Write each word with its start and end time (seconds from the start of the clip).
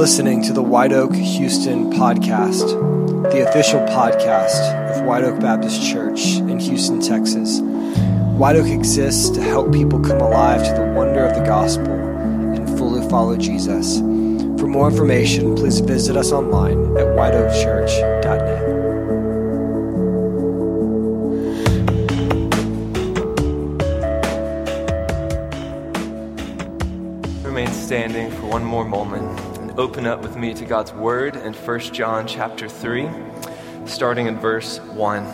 listening 0.00 0.42
to 0.42 0.54
the 0.54 0.62
White 0.62 0.94
Oak 0.94 1.14
Houston 1.14 1.92
podcast, 1.92 2.70
the 3.32 3.46
official 3.46 3.80
podcast 3.80 4.58
of 4.88 5.04
White 5.04 5.24
Oak 5.24 5.38
Baptist 5.40 5.86
Church 5.92 6.36
in 6.36 6.58
Houston, 6.58 7.02
Texas. 7.02 7.60
White 7.60 8.56
Oak 8.56 8.68
exists 8.68 9.28
to 9.28 9.42
help 9.42 9.70
people 9.70 10.00
come 10.00 10.22
alive 10.22 10.64
to 10.64 10.72
the 10.72 10.94
wonder 10.96 11.22
of 11.22 11.34
the 11.34 11.44
gospel 11.44 11.92
and 11.92 12.78
fully 12.78 13.06
follow 13.10 13.36
Jesus. 13.36 13.98
For 14.58 14.66
more 14.66 14.88
information, 14.88 15.54
please 15.54 15.80
visit 15.80 16.16
us 16.16 16.32
online 16.32 16.96
at 16.96 17.04
whiteoakchurch.net. 17.08 18.70
Standing 27.90 28.30
for 28.30 28.46
one 28.46 28.62
more 28.62 28.84
moment 28.84 29.49
open 29.80 30.04
up 30.06 30.20
with 30.20 30.36
me 30.36 30.52
to 30.52 30.66
God's 30.66 30.92
Word 30.92 31.36
in 31.36 31.54
1 31.54 31.80
John 31.94 32.26
chapter 32.26 32.68
3, 32.68 33.08
starting 33.86 34.26
in 34.26 34.38
verse 34.38 34.78
1. 34.78 35.24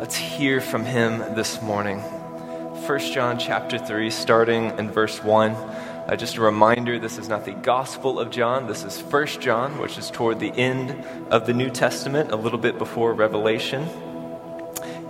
Let's 0.00 0.16
hear 0.16 0.60
from 0.60 0.84
him 0.84 1.36
this 1.36 1.62
morning. 1.62 2.00
1 2.00 2.98
John 3.12 3.38
chapter 3.38 3.78
3, 3.78 4.10
starting 4.10 4.76
in 4.80 4.90
verse 4.90 5.22
1. 5.22 5.52
Uh, 5.52 6.16
just 6.16 6.38
a 6.38 6.40
reminder 6.40 6.98
this 6.98 7.18
is 7.18 7.28
not 7.28 7.44
the 7.44 7.52
Gospel 7.52 8.18
of 8.18 8.32
John, 8.32 8.66
this 8.66 8.82
is 8.82 9.00
1 9.00 9.26
John, 9.40 9.78
which 9.78 9.96
is 9.96 10.10
toward 10.10 10.40
the 10.40 10.50
end 10.50 11.04
of 11.30 11.46
the 11.46 11.54
New 11.54 11.70
Testament, 11.70 12.32
a 12.32 12.36
little 12.36 12.58
bit 12.58 12.78
before 12.78 13.14
Revelation. 13.14 13.84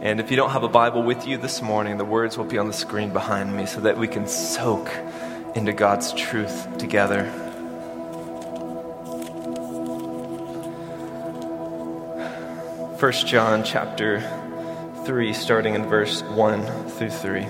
And 0.02 0.20
if 0.20 0.30
you 0.30 0.36
don't 0.36 0.50
have 0.50 0.62
a 0.62 0.68
Bible 0.68 1.02
with 1.02 1.26
you 1.26 1.38
this 1.38 1.62
morning, 1.62 1.96
the 1.96 2.04
words 2.04 2.36
will 2.36 2.44
be 2.44 2.58
on 2.58 2.66
the 2.66 2.74
screen 2.74 3.14
behind 3.14 3.56
me 3.56 3.64
so 3.64 3.80
that 3.80 3.96
we 3.96 4.08
can 4.08 4.28
soak 4.28 4.90
into 5.54 5.72
God's 5.72 6.12
truth 6.12 6.76
together. 6.76 7.32
First 13.02 13.26
John 13.26 13.64
chapter 13.64 14.20
3 15.06 15.32
starting 15.32 15.74
in 15.74 15.86
verse 15.86 16.22
1 16.22 16.88
through 16.90 17.10
3. 17.10 17.48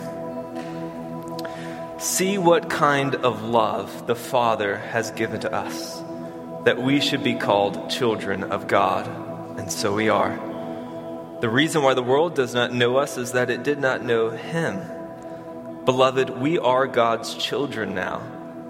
See 1.99 2.39
what 2.39 2.71
kind 2.71 3.17
of 3.17 3.43
love 3.43 4.07
the 4.07 4.15
Father 4.15 4.79
has 4.79 5.11
given 5.11 5.41
to 5.41 5.53
us 5.53 6.03
that 6.65 6.81
we 6.81 7.03
should 7.03 7.23
be 7.23 7.35
called 7.35 7.91
children 7.91 8.45
of 8.45 8.67
God, 8.67 9.07
and 9.59 9.71
so 9.71 9.95
we 9.95 10.09
are. 10.09 10.35
The 11.43 11.51
reason 11.51 11.83
why 11.83 11.93
the 11.93 12.03
world 12.03 12.35
does 12.35 12.55
not 12.55 12.73
know 12.73 12.97
us 12.97 13.19
is 13.19 13.33
that 13.33 13.51
it 13.51 13.63
did 13.63 13.79
not 13.79 14.03
know 14.03 14.31
him. 14.31 14.81
Beloved, 15.85 16.31
we 16.31 16.59
are 16.61 16.87
God's 16.87 17.35
children 17.35 17.95
now, 17.95 18.23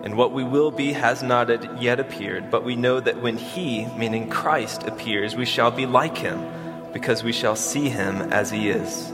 and 0.02 0.16
what 0.16 0.32
we 0.32 0.42
will 0.42 0.72
be 0.72 0.94
has 0.94 1.22
not 1.22 1.80
yet 1.80 2.00
appeared, 2.00 2.50
but 2.50 2.64
we 2.64 2.74
know 2.74 2.98
that 2.98 3.22
when 3.22 3.36
He, 3.36 3.86
meaning 3.86 4.28
Christ, 4.28 4.82
appears, 4.82 5.36
we 5.36 5.44
shall 5.44 5.70
be 5.70 5.86
like 5.86 6.18
Him, 6.18 6.44
because 6.92 7.22
we 7.22 7.32
shall 7.32 7.56
see 7.56 7.88
Him 7.88 8.20
as 8.32 8.50
He 8.50 8.68
is. 8.68 9.10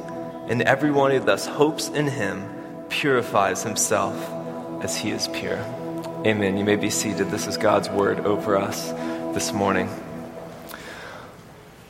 And 0.49 0.63
everyone 0.63 1.11
who 1.11 1.21
thus 1.21 1.47
hopes 1.47 1.89
in 1.89 2.07
Him 2.07 2.49
purifies 2.89 3.63
himself 3.63 4.17
as 4.83 4.97
He 4.97 5.11
is 5.11 5.29
pure. 5.29 5.59
Amen. 6.27 6.57
You 6.57 6.65
may 6.65 6.77
be 6.77 6.91
seated. 6.91 7.31
This 7.31 7.47
is 7.47 7.57
God's 7.57 7.89
word 7.91 8.21
over 8.21 8.57
us 8.57 8.91
this 9.35 9.53
morning. 9.53 9.89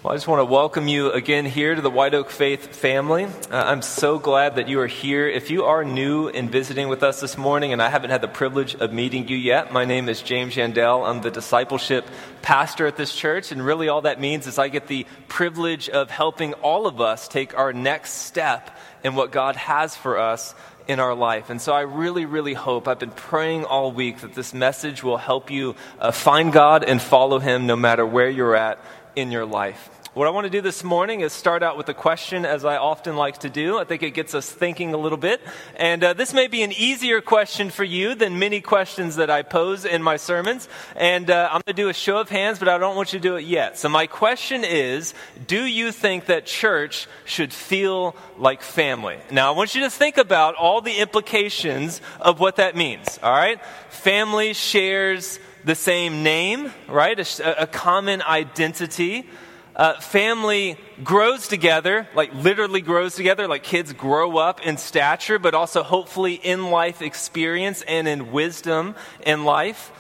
Well, 0.01 0.13
I 0.13 0.17
just 0.17 0.29
want 0.29 0.39
to 0.39 0.45
welcome 0.45 0.87
you 0.87 1.11
again 1.11 1.45
here 1.45 1.75
to 1.75 1.83
the 1.83 1.91
White 1.91 2.15
Oak 2.15 2.31
Faith 2.31 2.77
family. 2.77 3.25
Uh, 3.25 3.31
I'm 3.51 3.83
so 3.83 4.21
glad 4.21 4.55
that 4.55 4.69
you 4.69 4.79
are 4.79 4.87
here. 4.87 5.27
If 5.27 5.51
you 5.51 5.65
are 5.65 5.85
new 5.85 6.29
and 6.29 6.49
visiting 6.49 6.87
with 6.87 7.03
us 7.03 7.21
this 7.21 7.37
morning, 7.37 7.73
and 7.73 7.83
I 7.83 7.89
haven't 7.89 8.11
had 8.11 8.21
the 8.21 8.29
privilege 8.29 8.77
of 8.77 8.93
meeting 8.93 9.27
you 9.27 9.37
yet, 9.37 9.73
my 9.73 9.85
name 9.85 10.09
is 10.09 10.23
James 10.23 10.55
Yandell. 10.55 11.05
I'm 11.05 11.21
the 11.21 11.33
discipleship 11.33 12.07
pastor 12.43 12.87
at 12.87 12.95
this 12.95 13.13
church, 13.13 13.51
and 13.51 13.61
really 13.61 13.89
all 13.89 14.03
that 14.03 14.21
means 14.21 14.47
is 14.47 14.57
I 14.57 14.69
get 14.69 14.87
the 14.87 15.05
privilege 15.27 15.89
of 15.89 16.11
helping 16.11 16.55
all 16.55 16.87
of 16.87 17.01
us 17.01 17.27
take 17.27 17.59
our 17.59 17.73
next 17.73 18.13
step 18.13 18.79
in 19.03 19.17
what 19.17 19.33
God 19.33 19.57
has 19.57 19.97
for 19.97 20.17
us 20.17 20.55
in 20.87 21.01
our 21.01 21.15
life. 21.15 21.51
And 21.51 21.61
so 21.61 21.73
I 21.73 21.81
really, 21.83 22.25
really 22.25 22.55
hope, 22.55 22.87
I've 22.87 22.99
been 22.99 23.11
praying 23.11 23.65
all 23.65 23.93
week 23.93 24.21
that 24.21 24.33
this 24.33 24.55
message 24.55 25.03
will 25.03 25.19
help 25.19 25.51
you 25.51 25.75
uh, 25.99 26.13
find 26.13 26.53
God 26.53 26.83
and 26.85 27.03
follow 27.03 27.41
Him 27.41 27.67
no 27.67 27.77
matter 27.77 28.07
where 28.07 28.31
you're 28.31 28.57
at 28.57 28.79
in 29.19 29.33
your 29.33 29.45
life. 29.45 29.91
What 30.15 30.27
I 30.27 30.31
want 30.31 30.45
to 30.45 30.51
do 30.51 30.61
this 30.61 30.83
morning 30.83 31.21
is 31.21 31.33
start 31.33 31.63
out 31.63 31.77
with 31.77 31.89
a 31.89 31.95
question, 31.95 32.45
as 32.45 32.65
I 32.65 32.77
often 32.77 33.17
like 33.17 33.39
to 33.39 33.51
do. 33.51 33.79
I 33.79 33.85
think 33.85 34.03
it 34.03 34.13
gets 34.13 34.33
us 34.33 34.51
thinking 34.51 34.95
a 34.95 34.97
little 34.97 35.19
bit. 35.19 35.41
And 35.77 36.03
uh, 36.03 36.13
this 36.13 36.33
may 36.33 36.47
be 36.47 36.63
an 36.63 36.73
easier 36.73 37.21
question 37.21 37.71
for 37.71 37.85
you 37.85 38.15
than 38.15 38.39
many 38.39 38.61
questions 38.61 39.17
that 39.17 39.29
I 39.29 39.43
pose 39.43 39.85
in 39.85 40.03
my 40.03 40.17
sermons. 40.17 40.69
And 40.97 41.31
uh, 41.31 41.49
I'm 41.53 41.63
going 41.65 41.77
to 41.77 41.83
do 41.83 41.89
a 41.89 41.95
show 41.95 42.19
of 42.19 42.29
hands, 42.29 42.61
but 42.61 42.69
I 42.69 42.79
don't 42.79 42.97
want 42.97 43.13
you 43.13 43.19
to 43.19 43.23
do 43.23 43.37
it 43.37 43.45
yet. 43.45 43.77
So, 43.77 43.89
my 43.89 44.07
question 44.07 44.65
is 44.65 45.15
Do 45.47 45.65
you 45.65 45.93
think 45.93 46.27
that 46.27 46.47
church 46.47 47.07
should 47.25 47.53
feel 47.53 48.17
like 48.39 48.63
family? 48.63 49.19
Now, 49.31 49.53
I 49.53 49.57
want 49.57 49.75
you 49.75 49.83
to 49.83 49.91
think 49.91 50.17
about 50.17 50.55
all 50.55 50.81
the 50.81 50.97
implications 50.97 52.01
of 52.21 52.41
what 52.41 52.57
that 52.57 52.77
means, 52.77 53.19
all 53.23 53.33
right? 53.33 53.61
Family 53.91 54.53
shares 54.53 55.39
the 55.69 55.75
same 55.75 56.23
name, 56.23 56.73
right? 56.89 57.19
A, 57.41 57.65
a 57.65 57.67
common 57.67 58.23
identity. 58.23 59.29
Uh, 59.77 60.01
family 60.01 60.79
grows 61.05 61.47
together, 61.47 62.09
like 62.15 62.33
literally 62.33 62.81
grows 62.81 63.15
together, 63.15 63.47
like 63.47 63.65
kids 63.65 63.93
grow 63.93 64.39
up 64.39 64.63
in 64.67 64.79
stature, 64.79 65.39
but 65.39 65.53
also 65.53 65.83
hopefully 65.83 66.33
in 66.33 66.71
life 66.71 67.03
experience 67.03 67.83
and 67.83 68.09
in 68.09 68.33
wisdom 68.33 68.95
in 69.27 69.45
life. 69.45 69.93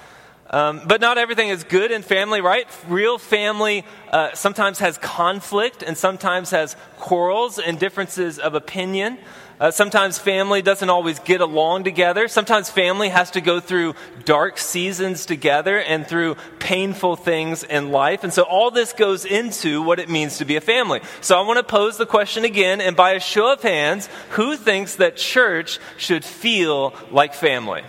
Um, 0.48 0.80
but 0.86 1.02
not 1.02 1.18
everything 1.18 1.50
is 1.50 1.64
good 1.64 1.90
in 1.90 2.00
family, 2.00 2.40
right? 2.40 2.66
Real 2.88 3.18
family 3.18 3.84
uh, 4.10 4.32
sometimes 4.32 4.78
has 4.78 4.96
conflict 4.96 5.82
and 5.82 5.98
sometimes 5.98 6.48
has 6.50 6.76
quarrels 6.96 7.58
and 7.58 7.78
differences 7.78 8.38
of 8.38 8.54
opinion. 8.54 9.18
Uh, 9.60 9.70
sometimes 9.70 10.18
family 10.18 10.62
doesn't 10.62 10.88
always 10.88 11.18
get 11.20 11.40
along 11.40 11.84
together. 11.84 12.28
Sometimes 12.28 12.70
family 12.70 13.08
has 13.08 13.32
to 13.32 13.40
go 13.40 13.58
through 13.58 13.94
dark 14.24 14.58
seasons 14.58 15.26
together 15.26 15.80
and 15.80 16.06
through 16.06 16.36
painful 16.60 17.16
things 17.16 17.64
in 17.64 17.90
life. 17.90 18.22
And 18.22 18.32
so 18.32 18.42
all 18.42 18.70
this 18.70 18.92
goes 18.92 19.24
into 19.24 19.82
what 19.82 19.98
it 19.98 20.08
means 20.08 20.38
to 20.38 20.44
be 20.44 20.56
a 20.56 20.60
family. 20.60 21.00
So 21.20 21.36
I 21.36 21.46
want 21.46 21.58
to 21.58 21.64
pose 21.64 21.96
the 21.96 22.06
question 22.06 22.44
again, 22.44 22.80
and 22.80 22.94
by 22.94 23.12
a 23.12 23.20
show 23.20 23.52
of 23.52 23.62
hands, 23.62 24.08
who 24.30 24.56
thinks 24.56 24.96
that 24.96 25.16
church 25.16 25.80
should 25.96 26.24
feel 26.24 26.94
like 27.10 27.34
family? 27.34 27.82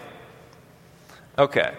Okay 1.37 1.73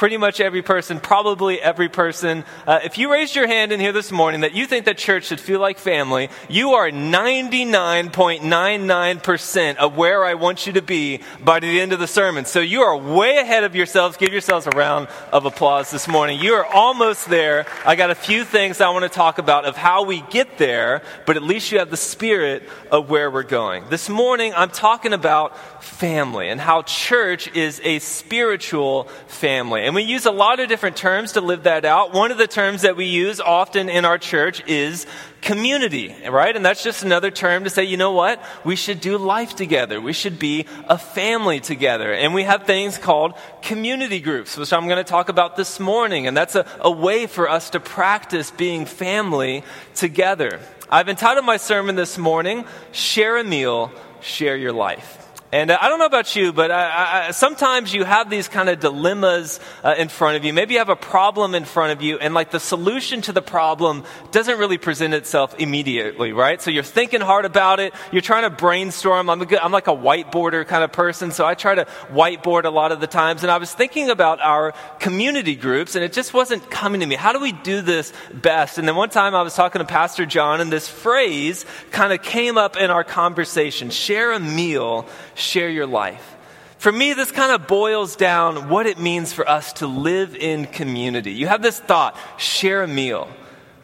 pretty 0.00 0.16
much 0.16 0.40
every 0.40 0.62
person, 0.62 0.98
probably 0.98 1.60
every 1.60 1.90
person. 1.90 2.42
Uh, 2.66 2.80
if 2.82 2.96
you 2.96 3.12
raised 3.12 3.36
your 3.36 3.46
hand 3.46 3.70
in 3.70 3.78
here 3.78 3.92
this 3.92 4.10
morning 4.10 4.40
that 4.40 4.54
you 4.54 4.64
think 4.64 4.86
that 4.86 4.96
church 4.96 5.26
should 5.26 5.38
feel 5.38 5.60
like 5.60 5.76
family, 5.76 6.30
you 6.48 6.70
are 6.70 6.90
99.99% 6.90 9.76
of 9.76 9.98
where 9.98 10.24
I 10.24 10.32
want 10.32 10.66
you 10.66 10.72
to 10.72 10.80
be 10.80 11.20
by 11.44 11.60
the 11.60 11.82
end 11.82 11.92
of 11.92 11.98
the 11.98 12.06
sermon. 12.06 12.46
So 12.46 12.60
you 12.60 12.80
are 12.80 12.96
way 12.96 13.36
ahead 13.36 13.62
of 13.62 13.76
yourselves. 13.76 14.16
Give 14.16 14.32
yourselves 14.32 14.66
a 14.66 14.70
round 14.70 15.08
of 15.34 15.44
applause 15.44 15.90
this 15.90 16.08
morning. 16.08 16.40
You 16.40 16.54
are 16.54 16.64
almost 16.64 17.28
there. 17.28 17.66
I 17.84 17.94
got 17.94 18.10
a 18.10 18.14
few 18.14 18.46
things 18.46 18.80
I 18.80 18.88
want 18.88 19.02
to 19.02 19.10
talk 19.10 19.36
about 19.36 19.66
of 19.66 19.76
how 19.76 20.04
we 20.04 20.22
get 20.30 20.56
there, 20.56 21.02
but 21.26 21.36
at 21.36 21.42
least 21.42 21.72
you 21.72 21.78
have 21.78 21.90
the 21.90 21.98
spirit 21.98 22.66
of 22.90 23.10
where 23.10 23.30
we're 23.30 23.42
going. 23.42 23.84
This 23.90 24.08
morning, 24.08 24.54
I'm 24.56 24.70
talking 24.70 25.12
about 25.12 25.84
family 25.84 26.48
and 26.48 26.58
how 26.58 26.80
church 26.80 27.54
is 27.54 27.82
a 27.84 27.98
spiritual 27.98 29.04
family. 29.26 29.89
And 29.90 29.96
we 29.96 30.04
use 30.04 30.24
a 30.24 30.30
lot 30.30 30.60
of 30.60 30.68
different 30.68 30.96
terms 30.96 31.32
to 31.32 31.40
live 31.40 31.64
that 31.64 31.84
out. 31.84 32.14
One 32.14 32.30
of 32.30 32.38
the 32.38 32.46
terms 32.46 32.82
that 32.82 32.94
we 32.94 33.06
use 33.06 33.40
often 33.40 33.88
in 33.88 34.04
our 34.04 34.18
church 34.18 34.64
is 34.68 35.04
community, 35.40 36.14
right? 36.28 36.54
And 36.54 36.64
that's 36.64 36.84
just 36.84 37.02
another 37.02 37.32
term 37.32 37.64
to 37.64 37.70
say, 37.70 37.82
you 37.82 37.96
know 37.96 38.12
what? 38.12 38.40
We 38.62 38.76
should 38.76 39.00
do 39.00 39.18
life 39.18 39.56
together. 39.56 40.00
We 40.00 40.12
should 40.12 40.38
be 40.38 40.66
a 40.88 40.96
family 40.96 41.58
together. 41.58 42.12
And 42.12 42.34
we 42.34 42.44
have 42.44 42.66
things 42.66 42.98
called 42.98 43.34
community 43.62 44.20
groups, 44.20 44.56
which 44.56 44.72
I'm 44.72 44.84
going 44.84 44.98
to 44.98 45.02
talk 45.02 45.28
about 45.28 45.56
this 45.56 45.80
morning. 45.80 46.28
And 46.28 46.36
that's 46.36 46.54
a, 46.54 46.64
a 46.78 46.90
way 46.92 47.26
for 47.26 47.50
us 47.50 47.70
to 47.70 47.80
practice 47.80 48.52
being 48.52 48.86
family 48.86 49.64
together. 49.96 50.60
I've 50.88 51.08
entitled 51.08 51.46
my 51.46 51.56
sermon 51.56 51.96
this 51.96 52.16
morning, 52.16 52.64
Share 52.92 53.38
a 53.38 53.42
Meal, 53.42 53.90
Share 54.20 54.56
Your 54.56 54.72
Life. 54.72 55.19
And 55.52 55.72
uh, 55.72 55.78
I 55.80 55.88
don't 55.88 55.98
know 55.98 56.06
about 56.06 56.36
you, 56.36 56.52
but 56.52 56.70
I, 56.70 57.28
I, 57.28 57.30
sometimes 57.32 57.92
you 57.92 58.04
have 58.04 58.30
these 58.30 58.46
kind 58.46 58.68
of 58.68 58.78
dilemmas 58.78 59.58
uh, 59.82 59.96
in 59.98 60.08
front 60.08 60.36
of 60.36 60.44
you. 60.44 60.52
Maybe 60.52 60.74
you 60.74 60.78
have 60.78 60.88
a 60.88 60.94
problem 60.96 61.56
in 61.56 61.64
front 61.64 61.92
of 61.92 62.02
you, 62.02 62.18
and 62.18 62.34
like 62.34 62.52
the 62.52 62.60
solution 62.60 63.20
to 63.22 63.32
the 63.32 63.42
problem 63.42 64.04
doesn't 64.30 64.58
really 64.58 64.78
present 64.78 65.12
itself 65.12 65.56
immediately, 65.58 66.32
right? 66.32 66.62
So 66.62 66.70
you're 66.70 66.84
thinking 66.84 67.20
hard 67.20 67.44
about 67.44 67.80
it. 67.80 67.94
You're 68.12 68.22
trying 68.22 68.44
to 68.44 68.50
brainstorm. 68.50 69.28
I'm, 69.28 69.40
good, 69.40 69.58
I'm 69.58 69.72
like 69.72 69.88
a 69.88 69.96
whiteboarder 69.96 70.64
kind 70.68 70.84
of 70.84 70.92
person, 70.92 71.32
so 71.32 71.44
I 71.44 71.54
try 71.54 71.74
to 71.74 71.86
whiteboard 72.12 72.64
a 72.64 72.70
lot 72.70 72.92
of 72.92 73.00
the 73.00 73.08
times. 73.08 73.42
And 73.42 73.50
I 73.50 73.58
was 73.58 73.74
thinking 73.74 74.08
about 74.08 74.40
our 74.40 74.72
community 75.00 75.56
groups, 75.56 75.96
and 75.96 76.04
it 76.04 76.12
just 76.12 76.32
wasn't 76.32 76.70
coming 76.70 77.00
to 77.00 77.06
me. 77.06 77.16
How 77.16 77.32
do 77.32 77.40
we 77.40 77.50
do 77.50 77.80
this 77.80 78.12
best? 78.32 78.78
And 78.78 78.86
then 78.86 78.94
one 78.94 79.10
time 79.10 79.34
I 79.34 79.42
was 79.42 79.56
talking 79.56 79.80
to 79.80 79.84
Pastor 79.84 80.26
John, 80.26 80.60
and 80.60 80.70
this 80.70 80.88
phrase 80.88 81.66
kind 81.90 82.12
of 82.12 82.22
came 82.22 82.56
up 82.56 82.76
in 82.76 82.90
our 82.90 83.02
conversation 83.02 83.90
share 83.90 84.30
a 84.30 84.38
meal 84.38 85.08
share 85.40 85.68
your 85.68 85.86
life. 85.86 86.36
For 86.78 86.90
me, 86.90 87.12
this 87.12 87.30
kind 87.30 87.52
of 87.52 87.66
boils 87.66 88.16
down 88.16 88.70
what 88.70 88.86
it 88.86 88.98
means 88.98 89.32
for 89.32 89.46
us 89.48 89.74
to 89.74 89.86
live 89.86 90.34
in 90.34 90.64
community. 90.66 91.32
You 91.32 91.46
have 91.46 91.60
this 91.60 91.78
thought, 91.78 92.16
share 92.38 92.82
a 92.82 92.88
meal, 92.88 93.28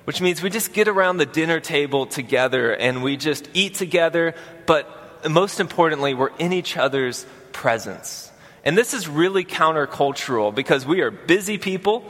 which 0.04 0.22
means 0.22 0.42
we 0.42 0.48
just 0.48 0.72
get 0.72 0.88
around 0.88 1.18
the 1.18 1.26
dinner 1.26 1.60
table 1.60 2.06
together 2.06 2.72
and 2.72 3.02
we 3.02 3.18
just 3.18 3.50
eat 3.52 3.74
together, 3.74 4.34
but 4.64 5.28
most 5.28 5.60
importantly, 5.60 6.14
we're 6.14 6.34
in 6.38 6.54
each 6.54 6.76
other's 6.76 7.26
presence. 7.52 8.30
And 8.64 8.78
this 8.78 8.94
is 8.94 9.08
really 9.08 9.44
countercultural 9.44 10.54
because 10.54 10.86
we 10.86 11.00
are 11.02 11.10
busy 11.10 11.58
people, 11.58 12.02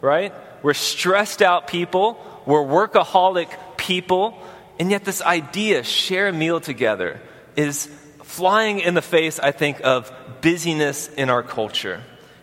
right? 0.00 0.32
We're 0.62 0.74
stressed 0.74 1.42
out 1.42 1.66
people, 1.66 2.18
we're 2.46 2.64
workaholic 2.64 3.48
people, 3.76 4.38
and 4.78 4.90
yet 4.90 5.04
this 5.04 5.20
idea, 5.20 5.84
share 5.84 6.28
a 6.28 6.32
meal 6.32 6.60
together, 6.60 7.20
is 7.56 7.90
flying 8.30 8.78
in 8.78 8.94
the 8.94 9.02
face, 9.02 9.40
I 9.40 9.50
think, 9.50 9.80
of 9.82 10.12
busyness 10.40 11.08
in 11.08 11.28
our 11.30 11.42
culture. 11.42 12.00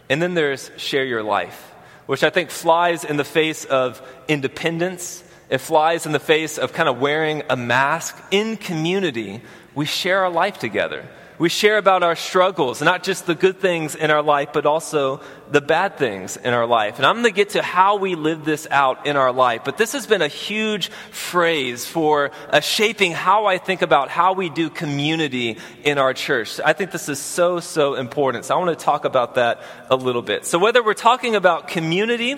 And 0.10 0.22
then 0.22 0.34
there's 0.34 0.70
share 0.76 1.06
your 1.06 1.24
life, 1.24 1.72
which 2.08 2.24
I 2.24 2.30
think 2.30 2.50
flies 2.50 3.06
in 3.06 3.16
the 3.16 3.24
face 3.24 3.64
of 3.64 4.02
independence. 4.28 5.24
It 5.50 5.60
flies 5.60 6.06
in 6.06 6.12
the 6.12 6.20
face 6.20 6.58
of 6.58 6.74
kind 6.74 6.90
of 6.90 7.00
wearing 7.00 7.44
a 7.50 7.56
mask 7.56 8.22
in 8.32 8.58
community. 8.58 9.42
We 9.76 9.86
share 9.86 10.26
our 10.26 10.30
life 10.30 10.60
together. 10.60 11.08
We 11.40 11.50
share 11.50 11.78
about 11.78 12.02
our 12.02 12.16
struggles, 12.16 12.82
not 12.82 13.04
just 13.04 13.28
the 13.28 13.36
good 13.36 13.60
things 13.60 13.94
in 13.94 14.10
our 14.10 14.24
life, 14.24 14.50
but 14.54 14.66
also 14.66 15.22
the 15.52 15.62
bad 15.62 15.98
things 15.98 16.36
in 16.36 16.52
our 16.52 16.66
life. 16.66 16.98
And 16.98 17.06
I'm 17.06 17.16
going 17.16 17.26
to 17.26 17.32
get 17.32 17.50
to 17.50 17.62
how 17.62 17.98
we 17.98 18.16
live 18.16 18.44
this 18.44 18.68
out 18.72 19.06
in 19.06 19.16
our 19.16 19.32
life. 19.32 19.62
But 19.64 19.78
this 19.78 19.94
has 19.94 20.08
been 20.08 20.24
a 20.24 20.28
huge 20.28 20.90
phrase 21.12 21.86
for 21.86 22.32
uh, 22.50 22.60
shaping 22.60 23.12
how 23.12 23.46
I 23.46 23.60
think 23.60 23.84
about 23.84 24.10
how 24.10 24.34
we 24.34 24.50
do 24.50 24.72
community 24.72 25.58
in 25.84 26.00
our 26.00 26.16
church. 26.16 26.60
I 26.66 26.74
think 26.74 26.90
this 26.90 27.08
is 27.08 27.20
so, 27.20 27.60
so 27.60 27.94
important. 27.94 28.46
So 28.46 28.56
I 28.56 28.58
want 28.58 28.78
to 28.78 28.84
talk 28.84 29.06
about 29.06 29.36
that 29.36 29.62
a 29.92 29.96
little 29.96 30.24
bit. 30.24 30.44
So 30.44 30.58
whether 30.58 30.84
we're 30.84 30.96
talking 30.96 31.36
about 31.36 31.68
community, 31.68 32.36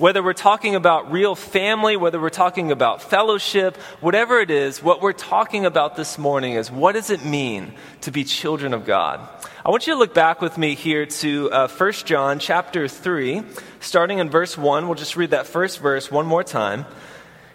whether 0.00 0.22
we're 0.22 0.32
talking 0.32 0.74
about 0.74 1.12
real 1.12 1.34
family, 1.34 1.94
whether 1.94 2.18
we're 2.18 2.30
talking 2.30 2.72
about 2.72 3.02
fellowship, 3.02 3.76
whatever 4.00 4.40
it 4.40 4.50
is, 4.50 4.82
what 4.82 5.02
we're 5.02 5.12
talking 5.12 5.66
about 5.66 5.94
this 5.94 6.16
morning 6.16 6.54
is 6.54 6.70
what 6.70 6.92
does 6.92 7.10
it 7.10 7.22
mean 7.22 7.74
to 8.00 8.10
be 8.10 8.24
children 8.24 8.72
of 8.72 8.86
God? 8.86 9.20
I 9.62 9.68
want 9.68 9.86
you 9.86 9.92
to 9.92 9.98
look 9.98 10.14
back 10.14 10.40
with 10.40 10.56
me 10.56 10.74
here 10.74 11.04
to 11.04 11.50
uh, 11.50 11.68
1 11.68 11.92
John 11.92 12.38
chapter 12.38 12.88
3, 12.88 13.42
starting 13.80 14.20
in 14.20 14.30
verse 14.30 14.56
1. 14.56 14.86
We'll 14.86 14.94
just 14.94 15.16
read 15.16 15.32
that 15.32 15.46
first 15.46 15.80
verse 15.80 16.10
one 16.10 16.24
more 16.24 16.44
time. 16.44 16.86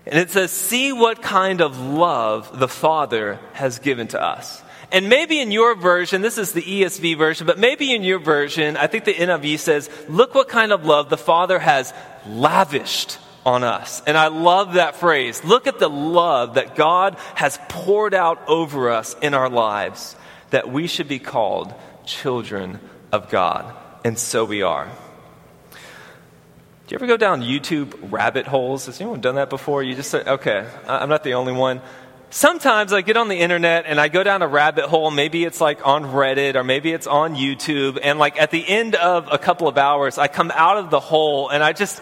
And 0.06 0.20
it 0.20 0.30
says, 0.30 0.52
See 0.52 0.94
what 0.94 1.24
kind 1.24 1.62
of 1.62 1.80
love 1.80 2.60
the 2.60 2.68
Father 2.68 3.40
has 3.54 3.80
given 3.80 4.08
to 4.10 4.22
us. 4.22 4.62
And 4.92 5.10
maybe 5.10 5.40
in 5.40 5.52
your 5.52 5.76
version, 5.76 6.22
this 6.22 6.38
is 6.38 6.54
the 6.54 6.62
ESV 6.62 7.18
version, 7.18 7.48
but 7.48 7.58
maybe 7.58 7.94
in 7.94 8.04
your 8.04 8.20
version, 8.20 8.78
I 8.78 8.88
think 8.88 9.06
the 9.06 9.14
NIV 9.14 9.60
says, 9.60 9.90
Look 10.08 10.36
what 10.36 10.48
kind 10.48 10.72
of 10.72 10.86
love 10.86 11.10
the 11.10 11.18
Father 11.18 11.60
has 11.60 11.94
lavished 12.28 13.18
on 13.46 13.64
us. 13.64 14.02
And 14.08 14.18
I 14.18 14.28
love 14.28 14.74
that 14.74 14.96
phrase. 14.96 15.44
Look 15.44 15.68
at 15.68 15.80
the 15.80 15.90
love 15.90 16.56
that 16.56 16.76
God 16.76 17.18
has 17.36 17.60
poured 17.70 18.14
out 18.14 18.42
over 18.48 18.90
us 18.90 19.16
in 19.22 19.34
our 19.34 19.50
lives, 19.50 20.16
that 20.50 20.70
we 20.70 20.88
should 20.88 21.08
be 21.08 21.20
called 21.20 21.74
children 22.06 22.80
of 23.12 23.30
God. 23.30 23.74
And 24.04 24.18
so 24.18 24.46
we 24.46 24.62
are. 24.62 24.90
Do 26.88 26.94
you 26.94 26.98
ever 26.98 27.08
go 27.08 27.18
down 27.18 27.42
YouTube 27.42 28.12
rabbit 28.12 28.46
holes? 28.46 28.86
Has 28.86 29.02
anyone 29.02 29.20
done 29.20 29.36
that 29.36 29.50
before? 29.50 29.82
You 29.82 29.96
just 29.96 30.12
say, 30.12 30.24
okay, 30.24 30.68
I'm 30.88 31.10
not 31.10 31.24
the 31.24 31.34
only 31.34 31.54
one 31.54 31.82
sometimes 32.30 32.94
I 32.94 33.02
get 33.02 33.18
on 33.18 33.28
the 33.28 33.38
internet 33.38 33.86
and 33.86 34.00
I 34.00 34.08
go 34.08 34.24
down 34.24 34.42
a 34.42 34.48
rabbit 34.48 34.86
hole. 34.86 35.12
Maybe 35.12 35.46
it's 35.46 35.62
like 35.62 35.86
on 35.86 36.06
Reddit 36.06 36.56
or 36.56 36.64
maybe 36.64 36.92
it's 36.92 37.08
on 37.08 37.36
YouTube. 37.36 38.00
And 38.02 38.20
like 38.20 38.40
at 38.40 38.52
the 38.52 38.68
end 38.68 38.96
of 38.96 39.28
a 39.32 39.38
couple 39.38 39.68
of 39.68 39.78
hours, 39.78 40.18
I 40.18 40.28
come 40.28 40.52
out 40.54 40.78
of 40.78 40.90
the 40.90 41.00
hole 41.00 41.50
and 41.50 41.64
I 41.64 41.74
just, 41.74 42.02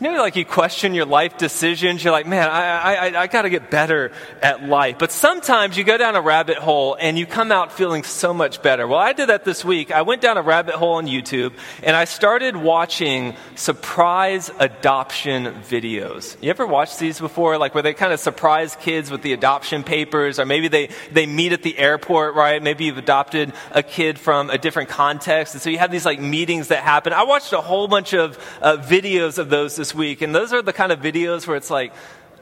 you 0.00 0.10
know, 0.10 0.22
like 0.22 0.36
you 0.36 0.46
question 0.46 0.94
your 0.94 1.04
life 1.04 1.36
decisions. 1.36 2.02
You're 2.02 2.12
like, 2.12 2.26
man, 2.26 2.48
I, 2.48 3.10
I, 3.10 3.22
I 3.22 3.26
got 3.26 3.42
to 3.42 3.50
get 3.50 3.70
better 3.70 4.12
at 4.40 4.64
life. 4.64 4.96
But 4.98 5.12
sometimes 5.12 5.76
you 5.76 5.84
go 5.84 5.98
down 5.98 6.16
a 6.16 6.22
rabbit 6.22 6.56
hole 6.56 6.96
and 6.98 7.18
you 7.18 7.26
come 7.26 7.52
out 7.52 7.72
feeling 7.72 8.02
so 8.02 8.32
much 8.32 8.62
better. 8.62 8.88
Well, 8.88 8.98
I 8.98 9.12
did 9.12 9.28
that 9.28 9.44
this 9.44 9.62
week. 9.62 9.90
I 9.90 10.02
went 10.02 10.22
down 10.22 10.38
a 10.38 10.42
rabbit 10.42 10.74
hole 10.74 10.94
on 10.94 11.06
YouTube 11.06 11.52
and 11.82 11.94
I 11.94 12.06
started 12.06 12.56
watching 12.56 13.36
surprise 13.56 14.50
adoption 14.58 15.54
videos. 15.68 16.36
You 16.40 16.48
ever 16.48 16.66
watched 16.66 16.98
these 16.98 17.20
before? 17.20 17.58
Like 17.58 17.74
where 17.74 17.82
they 17.82 17.92
kind 17.92 18.14
of 18.14 18.20
surprise 18.20 18.76
kids 18.80 19.10
with 19.10 19.20
the 19.20 19.34
adoption 19.34 19.84
papers 19.84 20.38
or 20.38 20.46
maybe 20.46 20.68
they, 20.68 20.88
they 21.12 21.26
meet 21.26 21.52
at 21.52 21.62
the 21.62 21.76
airport, 21.76 22.34
right? 22.34 22.62
Maybe 22.62 22.84
you've 22.84 22.96
adopted 22.96 23.52
a 23.72 23.82
kid 23.82 24.18
from 24.18 24.48
a 24.48 24.56
different 24.56 24.88
context. 24.88 25.54
And 25.54 25.62
so 25.62 25.68
you 25.68 25.78
have 25.78 25.90
these 25.90 26.06
like 26.06 26.20
meetings 26.20 26.68
that 26.68 26.82
happen. 26.82 27.12
I 27.12 27.24
watched 27.24 27.52
a 27.52 27.60
whole 27.60 27.86
bunch 27.86 28.14
of 28.14 28.38
uh, 28.62 28.78
videos 28.78 29.36
of 29.36 29.50
those 29.50 29.76
this 29.76 29.89
this 29.90 29.94
week. 29.94 30.22
And 30.22 30.34
those 30.34 30.52
are 30.52 30.62
the 30.62 30.72
kind 30.72 30.92
of 30.92 31.00
videos 31.00 31.46
where 31.46 31.56
it's 31.56 31.70
like, 31.70 31.92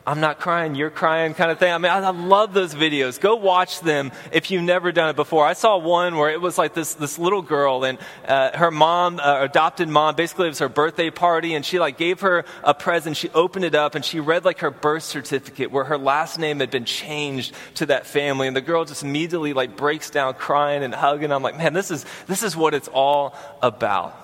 I'm 0.06 0.20
not 0.20 0.38
crying, 0.38 0.74
you're 0.74 0.90
crying 0.90 1.34
kind 1.34 1.50
of 1.50 1.58
thing. 1.58 1.70
I 1.70 1.76
mean, 1.76 1.92
I, 1.92 2.10
love 2.10 2.54
those 2.54 2.74
videos. 2.74 3.20
Go 3.20 3.36
watch 3.36 3.80
them 3.80 4.10
if 4.32 4.50
you've 4.50 4.62
never 4.62 4.90
done 4.90 5.10
it 5.10 5.16
before. 5.16 5.44
I 5.44 5.52
saw 5.52 5.76
one 5.76 6.16
where 6.16 6.30
it 6.30 6.40
was 6.40 6.56
like 6.56 6.72
this, 6.72 6.94
this 6.94 7.18
little 7.18 7.42
girl 7.42 7.84
and 7.84 7.98
uh, 8.26 8.56
her 8.56 8.70
mom, 8.70 9.20
uh, 9.20 9.42
adopted 9.42 9.88
mom, 9.88 10.14
basically 10.14 10.46
it 10.46 10.50
was 10.50 10.60
her 10.60 10.68
birthday 10.70 11.10
party 11.10 11.54
and 11.54 11.64
she 11.64 11.78
like 11.78 11.98
gave 11.98 12.20
her 12.20 12.46
a 12.64 12.72
present. 12.72 13.18
She 13.18 13.28
opened 13.30 13.66
it 13.66 13.74
up 13.74 13.94
and 13.94 14.04
she 14.04 14.18
read 14.18 14.46
like 14.46 14.60
her 14.60 14.70
birth 14.70 15.02
certificate 15.02 15.70
where 15.70 15.84
her 15.84 15.98
last 15.98 16.38
name 16.38 16.60
had 16.60 16.70
been 16.70 16.86
changed 16.86 17.54
to 17.74 17.86
that 17.86 18.06
family. 18.06 18.46
And 18.46 18.56
the 18.56 18.62
girl 18.62 18.86
just 18.86 19.02
immediately 19.02 19.52
like 19.52 19.76
breaks 19.76 20.08
down 20.08 20.34
crying 20.34 20.82
and 20.82 20.94
hugging. 20.94 21.32
I'm 21.32 21.42
like, 21.42 21.58
man, 21.58 21.74
this 21.74 21.90
is, 21.90 22.06
this 22.26 22.42
is 22.42 22.56
what 22.56 22.72
it's 22.72 22.88
all 22.88 23.34
about. 23.62 24.16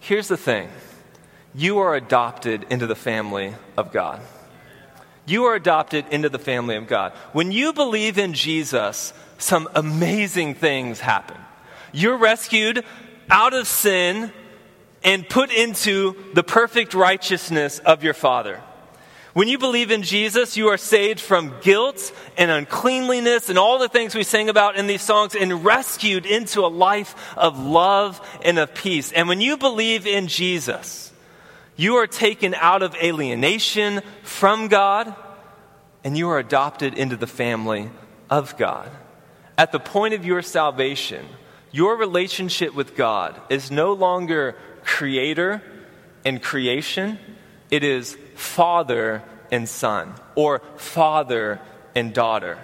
Here's 0.00 0.28
the 0.28 0.36
thing 0.36 0.68
you 1.54 1.78
are 1.78 1.94
adopted 1.94 2.66
into 2.70 2.86
the 2.86 2.96
family 2.96 3.54
of 3.76 3.92
God. 3.92 4.20
You 5.26 5.44
are 5.44 5.54
adopted 5.54 6.06
into 6.10 6.28
the 6.28 6.38
family 6.38 6.76
of 6.76 6.86
God. 6.86 7.12
When 7.32 7.52
you 7.52 7.72
believe 7.72 8.18
in 8.18 8.34
Jesus, 8.34 9.12
some 9.38 9.68
amazing 9.74 10.54
things 10.54 11.00
happen. 11.00 11.38
You're 11.92 12.18
rescued 12.18 12.84
out 13.30 13.54
of 13.54 13.66
sin 13.66 14.32
and 15.02 15.28
put 15.28 15.50
into 15.50 16.16
the 16.34 16.42
perfect 16.42 16.92
righteousness 16.92 17.78
of 17.78 18.02
your 18.02 18.14
Father. 18.14 18.60
When 19.32 19.48
you 19.48 19.58
believe 19.58 19.90
in 19.90 20.02
Jesus, 20.02 20.56
you 20.56 20.68
are 20.68 20.76
saved 20.76 21.20
from 21.20 21.54
guilt 21.60 22.12
and 22.36 22.50
uncleanliness 22.50 23.48
and 23.48 23.58
all 23.58 23.78
the 23.78 23.88
things 23.88 24.14
we 24.14 24.22
sing 24.22 24.48
about 24.48 24.76
in 24.76 24.86
these 24.86 25.02
songs 25.02 25.34
and 25.34 25.64
rescued 25.64 26.24
into 26.24 26.60
a 26.60 26.68
life 26.68 27.36
of 27.36 27.58
love 27.58 28.20
and 28.44 28.58
of 28.58 28.74
peace. 28.74 29.10
And 29.10 29.28
when 29.28 29.40
you 29.40 29.56
believe 29.56 30.06
in 30.06 30.28
Jesus, 30.28 31.12
you 31.76 31.96
are 31.96 32.06
taken 32.06 32.54
out 32.54 32.82
of 32.82 32.94
alienation 32.96 34.02
from 34.22 34.68
God, 34.68 35.14
and 36.02 36.16
you 36.16 36.28
are 36.30 36.38
adopted 36.38 36.94
into 36.94 37.16
the 37.16 37.26
family 37.26 37.90
of 38.30 38.56
God. 38.56 38.90
At 39.56 39.72
the 39.72 39.80
point 39.80 40.14
of 40.14 40.24
your 40.24 40.42
salvation, 40.42 41.26
your 41.72 41.96
relationship 41.96 42.74
with 42.74 42.96
God 42.96 43.40
is 43.50 43.70
no 43.70 43.92
longer 43.92 44.56
creator 44.84 45.62
and 46.24 46.42
creation, 46.42 47.18
it 47.70 47.84
is 47.84 48.16
father 48.34 49.22
and 49.50 49.68
son, 49.68 50.14
or 50.34 50.62
father 50.76 51.60
and 51.94 52.12
daughter. 52.12 52.58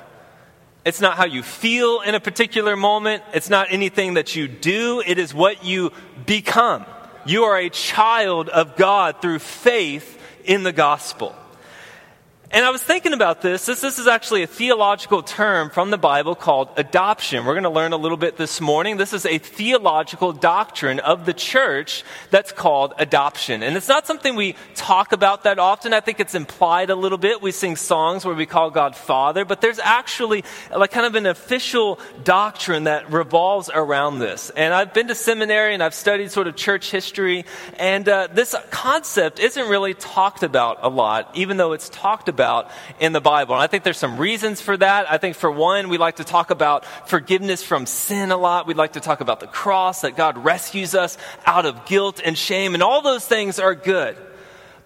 It's 0.84 1.00
not 1.00 1.16
how 1.16 1.26
you 1.26 1.42
feel 1.42 2.00
in 2.00 2.14
a 2.14 2.20
particular 2.20 2.74
moment. 2.74 3.22
It's 3.34 3.50
not 3.50 3.68
anything 3.70 4.14
that 4.14 4.34
you 4.34 4.48
do. 4.48 5.02
It 5.06 5.18
is 5.18 5.34
what 5.34 5.64
you 5.64 5.92
become. 6.24 6.86
You 7.26 7.44
are 7.44 7.58
a 7.58 7.70
child 7.70 8.48
of 8.48 8.76
God 8.76 9.20
through 9.20 9.40
faith 9.40 10.20
in 10.44 10.62
the 10.62 10.72
gospel. 10.72 11.34
And 12.52 12.64
I 12.64 12.70
was 12.70 12.82
thinking 12.82 13.12
about 13.12 13.42
this. 13.42 13.66
this. 13.66 13.80
This 13.80 14.00
is 14.00 14.08
actually 14.08 14.42
a 14.42 14.48
theological 14.48 15.22
term 15.22 15.70
from 15.70 15.90
the 15.90 15.96
Bible 15.96 16.34
called 16.34 16.68
adoption. 16.76 17.44
We're 17.44 17.54
going 17.54 17.62
to 17.62 17.70
learn 17.70 17.92
a 17.92 17.96
little 17.96 18.16
bit 18.16 18.36
this 18.36 18.60
morning. 18.60 18.96
This 18.96 19.12
is 19.12 19.24
a 19.24 19.38
theological 19.38 20.32
doctrine 20.32 20.98
of 20.98 21.26
the 21.26 21.32
church 21.32 22.02
that's 22.30 22.50
called 22.50 22.92
adoption. 22.98 23.62
And 23.62 23.76
it's 23.76 23.86
not 23.86 24.04
something 24.04 24.34
we 24.34 24.56
talk 24.74 25.12
about 25.12 25.44
that 25.44 25.60
often. 25.60 25.94
I 25.94 26.00
think 26.00 26.18
it's 26.18 26.34
implied 26.34 26.90
a 26.90 26.96
little 26.96 27.18
bit. 27.18 27.40
We 27.40 27.52
sing 27.52 27.76
songs 27.76 28.24
where 28.24 28.34
we 28.34 28.46
call 28.46 28.70
God 28.70 28.96
Father, 28.96 29.44
but 29.44 29.60
there's 29.60 29.78
actually 29.78 30.42
like 30.76 30.90
kind 30.90 31.06
of 31.06 31.14
an 31.14 31.26
official 31.26 32.00
doctrine 32.24 32.84
that 32.84 33.12
revolves 33.12 33.70
around 33.72 34.18
this. 34.18 34.50
And 34.50 34.74
I've 34.74 34.92
been 34.92 35.06
to 35.06 35.14
seminary 35.14 35.72
and 35.72 35.84
I've 35.84 35.94
studied 35.94 36.32
sort 36.32 36.48
of 36.48 36.56
church 36.56 36.90
history, 36.90 37.44
and 37.78 38.08
uh, 38.08 38.26
this 38.32 38.56
concept 38.70 39.38
isn't 39.38 39.68
really 39.68 39.94
talked 39.94 40.42
about 40.42 40.78
a 40.82 40.88
lot, 40.88 41.30
even 41.34 41.56
though 41.56 41.74
it's 41.74 41.88
talked 41.90 42.28
about 42.28 42.39
about 42.40 42.70
in 42.98 43.12
the 43.12 43.20
Bible. 43.20 43.54
And 43.54 43.62
I 43.62 43.66
think 43.66 43.84
there's 43.84 43.98
some 43.98 44.16
reasons 44.16 44.62
for 44.62 44.74
that. 44.78 45.10
I 45.10 45.18
think 45.18 45.36
for 45.36 45.50
one, 45.50 45.90
we 45.90 45.98
like 45.98 46.16
to 46.16 46.24
talk 46.24 46.50
about 46.50 46.86
forgiveness 47.06 47.62
from 47.62 47.84
sin 47.84 48.30
a 48.30 48.36
lot. 48.38 48.66
We'd 48.66 48.78
like 48.78 48.94
to 48.94 49.00
talk 49.00 49.20
about 49.20 49.40
the 49.40 49.46
cross, 49.46 50.00
that 50.00 50.16
God 50.16 50.42
rescues 50.42 50.94
us 50.94 51.18
out 51.44 51.66
of 51.66 51.84
guilt 51.84 52.22
and 52.24 52.38
shame, 52.38 52.72
and 52.72 52.82
all 52.82 53.02
those 53.02 53.26
things 53.26 53.58
are 53.58 53.74
good. 53.74 54.16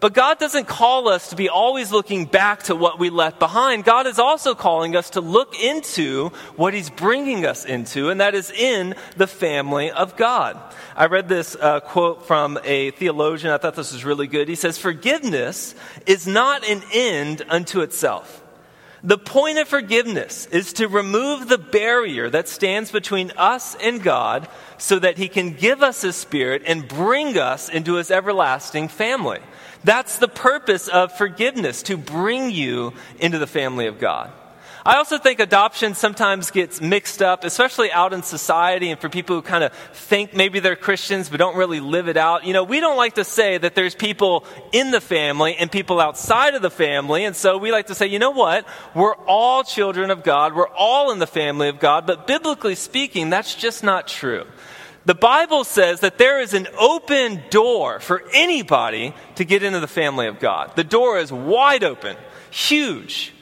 But 0.01 0.13
God 0.13 0.39
doesn't 0.39 0.67
call 0.67 1.09
us 1.09 1.31
to 1.31 1.37
be 1.37 1.49
always 1.49 1.91
looking 1.91 2.27
back 2.27 2.65
to 2.65 2.77
what 2.77 2.99
we 2.99 3.11
left 3.11 3.39
behind. 3.39 3.85
God 3.85 4.07
is 4.07 4.19
also 4.19 4.55
calling 4.55 4.97
us 4.97 5.11
to 5.11 5.21
look 5.21 5.59
into 5.59 6.29
what 6.57 6.75
He's 6.75 6.91
bringing 6.91 7.47
us 7.47 7.65
into, 7.65 8.11
and 8.11 8.21
that 8.21 8.35
is 8.35 8.51
in 8.51 8.95
the 9.17 9.27
family 9.27 9.91
of 9.91 10.17
God. 10.17 10.61
I 10.97 11.07
read 11.07 11.29
this 11.29 11.57
uh, 11.57 11.81
quote 11.81 12.27
from 12.27 12.59
a 12.65 12.91
theologian. 12.93 13.53
I 13.53 13.59
thought 13.59 13.77
this 13.77 13.93
was 13.93 14.05
really 14.05 14.27
good. 14.27 14.49
He 14.49 14.55
says, 14.55 14.79
Forgiveness 14.79 15.75
is 16.07 16.27
not 16.27 16.69
an 16.69 16.83
end 16.93 17.43
unto 17.49 17.81
itself. 17.81 18.43
The 19.05 19.19
point 19.19 19.59
of 19.59 19.69
forgiveness 19.69 20.47
is 20.47 20.73
to 20.75 20.89
remove 20.89 21.47
the 21.47 21.59
barrier 21.59 22.31
that 22.31 22.49
stands 22.49 22.91
between 22.91 23.33
us 23.33 23.75
and 23.75 24.03
God 24.03 24.49
so 24.79 24.99
that 24.99 25.19
He 25.19 25.29
can 25.29 25.53
give 25.53 25.83
us 25.83 26.01
His 26.01 26.17
Spirit 26.17 26.63
and 26.67 26.89
bring 26.89 27.37
us 27.37 27.69
into 27.69 27.97
His 27.97 28.11
everlasting 28.11 28.89
family. 28.89 29.41
That's 29.85 30.19
the 30.19 30.29
purpose 30.29 30.89
of 30.89 31.13
forgiveness, 31.13 31.83
to 31.85 31.97
bring 31.97 32.51
you 32.51 32.95
into 33.21 33.39
the 33.39 33.47
family 33.47 33.87
of 33.87 33.99
God. 33.99 34.33
I 34.87 34.97
also 34.97 35.17
think 35.17 35.41
adoption 35.41 35.95
sometimes 35.95 36.51
gets 36.51 36.79
mixed 36.79 37.23
up, 37.23 37.45
especially 37.45 37.91
out 37.91 38.13
in 38.13 38.23
society 38.23 38.91
and 38.91 39.01
for 39.01 39.09
people 39.09 39.35
who 39.35 39.41
kind 39.41 39.65
of 39.65 39.73
think 39.95 40.35
maybe 40.35 40.61
they're 40.61 40.77
Christians 40.77 41.31
but 41.31 41.39
don't 41.39 41.57
really 41.57 41.81
live 41.81 42.07
it 42.07 42.19
out. 42.19 42.45
You 42.45 42.53
know, 42.53 42.65
we 42.65 42.81
don't 42.81 42.99
like 42.99 43.15
to 43.15 43.25
say 43.25 43.57
that 43.57 43.75
there's 43.75 43.95
people 43.95 44.45
in 44.73 44.91
the 44.91 45.01
family 45.01 45.57
and 45.57 45.73
people 45.73 46.01
outside 46.01 46.55
of 46.55 46.61
the 46.61 46.71
family. 46.71 47.25
And 47.25 47.35
so 47.35 47.57
we 47.57 47.73
like 47.73 47.87
to 47.87 47.95
say, 47.95 48.09
you 48.09 48.19
know 48.19 48.33
what? 48.33 48.67
We're 48.95 49.15
all 49.15 49.65
children 49.65 50.11
of 50.11 50.23
God. 50.23 50.55
We're 50.55 50.69
all 50.69 51.13
in 51.13 51.19
the 51.19 51.27
family 51.27 51.69
of 51.69 51.79
God. 51.79 52.07
But 52.07 52.27
biblically 52.27 52.75
speaking, 52.75 53.31
that's 53.31 53.55
just 53.55 53.83
not 53.83 54.07
true. 54.07 54.45
The 55.07 55.15
Bible 55.15 55.65
says 55.65 56.01
that 56.01 56.17
there 56.17 56.41
is 56.41 56.55
an 56.55 56.67
open 56.79 57.43
door 57.51 58.01
for 58.01 58.23
anybody 58.33 59.13
to 59.35 59.45
get 59.45 59.63
into 59.63 59.81
the 59.81 59.87
family 59.87 60.27
of 60.27 60.41
God. 60.41 60.75
The 60.77 60.85
door 60.85 61.19
is 61.19 61.31
wide 61.31 61.85
open, 61.85 62.17
huge. 62.51 63.33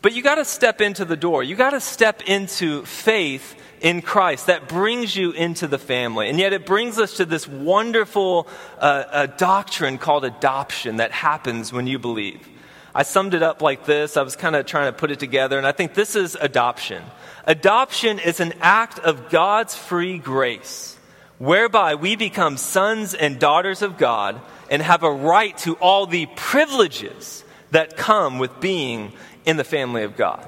But 0.00 0.14
you 0.14 0.22
got 0.22 0.36
to 0.36 0.44
step 0.44 0.80
into 0.80 1.04
the 1.04 1.16
door. 1.16 1.42
You 1.42 1.56
got 1.56 1.70
to 1.70 1.80
step 1.80 2.22
into 2.26 2.84
faith 2.84 3.60
in 3.80 4.00
Christ. 4.00 4.46
That 4.46 4.68
brings 4.68 5.16
you 5.16 5.32
into 5.32 5.66
the 5.66 5.78
family. 5.78 6.28
And 6.28 6.38
yet 6.38 6.52
it 6.52 6.64
brings 6.64 6.98
us 6.98 7.14
to 7.14 7.24
this 7.24 7.48
wonderful 7.48 8.46
uh, 8.78 8.80
uh, 8.80 9.26
doctrine 9.26 9.98
called 9.98 10.24
adoption 10.24 10.98
that 10.98 11.10
happens 11.10 11.72
when 11.72 11.88
you 11.88 11.98
believe. 11.98 12.48
I 12.94 13.02
summed 13.02 13.34
it 13.34 13.42
up 13.42 13.60
like 13.60 13.84
this. 13.84 14.16
I 14.16 14.22
was 14.22 14.36
kind 14.36 14.54
of 14.54 14.64
trying 14.64 14.92
to 14.92 14.96
put 14.96 15.10
it 15.10 15.18
together, 15.18 15.58
and 15.58 15.66
I 15.66 15.72
think 15.72 15.94
this 15.94 16.16
is 16.16 16.34
adoption. 16.34 17.02
Adoption 17.46 18.18
is 18.18 18.40
an 18.40 18.54
act 18.60 18.98
of 18.98 19.30
God's 19.30 19.76
free 19.76 20.18
grace, 20.18 20.96
whereby 21.38 21.94
we 21.94 22.16
become 22.16 22.56
sons 22.56 23.14
and 23.14 23.38
daughters 23.38 23.82
of 23.82 23.96
God 23.96 24.40
and 24.68 24.82
have 24.82 25.04
a 25.04 25.12
right 25.12 25.56
to 25.58 25.74
all 25.74 26.06
the 26.06 26.26
privileges 26.34 27.44
that 27.70 27.96
come 27.96 28.38
with 28.38 28.60
being 28.60 29.12
in 29.44 29.56
the 29.56 29.64
family 29.64 30.02
of 30.02 30.16
God. 30.16 30.44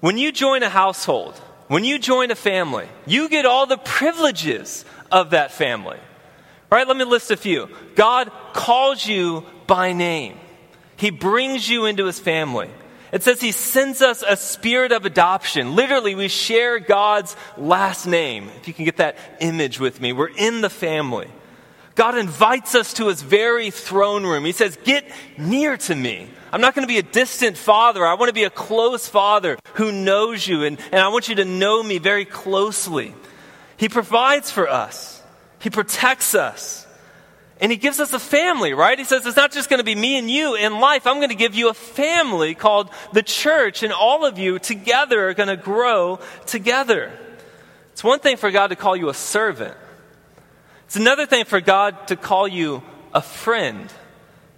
When 0.00 0.18
you 0.18 0.30
join 0.30 0.62
a 0.62 0.68
household, 0.68 1.34
when 1.68 1.84
you 1.84 1.98
join 1.98 2.30
a 2.30 2.34
family, 2.34 2.86
you 3.06 3.30
get 3.30 3.46
all 3.46 3.66
the 3.66 3.78
privileges 3.78 4.84
of 5.10 5.30
that 5.30 5.52
family. 5.52 5.98
Right? 6.70 6.86
Let 6.86 6.96
me 6.96 7.04
list 7.04 7.30
a 7.30 7.36
few. 7.36 7.70
God 7.94 8.30
calls 8.52 9.06
you 9.06 9.46
by 9.66 9.92
name. 9.92 10.38
He 10.96 11.10
brings 11.10 11.68
you 11.68 11.86
into 11.86 12.04
his 12.04 12.18
family. 12.18 12.70
It 13.12 13.22
says 13.22 13.40
he 13.42 13.52
sends 13.52 14.00
us 14.00 14.24
a 14.26 14.36
spirit 14.36 14.90
of 14.90 15.04
adoption. 15.04 15.76
Literally, 15.76 16.14
we 16.14 16.28
share 16.28 16.78
God's 16.78 17.36
last 17.58 18.06
name. 18.06 18.48
If 18.56 18.68
you 18.68 18.74
can 18.74 18.86
get 18.86 18.96
that 18.96 19.18
image 19.38 19.78
with 19.78 20.00
me, 20.00 20.14
we're 20.14 20.28
in 20.28 20.62
the 20.62 20.70
family. 20.70 21.28
God 21.94 22.16
invites 22.16 22.74
us 22.74 22.94
to 22.94 23.08
his 23.08 23.20
very 23.20 23.70
throne 23.70 24.24
room. 24.24 24.46
He 24.46 24.52
says, 24.52 24.78
Get 24.82 25.04
near 25.36 25.76
to 25.76 25.94
me. 25.94 26.26
I'm 26.50 26.62
not 26.62 26.74
going 26.74 26.86
to 26.86 26.92
be 26.92 26.98
a 26.98 27.02
distant 27.02 27.58
father. 27.58 28.04
I 28.06 28.14
want 28.14 28.28
to 28.28 28.34
be 28.34 28.44
a 28.44 28.50
close 28.50 29.06
father 29.08 29.58
who 29.74 29.92
knows 29.92 30.46
you, 30.46 30.64
and, 30.64 30.78
and 30.90 31.00
I 31.00 31.08
want 31.08 31.28
you 31.28 31.34
to 31.36 31.44
know 31.44 31.82
me 31.82 31.98
very 31.98 32.24
closely. 32.24 33.14
He 33.76 33.88
provides 33.88 34.50
for 34.50 34.68
us, 34.68 35.22
He 35.58 35.68
protects 35.68 36.34
us, 36.34 36.81
and 37.62 37.70
He 37.70 37.78
gives 37.78 38.00
us 38.00 38.12
a 38.12 38.18
family, 38.18 38.74
right? 38.74 38.98
He 38.98 39.04
says, 39.04 39.24
It's 39.24 39.36
not 39.36 39.52
just 39.52 39.70
going 39.70 39.78
to 39.78 39.84
be 39.84 39.94
me 39.94 40.18
and 40.18 40.28
you 40.28 40.56
in 40.56 40.80
life. 40.80 41.06
I'm 41.06 41.18
going 41.18 41.28
to 41.28 41.36
give 41.36 41.54
you 41.54 41.70
a 41.70 41.74
family 41.74 42.56
called 42.56 42.90
the 43.12 43.22
church, 43.22 43.84
and 43.84 43.92
all 43.92 44.26
of 44.26 44.36
you 44.36 44.58
together 44.58 45.28
are 45.28 45.34
going 45.34 45.48
to 45.48 45.56
grow 45.56 46.18
together. 46.44 47.12
It's 47.92 48.02
one 48.02 48.18
thing 48.18 48.36
for 48.36 48.50
God 48.50 48.68
to 48.68 48.76
call 48.76 48.96
you 48.96 49.08
a 49.08 49.14
servant, 49.14 49.76
it's 50.86 50.96
another 50.96 51.24
thing 51.24 51.44
for 51.44 51.60
God 51.60 52.08
to 52.08 52.16
call 52.16 52.48
you 52.48 52.82
a 53.14 53.22
friend. 53.22 53.90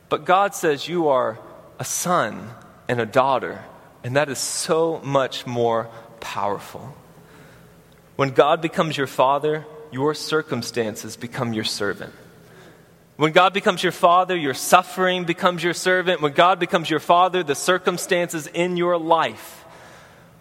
But 0.08 0.24
God 0.24 0.54
says 0.54 0.88
you 0.88 1.08
are 1.08 1.38
a 1.78 1.84
son 1.84 2.50
and 2.88 3.00
a 3.00 3.06
daughter, 3.06 3.64
and 4.02 4.16
that 4.16 4.28
is 4.30 4.38
so 4.38 5.00
much 5.04 5.46
more 5.46 5.90
powerful. 6.20 6.94
When 8.16 8.30
God 8.30 8.62
becomes 8.62 8.96
your 8.96 9.06
father, 9.06 9.66
your 9.90 10.14
circumstances 10.14 11.16
become 11.16 11.52
your 11.52 11.64
servant. 11.64 12.12
When 13.16 13.32
God 13.32 13.52
becomes 13.54 13.82
your 13.82 13.92
father, 13.92 14.36
your 14.36 14.54
suffering 14.54 15.24
becomes 15.24 15.62
your 15.62 15.74
servant. 15.74 16.20
When 16.20 16.32
God 16.32 16.58
becomes 16.58 16.90
your 16.90 17.00
father, 17.00 17.44
the 17.44 17.54
circumstances 17.54 18.48
in 18.48 18.76
your 18.76 18.98
life 18.98 19.64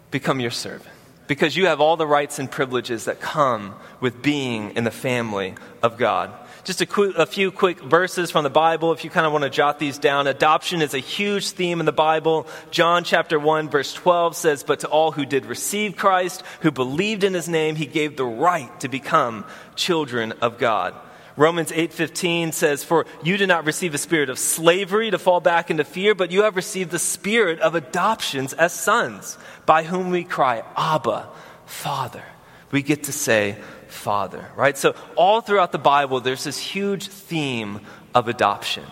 become 0.09 0.39
your 0.39 0.51
servant. 0.51 0.89
Because 1.27 1.55
you 1.55 1.67
have 1.67 1.79
all 1.79 1.97
the 1.97 2.07
rights 2.07 2.39
and 2.39 2.49
privileges 2.49 3.05
that 3.05 3.21
come 3.21 3.75
with 3.99 4.21
being 4.21 4.71
in 4.75 4.83
the 4.83 4.91
family 4.91 5.53
of 5.81 5.97
God. 5.97 6.31
Just 6.63 6.81
a, 6.81 6.85
qu- 6.85 7.13
a 7.15 7.25
few 7.25 7.51
quick 7.51 7.79
verses 7.79 8.31
from 8.31 8.43
the 8.43 8.49
Bible 8.49 8.91
if 8.91 9.03
you 9.03 9.09
kind 9.09 9.25
of 9.25 9.31
want 9.31 9.43
to 9.43 9.49
jot 9.49 9.79
these 9.79 9.97
down. 9.97 10.27
Adoption 10.27 10.81
is 10.81 10.93
a 10.93 10.99
huge 10.99 11.51
theme 11.51 11.79
in 11.79 11.85
the 11.85 11.91
Bible. 11.91 12.47
John 12.71 13.03
chapter 13.03 13.37
1 13.37 13.69
verse 13.69 13.93
12 13.93 14.35
says, 14.35 14.63
But 14.63 14.79
to 14.79 14.87
all 14.87 15.11
who 15.11 15.25
did 15.25 15.45
receive 15.45 15.95
Christ, 15.95 16.41
who 16.61 16.71
believed 16.71 17.23
in 17.23 17.33
his 17.33 17.47
name, 17.47 17.75
he 17.75 17.85
gave 17.85 18.17
the 18.17 18.25
right 18.25 18.77
to 18.79 18.87
become 18.87 19.45
children 19.75 20.31
of 20.41 20.57
God. 20.57 20.95
Romans 21.35 21.71
8:15 21.71 22.51
says, 22.51 22.83
"For 22.83 23.05
you 23.23 23.37
did 23.37 23.47
not 23.47 23.65
receive 23.65 23.93
a 23.93 23.97
spirit 23.97 24.29
of 24.29 24.37
slavery 24.37 25.11
to 25.11 25.17
fall 25.17 25.39
back 25.39 25.71
into 25.71 25.83
fear, 25.83 26.13
but 26.13 26.31
you 26.31 26.43
have 26.43 26.55
received 26.55 26.91
the 26.91 26.99
spirit 26.99 27.59
of 27.59 27.75
adoptions 27.75 28.53
as 28.53 28.73
sons, 28.73 29.37
by 29.65 29.83
whom 29.83 30.11
we 30.11 30.23
cry, 30.23 30.63
Abba, 30.77 31.27
Father." 31.65 32.23
We 32.71 32.81
get 32.81 33.03
to 33.03 33.11
say, 33.11 33.57
Father, 33.87 34.49
right? 34.55 34.75
So, 34.75 34.95
all 35.15 35.41
throughout 35.41 35.71
the 35.71 35.77
Bible, 35.77 36.19
there's 36.19 36.43
this 36.43 36.57
huge 36.57 37.07
theme 37.07 37.81
of 38.15 38.27
adoption. 38.27 38.85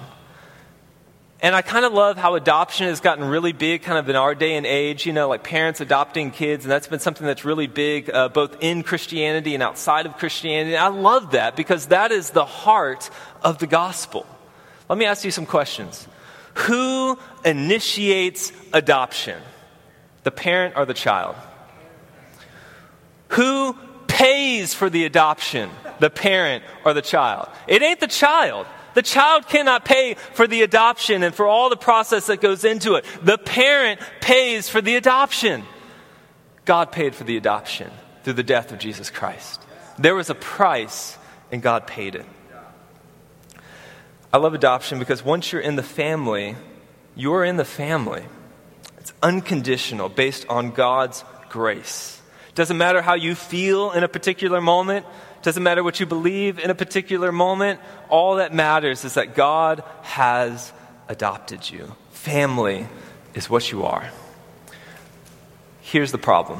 And 1.43 1.55
I 1.55 1.63
kind 1.63 1.86
of 1.86 1.93
love 1.93 2.17
how 2.17 2.36
adoption 2.36 2.86
has 2.86 3.00
gotten 3.00 3.25
really 3.25 3.51
big 3.51 3.81
kind 3.81 3.98
of 3.98 4.07
in 4.07 4.15
our 4.15 4.36
day 4.36 4.55
and 4.55 4.65
age, 4.65 5.07
you 5.07 5.13
know, 5.13 5.27
like 5.27 5.43
parents 5.43 5.81
adopting 5.81 6.29
kids, 6.29 6.65
and 6.65 6.71
that's 6.71 6.88
been 6.88 7.00
something 7.00 7.25
that's 7.25 7.43
really 7.43 7.65
big 7.65 8.12
uh, 8.12 8.29
both 8.29 8.57
in 8.62 8.83
Christianity 8.83 9.55
and 9.55 9.63
outside 9.63 10.05
of 10.05 10.17
Christianity. 10.17 10.77
I 10.77 10.89
love 10.89 11.31
that 11.31 11.55
because 11.55 11.88
that 11.88 12.12
is 12.12 12.29
the 12.29 12.45
heart 12.45 13.10
of 13.41 13.57
the 13.57 13.65
gospel. 13.65 14.27
Let 14.88 15.00
me 15.00 15.05
ask 15.05 15.25
you 15.25 15.31
some 15.31 15.48
questions. 15.48 16.07
Who 16.53 17.17
initiates 17.43 18.51
adoption? 18.71 19.41
The 20.24 20.31
parent 20.31 20.75
or 20.77 20.86
the 20.86 20.93
child? 20.93 21.36
Who 23.29 23.75
pays 24.07 24.74
for 24.75 24.91
the 24.91 25.05
adoption, 25.05 25.71
the 26.00 26.12
parent 26.12 26.63
or 26.86 26.93
the 26.93 27.01
child. 27.01 27.50
It 27.67 27.81
ain't 27.81 28.00
the 28.00 28.05
child. 28.05 28.67
The 28.93 29.01
child 29.01 29.48
cannot 29.48 29.86
pay 29.86 30.15
for 30.33 30.48
the 30.48 30.63
adoption 30.63 31.24
and 31.24 31.33
for 31.33 31.45
all 31.45 31.69
the 31.69 31.77
process 31.77 32.27
that 32.27 32.41
goes 32.41 32.65
into 32.65 32.95
it. 32.95 33.05
The 33.21 33.38
parent 33.38 34.00
pays 34.19 34.67
for 34.69 34.81
the 34.81 34.95
adoption. 34.95 35.63
God 36.65 36.91
paid 36.91 37.15
for 37.15 37.24
the 37.24 37.38
adoption 37.38 37.89
through 38.24 38.33
the 38.33 38.43
death 38.43 38.71
of 38.71 38.79
Jesus 38.79 39.10
Christ. 39.10 39.62
There 39.98 40.15
was 40.15 40.29
a 40.29 40.36
price, 40.36 41.17
and 41.51 41.62
God 41.62 41.88
paid 41.88 42.15
it. 42.15 42.25
I 44.33 44.38
love 44.38 44.53
adoption 44.53 45.00
because 45.00 45.24
once 45.24 45.51
you're 45.51 45.62
in 45.62 45.75
the 45.75 45.83
family, 45.83 46.55
you're 47.15 47.43
in 47.43 47.57
the 47.57 47.65
family. 47.65 48.24
It's 49.00 49.13
unconditional, 49.21 50.10
based 50.10 50.45
on 50.48 50.71
God's 50.71 51.24
grace. 51.50 52.21
Doesn't 52.55 52.77
matter 52.77 53.01
how 53.01 53.15
you 53.15 53.36
feel 53.36 53.91
in 53.91 54.03
a 54.03 54.07
particular 54.07 54.62
moment. 54.62 55.05
Doesn't 55.41 55.63
matter 55.63 55.83
what 55.83 56.00
you 56.00 56.05
believe 56.05 56.60
in 56.60 56.69
a 56.69 56.75
particular 56.75 57.31
moment. 57.31 57.79
All 58.10 58.36
that 58.36 58.53
matters 58.53 59.03
is 59.05 59.15
that 59.15 59.36
God 59.36 59.83
has 60.03 60.71
adopted 61.07 61.69
you. 61.69 61.95
Family 62.12 62.88
is 63.33 63.50
what 63.50 63.71
you 63.71 63.86
are. 63.86 64.10
Here's 65.81 66.12
the 66.12 66.17
problem. 66.17 66.60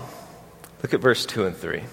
Look 0.82 0.94
at 0.94 1.00
verse 1.00 1.26
2 1.26 1.46
and 1.46 1.56
3. 1.56 1.78
It 1.78 1.86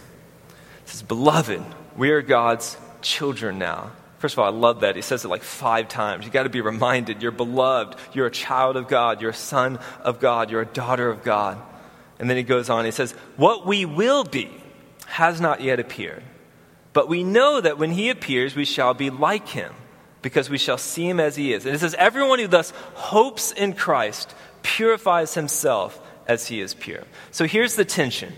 says, 0.87 1.02
Beloved, 1.02 1.62
we 1.97 2.11
are 2.11 2.23
God's 2.23 2.76
children 3.02 3.59
now. 3.59 3.92
First 4.18 4.35
of 4.35 4.40
all, 4.40 4.47
I 4.47 4.57
love 4.57 4.80
that. 4.80 4.97
He 4.97 5.02
says 5.02 5.25
it 5.25 5.28
like 5.28 5.42
five 5.42 5.88
times. 5.88 6.25
You 6.25 6.33
got 6.33 6.42
to 6.42 6.49
be 6.49 6.61
reminded 6.61 7.23
you're 7.23 7.30
beloved. 7.30 7.97
You're 8.12 8.26
a 8.26 8.30
child 8.30 8.76
of 8.76 8.88
God. 8.88 9.21
You're 9.21 9.30
a 9.30 9.35
son 9.35 9.78
of 10.00 10.18
God. 10.18 10.50
You're 10.50 10.62
a 10.62 10.66
daughter 10.66 11.09
of 11.09 11.23
God. 11.23 11.59
And 12.18 12.28
then 12.28 12.37
he 12.37 12.42
goes 12.42 12.68
on, 12.68 12.85
he 12.85 12.90
says, 12.90 13.12
What 13.37 13.64
we 13.64 13.85
will 13.85 14.25
be 14.25 14.50
has 15.07 15.40
not 15.40 15.61
yet 15.61 15.78
appeared. 15.78 16.25
But 16.92 17.09
we 17.09 17.23
know 17.23 17.61
that 17.61 17.78
when 17.78 17.90
he 17.90 18.11
appears, 18.11 18.57
we 18.57 18.64
shall 18.64 18.95
be 18.95 19.11
like 19.11 19.49
him, 19.49 19.73
because 20.23 20.50
we 20.50 20.59
shall 20.59 20.78
see 20.78 21.09
him 21.09 21.21
as 21.21 21.37
he 21.37 21.52
is. 21.52 21.66
And 21.66 21.75
it 21.75 21.78
says, 21.78 21.95
Everyone 21.95 22.38
who 22.38 22.49
thus 22.49 22.71
hopes 22.95 23.52
in 23.52 23.75
Christ 23.75 24.35
purifies 24.62 25.35
himself 25.35 26.00
as 26.26 26.47
he 26.47 26.61
is 26.61 26.75
pure. 26.75 27.04
So 27.30 27.47
here's 27.47 27.75
the 27.75 27.85
tension 27.85 28.33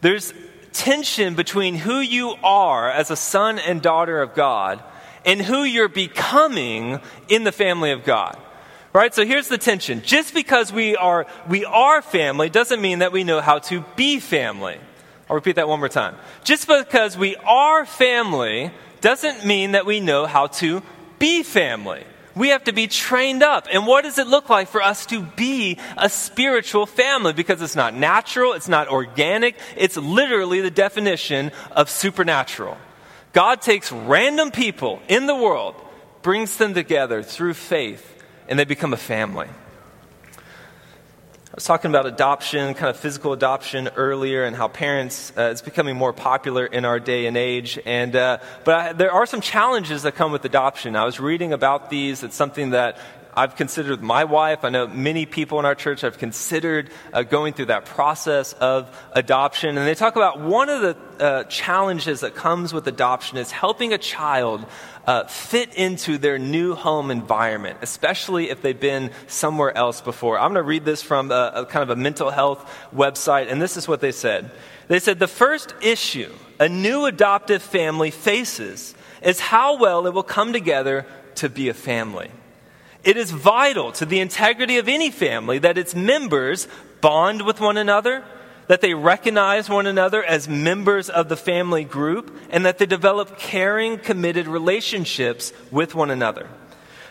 there's 0.00 0.32
tension 0.72 1.34
between 1.34 1.74
who 1.74 1.98
you 1.98 2.34
are 2.42 2.90
as 2.90 3.10
a 3.10 3.16
son 3.16 3.58
and 3.58 3.82
daughter 3.82 4.22
of 4.22 4.34
God 4.34 4.82
and 5.24 5.40
who 5.40 5.64
you're 5.64 5.88
becoming 5.88 7.00
in 7.28 7.44
the 7.44 7.52
family 7.52 7.90
of 7.90 8.04
God. 8.04 8.38
Right? 8.92 9.14
So 9.14 9.26
here's 9.26 9.48
the 9.48 9.58
tension. 9.58 10.02
Just 10.02 10.32
because 10.34 10.72
we 10.72 10.96
are 10.96 11.26
we 11.48 11.64
are 11.64 12.00
family 12.00 12.48
doesn't 12.48 12.80
mean 12.80 13.00
that 13.00 13.12
we 13.12 13.24
know 13.24 13.40
how 13.40 13.58
to 13.60 13.84
be 13.96 14.18
family. 14.18 14.78
I'll 15.28 15.36
repeat 15.36 15.56
that 15.56 15.68
one 15.68 15.78
more 15.78 15.88
time. 15.88 16.16
Just 16.44 16.66
because 16.66 17.16
we 17.16 17.36
are 17.36 17.84
family 17.84 18.70
doesn't 19.00 19.44
mean 19.44 19.72
that 19.72 19.86
we 19.86 20.00
know 20.00 20.26
how 20.26 20.46
to 20.46 20.82
be 21.18 21.42
family. 21.42 22.04
We 22.34 22.48
have 22.48 22.64
to 22.64 22.72
be 22.72 22.86
trained 22.86 23.42
up. 23.42 23.66
And 23.70 23.86
what 23.86 24.04
does 24.04 24.18
it 24.18 24.26
look 24.26 24.48
like 24.48 24.68
for 24.68 24.80
us 24.80 25.06
to 25.06 25.22
be 25.22 25.78
a 25.96 26.08
spiritual 26.08 26.86
family? 26.86 27.32
Because 27.32 27.60
it's 27.60 27.76
not 27.76 27.94
natural, 27.94 28.52
it's 28.52 28.68
not 28.68 28.88
organic, 28.88 29.56
it's 29.76 29.96
literally 29.96 30.60
the 30.60 30.70
definition 30.70 31.50
of 31.72 31.90
supernatural. 31.90 32.76
God 33.32 33.60
takes 33.60 33.92
random 33.92 34.50
people 34.50 35.00
in 35.08 35.26
the 35.26 35.34
world, 35.34 35.74
brings 36.22 36.56
them 36.56 36.74
together 36.74 37.22
through 37.22 37.54
faith, 37.54 38.22
and 38.48 38.58
they 38.58 38.64
become 38.64 38.92
a 38.92 38.98
family 38.98 39.48
was 41.54 41.64
talking 41.64 41.90
about 41.90 42.04
adoption, 42.04 42.74
kind 42.74 42.90
of 42.90 42.96
physical 42.96 43.32
adoption 43.32 43.88
earlier, 43.96 44.44
and 44.44 44.54
how 44.54 44.68
parents 44.68 45.32
uh, 45.36 45.44
is 45.44 45.62
becoming 45.62 45.96
more 45.96 46.12
popular 46.12 46.66
in 46.66 46.84
our 46.84 47.00
day 47.00 47.26
and 47.26 47.36
age. 47.36 47.78
And 47.86 48.14
uh, 48.14 48.38
but 48.64 48.74
I, 48.74 48.92
there 48.92 49.12
are 49.12 49.24
some 49.24 49.40
challenges 49.40 50.02
that 50.02 50.14
come 50.14 50.30
with 50.30 50.44
adoption. 50.44 50.94
I 50.94 51.04
was 51.04 51.18
reading 51.18 51.54
about 51.54 51.88
these. 51.88 52.22
It's 52.22 52.36
something 52.36 52.70
that 52.70 52.98
I've 53.38 53.54
considered 53.54 53.92
with 53.92 54.02
my 54.02 54.24
wife. 54.24 54.64
I 54.64 54.70
know 54.70 54.88
many 54.88 55.24
people 55.24 55.60
in 55.60 55.64
our 55.64 55.76
church 55.76 56.00
have 56.00 56.18
considered 56.18 56.90
uh, 57.12 57.22
going 57.22 57.52
through 57.52 57.66
that 57.66 57.84
process 57.84 58.52
of 58.54 58.90
adoption. 59.12 59.78
And 59.78 59.86
they 59.86 59.94
talk 59.94 60.16
about 60.16 60.40
one 60.40 60.68
of 60.68 60.80
the 60.82 60.96
uh, 61.24 61.44
challenges 61.44 62.20
that 62.20 62.34
comes 62.34 62.74
with 62.74 62.86
adoption 62.88 63.38
is 63.38 63.52
helping 63.52 63.92
a 63.92 63.98
child 63.98 64.66
uh, 65.08 65.24
fit 65.24 65.74
into 65.74 66.18
their 66.18 66.38
new 66.38 66.74
home 66.74 67.10
environment, 67.10 67.78
especially 67.80 68.50
if 68.50 68.60
they've 68.60 68.78
been 68.78 69.10
somewhere 69.26 69.74
else 69.74 70.02
before. 70.02 70.38
I'm 70.38 70.52
going 70.52 70.62
to 70.62 70.68
read 70.68 70.84
this 70.84 71.00
from 71.00 71.30
a, 71.30 71.50
a 71.54 71.64
kind 71.64 71.82
of 71.82 71.88
a 71.88 71.96
mental 71.96 72.28
health 72.28 72.70
website, 72.94 73.50
and 73.50 73.60
this 73.60 73.78
is 73.78 73.88
what 73.88 74.02
they 74.02 74.12
said. 74.12 74.50
They 74.88 74.98
said 74.98 75.18
the 75.18 75.26
first 75.26 75.74
issue 75.80 76.30
a 76.60 76.68
new 76.68 77.06
adoptive 77.06 77.62
family 77.62 78.10
faces 78.10 78.94
is 79.22 79.40
how 79.40 79.78
well 79.78 80.06
it 80.06 80.12
will 80.12 80.22
come 80.22 80.52
together 80.52 81.06
to 81.36 81.48
be 81.48 81.70
a 81.70 81.74
family. 81.74 82.30
It 83.02 83.16
is 83.16 83.30
vital 83.30 83.92
to 83.92 84.04
the 84.04 84.20
integrity 84.20 84.76
of 84.76 84.88
any 84.88 85.10
family 85.10 85.58
that 85.60 85.78
its 85.78 85.94
members 85.94 86.68
bond 87.00 87.46
with 87.46 87.60
one 87.60 87.78
another 87.78 88.24
that 88.68 88.80
they 88.80 88.94
recognize 88.94 89.68
one 89.68 89.86
another 89.86 90.22
as 90.22 90.48
members 90.48 91.10
of 91.10 91.28
the 91.28 91.36
family 91.36 91.84
group, 91.84 92.34
and 92.50 92.64
that 92.64 92.78
they 92.78 92.86
develop 92.86 93.38
caring, 93.38 93.98
committed 93.98 94.46
relationships 94.46 95.52
with 95.70 95.94
one 95.94 96.10
another. 96.10 96.48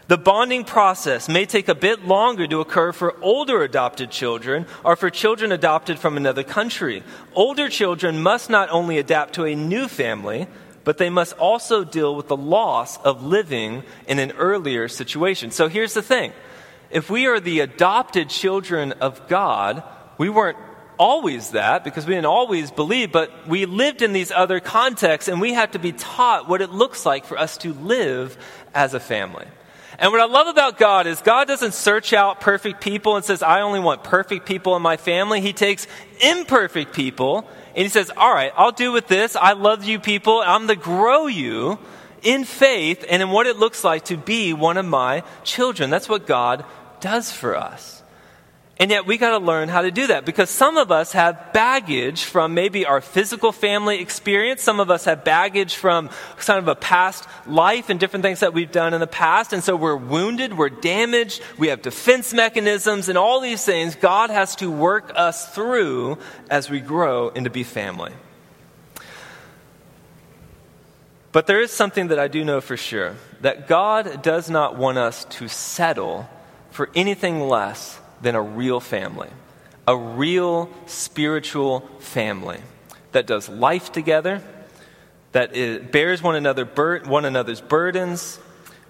The 0.07 0.17
bonding 0.17 0.63
process 0.63 1.27
may 1.27 1.45
take 1.45 1.67
a 1.67 1.75
bit 1.75 2.05
longer 2.05 2.47
to 2.47 2.61
occur 2.61 2.93
for 2.93 3.17
older 3.21 3.61
adopted 3.61 4.09
children 4.09 4.65
or 4.85 4.95
for 4.95 5.09
children 5.09 5.51
adopted 5.51 5.99
from 5.99 6.15
another 6.15 6.43
country. 6.43 7.03
Older 7.35 7.67
children 7.67 8.23
must 8.23 8.49
not 8.49 8.69
only 8.69 8.99
adapt 8.99 9.33
to 9.33 9.43
a 9.43 9.53
new 9.53 9.89
family, 9.89 10.47
but 10.85 10.97
they 10.97 11.09
must 11.09 11.33
also 11.33 11.83
deal 11.83 12.15
with 12.15 12.29
the 12.29 12.37
loss 12.37 12.95
of 12.99 13.21
living 13.21 13.83
in 14.07 14.19
an 14.19 14.31
earlier 14.37 14.87
situation. 14.87 15.51
So 15.51 15.67
here's 15.67 15.93
the 15.93 16.01
thing 16.01 16.31
if 16.89 17.09
we 17.09 17.25
are 17.25 17.41
the 17.41 17.59
adopted 17.59 18.29
children 18.29 18.93
of 18.93 19.27
God, 19.27 19.83
we 20.17 20.29
weren't 20.29 20.57
always 20.97 21.51
that 21.51 21.83
because 21.83 22.05
we 22.05 22.13
didn't 22.13 22.25
always 22.25 22.71
believe, 22.71 23.11
but 23.11 23.47
we 23.47 23.65
lived 23.65 24.01
in 24.01 24.13
these 24.13 24.31
other 24.31 24.59
contexts 24.59 25.27
and 25.27 25.39
we 25.39 25.53
had 25.53 25.73
to 25.73 25.79
be 25.79 25.91
taught 25.91 26.47
what 26.47 26.61
it 26.61 26.71
looks 26.71 27.05
like 27.05 27.25
for 27.25 27.37
us 27.37 27.57
to 27.57 27.73
live 27.73 28.37
as 28.73 28.93
a 28.93 28.99
family. 28.99 29.45
And 29.99 30.11
what 30.11 30.21
I 30.21 30.25
love 30.25 30.47
about 30.47 30.77
God 30.77 31.07
is 31.07 31.21
God 31.21 31.47
doesn't 31.47 31.73
search 31.73 32.13
out 32.13 32.39
perfect 32.39 32.81
people 32.81 33.15
and 33.15 33.25
says, 33.25 33.41
I 33.41 33.61
only 33.61 33.79
want 33.79 34.03
perfect 34.03 34.45
people 34.45 34.75
in 34.75 34.81
my 34.81 34.97
family. 34.97 35.41
He 35.41 35.53
takes 35.53 35.87
imperfect 36.21 36.93
people 36.93 37.49
and 37.75 37.83
he 37.83 37.89
says, 37.89 38.11
All 38.15 38.31
right, 38.31 38.51
I'll 38.55 38.71
do 38.71 38.91
with 38.91 39.07
this. 39.07 39.35
I 39.35 39.53
love 39.53 39.85
you 39.85 39.99
people. 39.99 40.41
I'm 40.45 40.67
going 40.67 40.79
to 40.79 40.83
grow 40.83 41.25
you 41.25 41.79
in 42.21 42.43
faith 42.43 43.05
and 43.09 43.21
in 43.21 43.31
what 43.31 43.47
it 43.47 43.57
looks 43.57 43.83
like 43.83 44.05
to 44.05 44.17
be 44.17 44.53
one 44.53 44.77
of 44.77 44.85
my 44.85 45.23
children. 45.43 45.89
That's 45.89 46.09
what 46.09 46.27
God 46.27 46.65
does 46.99 47.31
for 47.31 47.55
us. 47.55 48.03
And 48.79 48.91
yet 48.91 49.07
we 49.07 49.17
got 49.17 49.31
to 49.31 49.43
learn 49.43 49.69
how 49.69 49.81
to 49.81 49.89
do 49.89 50.07
that 50.07 50.23
because 50.23 50.51
some 50.51 50.77
of 50.77 50.91
us 50.91 51.13
have 51.13 51.51
baggage 51.51 52.23
from 52.23 52.53
maybe 52.53 52.85
our 52.85 53.01
physical 53.01 53.51
family 53.51 53.99
experience. 53.99 54.61
Some 54.61 54.79
of 54.79 54.91
us 54.91 55.05
have 55.05 55.23
baggage 55.23 55.73
from 55.73 56.09
kind 56.37 56.59
of 56.59 56.67
a 56.67 56.75
past 56.75 57.27
life 57.47 57.89
and 57.89 57.99
different 57.99 58.21
things 58.21 58.41
that 58.41 58.53
we've 58.53 58.71
done 58.71 58.93
in 58.93 58.99
the 58.99 59.07
past. 59.07 59.51
And 59.51 59.63
so 59.63 59.75
we're 59.75 59.95
wounded, 59.95 60.55
we're 60.55 60.69
damaged, 60.69 61.41
we 61.57 61.69
have 61.69 61.81
defense 61.81 62.35
mechanisms 62.35 63.09
and 63.09 63.17
all 63.17 63.39
these 63.39 63.65
things 63.65 63.95
God 63.95 64.29
has 64.29 64.55
to 64.57 64.69
work 64.69 65.11
us 65.15 65.53
through 65.55 66.19
as 66.49 66.69
we 66.69 66.79
grow 66.79 67.29
into 67.29 67.49
be 67.49 67.63
family. 67.63 68.13
But 71.31 71.47
there 71.47 71.61
is 71.61 71.71
something 71.71 72.09
that 72.09 72.19
I 72.19 72.27
do 72.27 72.45
know 72.45 72.61
for 72.61 72.77
sure 72.77 73.15
that 73.41 73.67
God 73.67 74.21
does 74.21 74.51
not 74.51 74.77
want 74.77 74.99
us 74.99 75.25
to 75.25 75.47
settle 75.47 76.29
for 76.69 76.89
anything 76.95 77.41
less 77.41 77.99
than 78.21 78.35
a 78.35 78.41
real 78.41 78.79
family, 78.79 79.29
a 79.87 79.95
real 79.95 80.69
spiritual 80.85 81.81
family 81.99 82.59
that 83.11 83.27
does 83.27 83.49
life 83.49 83.91
together, 83.91 84.41
that 85.31 85.91
bears 85.91 86.21
one, 86.21 86.35
another 86.35 86.65
bur- 86.65 87.03
one 87.05 87.25
another's 87.25 87.61
burdens, 87.61 88.39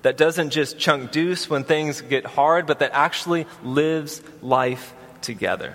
that 0.03 0.17
doesn't 0.17 0.51
just 0.51 0.77
chunk 0.77 1.11
deuce 1.11 1.49
when 1.49 1.63
things 1.63 2.01
get 2.01 2.25
hard, 2.25 2.65
but 2.65 2.79
that 2.79 2.91
actually 2.93 3.45
lives 3.63 4.21
life 4.41 4.93
together. 5.21 5.73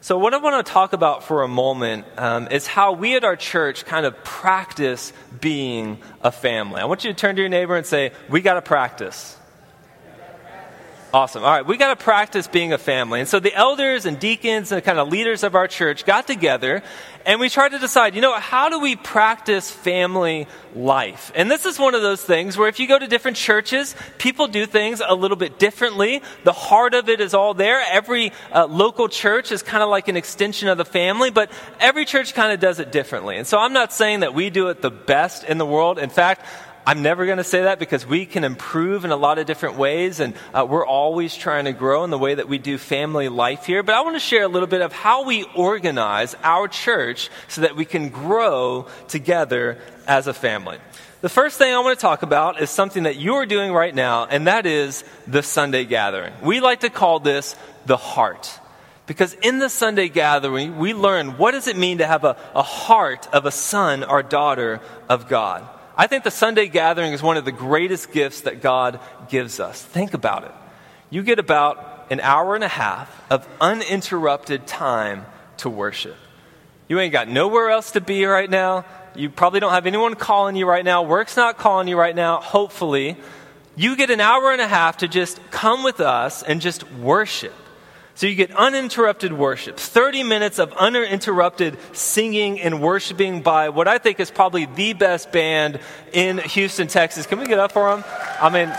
So, 0.00 0.18
what 0.18 0.34
I 0.34 0.36
want 0.36 0.66
to 0.66 0.70
talk 0.70 0.92
about 0.92 1.24
for 1.24 1.44
a 1.44 1.48
moment 1.48 2.04
um, 2.18 2.48
is 2.50 2.66
how 2.66 2.92
we 2.92 3.16
at 3.16 3.24
our 3.24 3.36
church 3.36 3.86
kind 3.86 4.04
of 4.04 4.22
practice 4.22 5.14
being 5.40 5.98
a 6.20 6.30
family. 6.30 6.82
I 6.82 6.84
want 6.84 7.04
you 7.04 7.12
to 7.12 7.18
turn 7.18 7.36
to 7.36 7.40
your 7.40 7.48
neighbor 7.48 7.74
and 7.74 7.86
say, 7.86 8.12
We 8.28 8.42
got 8.42 8.54
to 8.54 8.62
practice. 8.62 9.34
Awesome. 11.14 11.44
All 11.44 11.50
right, 11.52 11.64
we 11.64 11.76
got 11.76 11.96
to 11.96 12.04
practice 12.04 12.48
being 12.48 12.72
a 12.72 12.78
family. 12.78 13.20
And 13.20 13.28
so 13.28 13.38
the 13.38 13.54
elders 13.54 14.04
and 14.04 14.18
deacons 14.18 14.72
and 14.72 14.82
kind 14.82 14.98
of 14.98 15.10
leaders 15.10 15.44
of 15.44 15.54
our 15.54 15.68
church 15.68 16.04
got 16.04 16.26
together 16.26 16.82
and 17.24 17.38
we 17.38 17.48
tried 17.48 17.68
to 17.68 17.78
decide, 17.78 18.16
you 18.16 18.20
know, 18.20 18.34
how 18.34 18.68
do 18.68 18.80
we 18.80 18.96
practice 18.96 19.70
family 19.70 20.48
life? 20.74 21.30
And 21.36 21.48
this 21.48 21.66
is 21.66 21.78
one 21.78 21.94
of 21.94 22.02
those 22.02 22.20
things 22.20 22.58
where 22.58 22.68
if 22.68 22.80
you 22.80 22.88
go 22.88 22.98
to 22.98 23.06
different 23.06 23.36
churches, 23.36 23.94
people 24.18 24.48
do 24.48 24.66
things 24.66 25.00
a 25.06 25.14
little 25.14 25.36
bit 25.36 25.60
differently. 25.60 26.20
The 26.42 26.52
heart 26.52 26.94
of 26.94 27.08
it 27.08 27.20
is 27.20 27.32
all 27.32 27.54
there. 27.54 27.80
Every 27.88 28.32
uh, 28.52 28.66
local 28.66 29.08
church 29.08 29.52
is 29.52 29.62
kind 29.62 29.84
of 29.84 29.90
like 29.90 30.08
an 30.08 30.16
extension 30.16 30.68
of 30.68 30.78
the 30.78 30.84
family, 30.84 31.30
but 31.30 31.48
every 31.78 32.06
church 32.06 32.34
kind 32.34 32.52
of 32.52 32.58
does 32.58 32.80
it 32.80 32.90
differently. 32.90 33.36
And 33.36 33.46
so 33.46 33.56
I'm 33.56 33.72
not 33.72 33.92
saying 33.92 34.20
that 34.20 34.34
we 34.34 34.50
do 34.50 34.66
it 34.66 34.82
the 34.82 34.90
best 34.90 35.44
in 35.44 35.58
the 35.58 35.66
world. 35.66 36.00
In 36.00 36.10
fact, 36.10 36.44
I'm 36.86 37.00
never 37.00 37.24
going 37.24 37.38
to 37.38 37.44
say 37.44 37.62
that 37.62 37.78
because 37.78 38.06
we 38.06 38.26
can 38.26 38.44
improve 38.44 39.06
in 39.06 39.10
a 39.10 39.16
lot 39.16 39.38
of 39.38 39.46
different 39.46 39.76
ways, 39.76 40.20
and 40.20 40.34
uh, 40.52 40.66
we're 40.68 40.86
always 40.86 41.34
trying 41.34 41.64
to 41.64 41.72
grow 41.72 42.04
in 42.04 42.10
the 42.10 42.18
way 42.18 42.34
that 42.34 42.46
we 42.46 42.58
do 42.58 42.76
family 42.76 43.30
life 43.30 43.64
here. 43.64 43.82
But 43.82 43.94
I 43.94 44.02
want 44.02 44.16
to 44.16 44.20
share 44.20 44.42
a 44.42 44.48
little 44.48 44.68
bit 44.68 44.82
of 44.82 44.92
how 44.92 45.24
we 45.24 45.44
organize 45.54 46.36
our 46.42 46.68
church 46.68 47.30
so 47.48 47.62
that 47.62 47.74
we 47.74 47.86
can 47.86 48.10
grow 48.10 48.86
together 49.08 49.78
as 50.06 50.26
a 50.26 50.34
family. 50.34 50.76
The 51.22 51.30
first 51.30 51.56
thing 51.56 51.72
I 51.72 51.78
want 51.78 51.98
to 51.98 52.02
talk 52.02 52.22
about 52.22 52.60
is 52.60 52.68
something 52.68 53.04
that 53.04 53.16
you're 53.16 53.46
doing 53.46 53.72
right 53.72 53.94
now, 53.94 54.26
and 54.26 54.46
that 54.46 54.66
is 54.66 55.04
the 55.26 55.42
Sunday 55.42 55.86
gathering. 55.86 56.34
We 56.42 56.60
like 56.60 56.80
to 56.80 56.90
call 56.90 57.18
this 57.18 57.56
the 57.86 57.96
heart. 57.96 58.60
Because 59.06 59.34
in 59.42 59.58
the 59.58 59.70
Sunday 59.70 60.08
gathering, 60.08 60.78
we 60.78 60.92
learn 60.92 61.38
what 61.38 61.52
does 61.52 61.66
it 61.66 61.78
mean 61.78 61.98
to 61.98 62.06
have 62.06 62.24
a, 62.24 62.36
a 62.54 62.62
heart 62.62 63.26
of 63.32 63.46
a 63.46 63.50
son 63.50 64.04
or 64.04 64.22
daughter 64.22 64.80
of 65.08 65.28
God. 65.28 65.66
I 65.96 66.06
think 66.06 66.24
the 66.24 66.30
Sunday 66.30 66.66
gathering 66.68 67.12
is 67.12 67.22
one 67.22 67.36
of 67.36 67.44
the 67.44 67.52
greatest 67.52 68.10
gifts 68.12 68.42
that 68.42 68.60
God 68.60 69.00
gives 69.28 69.60
us. 69.60 69.82
Think 69.82 70.14
about 70.14 70.44
it. 70.44 70.52
You 71.10 71.22
get 71.22 71.38
about 71.38 72.06
an 72.10 72.20
hour 72.20 72.54
and 72.54 72.64
a 72.64 72.68
half 72.68 73.10
of 73.30 73.46
uninterrupted 73.60 74.66
time 74.66 75.24
to 75.58 75.70
worship. 75.70 76.16
You 76.88 76.98
ain't 76.98 77.12
got 77.12 77.28
nowhere 77.28 77.70
else 77.70 77.92
to 77.92 78.00
be 78.00 78.24
right 78.24 78.50
now. 78.50 78.84
You 79.14 79.30
probably 79.30 79.60
don't 79.60 79.72
have 79.72 79.86
anyone 79.86 80.14
calling 80.14 80.56
you 80.56 80.66
right 80.66 80.84
now. 80.84 81.02
Work's 81.02 81.36
not 81.36 81.56
calling 81.56 81.86
you 81.86 81.96
right 81.96 82.14
now, 82.14 82.40
hopefully. 82.40 83.16
You 83.76 83.96
get 83.96 84.10
an 84.10 84.20
hour 84.20 84.52
and 84.52 84.60
a 84.60 84.68
half 84.68 84.98
to 84.98 85.08
just 85.08 85.40
come 85.50 85.84
with 85.84 86.00
us 86.00 86.42
and 86.42 86.60
just 86.60 86.88
worship 86.92 87.54
So 88.16 88.28
you 88.28 88.36
get 88.36 88.52
uninterrupted 88.52 89.32
worship, 89.32 89.76
30 89.76 90.22
minutes 90.22 90.60
of 90.60 90.72
uninterrupted 90.74 91.76
singing 91.92 92.60
and 92.60 92.80
worshiping 92.80 93.42
by 93.42 93.70
what 93.70 93.88
I 93.88 93.98
think 93.98 94.20
is 94.20 94.30
probably 94.30 94.66
the 94.66 94.92
best 94.92 95.32
band 95.32 95.80
in 96.12 96.38
Houston, 96.38 96.86
Texas. 96.86 97.26
Can 97.26 97.40
we 97.40 97.46
get 97.46 97.58
up 97.58 97.72
for 97.72 97.90
them? 97.90 98.04
I 98.40 98.50
mean, 98.50 98.72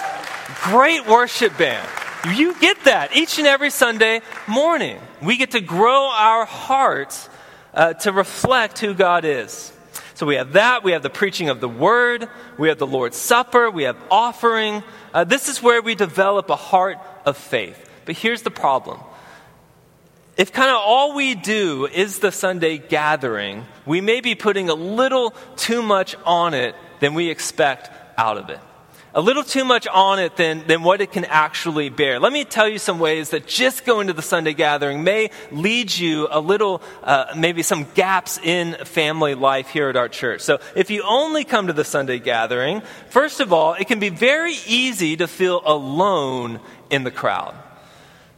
great 0.63 1.05
worship 1.05 1.57
band. 1.57 1.85
You 2.33 2.57
get 2.59 2.85
that 2.85 3.13
each 3.13 3.37
and 3.37 3.45
every 3.45 3.71
Sunday 3.71 4.21
morning. 4.47 4.99
We 5.21 5.35
get 5.35 5.51
to 5.51 5.59
grow 5.59 6.09
our 6.09 6.45
hearts 6.45 7.27
uh, 7.73 7.93
to 7.93 8.13
reflect 8.13 8.79
who 8.79 8.93
God 8.93 9.25
is. 9.25 9.73
So 10.13 10.25
we 10.25 10.35
have 10.35 10.53
that. 10.53 10.85
We 10.85 10.93
have 10.93 11.03
the 11.03 11.09
preaching 11.09 11.49
of 11.49 11.59
the 11.59 11.67
word. 11.67 12.29
We 12.57 12.69
have 12.69 12.77
the 12.77 12.87
Lord's 12.87 13.17
Supper. 13.17 13.69
We 13.69 13.83
have 13.83 13.97
offering. 14.09 14.81
Uh, 15.13 15.25
this 15.25 15.49
is 15.49 15.61
where 15.61 15.81
we 15.81 15.93
develop 15.93 16.49
a 16.49 16.55
heart 16.55 16.99
of 17.25 17.35
faith. 17.35 17.89
But 18.05 18.15
here's 18.15 18.41
the 18.41 18.51
problem 18.51 19.01
if 20.37 20.51
kind 20.51 20.69
of 20.69 20.77
all 20.77 21.15
we 21.15 21.35
do 21.35 21.85
is 21.85 22.19
the 22.19 22.31
Sunday 22.31 22.77
gathering, 22.77 23.65
we 23.85 24.01
may 24.01 24.21
be 24.21 24.35
putting 24.35 24.69
a 24.69 24.75
little 24.75 25.31
too 25.55 25.81
much 25.81 26.15
on 26.25 26.53
it 26.53 26.75
than 26.99 27.13
we 27.13 27.29
expect 27.29 27.89
out 28.17 28.37
of 28.37 28.49
it. 28.49 28.59
A 29.13 29.21
little 29.21 29.45
too 29.45 29.63
much 29.63 29.87
on 29.87 30.19
it 30.19 30.35
than, 30.35 30.67
than 30.67 30.83
what 30.83 30.99
it 30.99 31.13
can 31.13 31.23
actually 31.23 31.87
bear. 31.87 32.19
Let 32.19 32.33
me 32.33 32.43
tell 32.43 32.67
you 32.67 32.79
some 32.79 32.99
ways 32.99 33.29
that 33.29 33.47
just 33.47 33.85
going 33.85 34.07
to 34.07 34.13
the 34.13 34.21
Sunday 34.21 34.53
gathering 34.53 35.05
may 35.05 35.29
lead 35.53 35.97
you 35.97 36.27
a 36.29 36.41
little, 36.41 36.81
uh, 37.01 37.27
maybe 37.37 37.63
some 37.63 37.87
gaps 37.95 38.37
in 38.37 38.73
family 38.83 39.33
life 39.33 39.69
here 39.69 39.87
at 39.87 39.95
our 39.95 40.09
church. 40.09 40.41
So 40.41 40.59
if 40.75 40.89
you 40.89 41.01
only 41.07 41.45
come 41.45 41.67
to 41.67 41.73
the 41.73 41.85
Sunday 41.85 42.19
gathering, 42.19 42.81
first 43.09 43.39
of 43.39 43.53
all, 43.53 43.73
it 43.75 43.87
can 43.87 44.01
be 44.01 44.09
very 44.09 44.55
easy 44.67 45.15
to 45.15 45.29
feel 45.29 45.61
alone 45.65 46.59
in 46.89 47.05
the 47.05 47.11
crowd. 47.11 47.55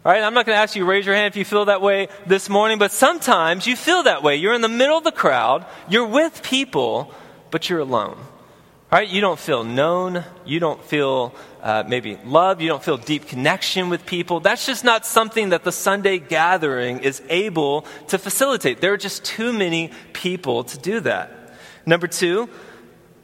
All 0.08 0.14
right, 0.14 0.24
I'm 0.24 0.34
not 0.34 0.46
going 0.46 0.56
to 0.56 0.62
ask 0.62 0.74
you 0.74 0.84
to 0.84 0.90
raise 0.90 1.06
your 1.06 1.16
hand 1.16 1.28
if 1.28 1.36
you 1.36 1.44
feel 1.44 1.66
that 1.66 1.82
way 1.82 2.08
this 2.26 2.48
morning, 2.48 2.80
but 2.80 2.94
sometimes 2.94 3.68
you 3.68 3.76
feel 3.76 4.04
that 4.04 4.24
way. 4.24 4.38
You're 4.38 4.54
in 4.54 4.62
the 4.62 4.70
middle 4.70 4.98
of 4.98 5.04
the 5.04 5.12
crowd, 5.12 5.66
you're 5.90 6.08
with 6.08 6.44
people, 6.44 7.14
but 7.52 7.70
you're 7.70 7.82
alone. 7.82 8.16
All 8.16 9.00
right, 9.00 9.10
you 9.10 9.20
don't 9.20 9.38
feel 9.38 9.66
known, 9.66 10.24
you 10.46 10.62
don't 10.62 10.82
feel 10.82 11.36
uh, 11.62 11.84
maybe 11.86 12.18
love, 12.24 12.62
you 12.62 12.70
don't 12.70 12.82
feel 12.82 12.96
deep 12.96 13.28
connection 13.28 13.90
with 13.90 14.06
people. 14.06 14.40
That's 14.40 14.66
just 14.66 14.86
not 14.86 15.06
something 15.06 15.50
that 15.50 15.66
the 15.66 15.74
Sunday 15.74 16.20
gathering 16.20 17.00
is 17.00 17.22
able 17.28 17.82
to 18.08 18.18
facilitate. 18.18 18.80
There 18.80 18.94
are 18.94 18.98
just 18.98 19.26
too 19.26 19.52
many 19.52 19.92
people 20.14 20.64
to 20.64 20.78
do 20.78 21.02
that. 21.02 21.54
Number 21.86 22.08
two, 22.08 22.48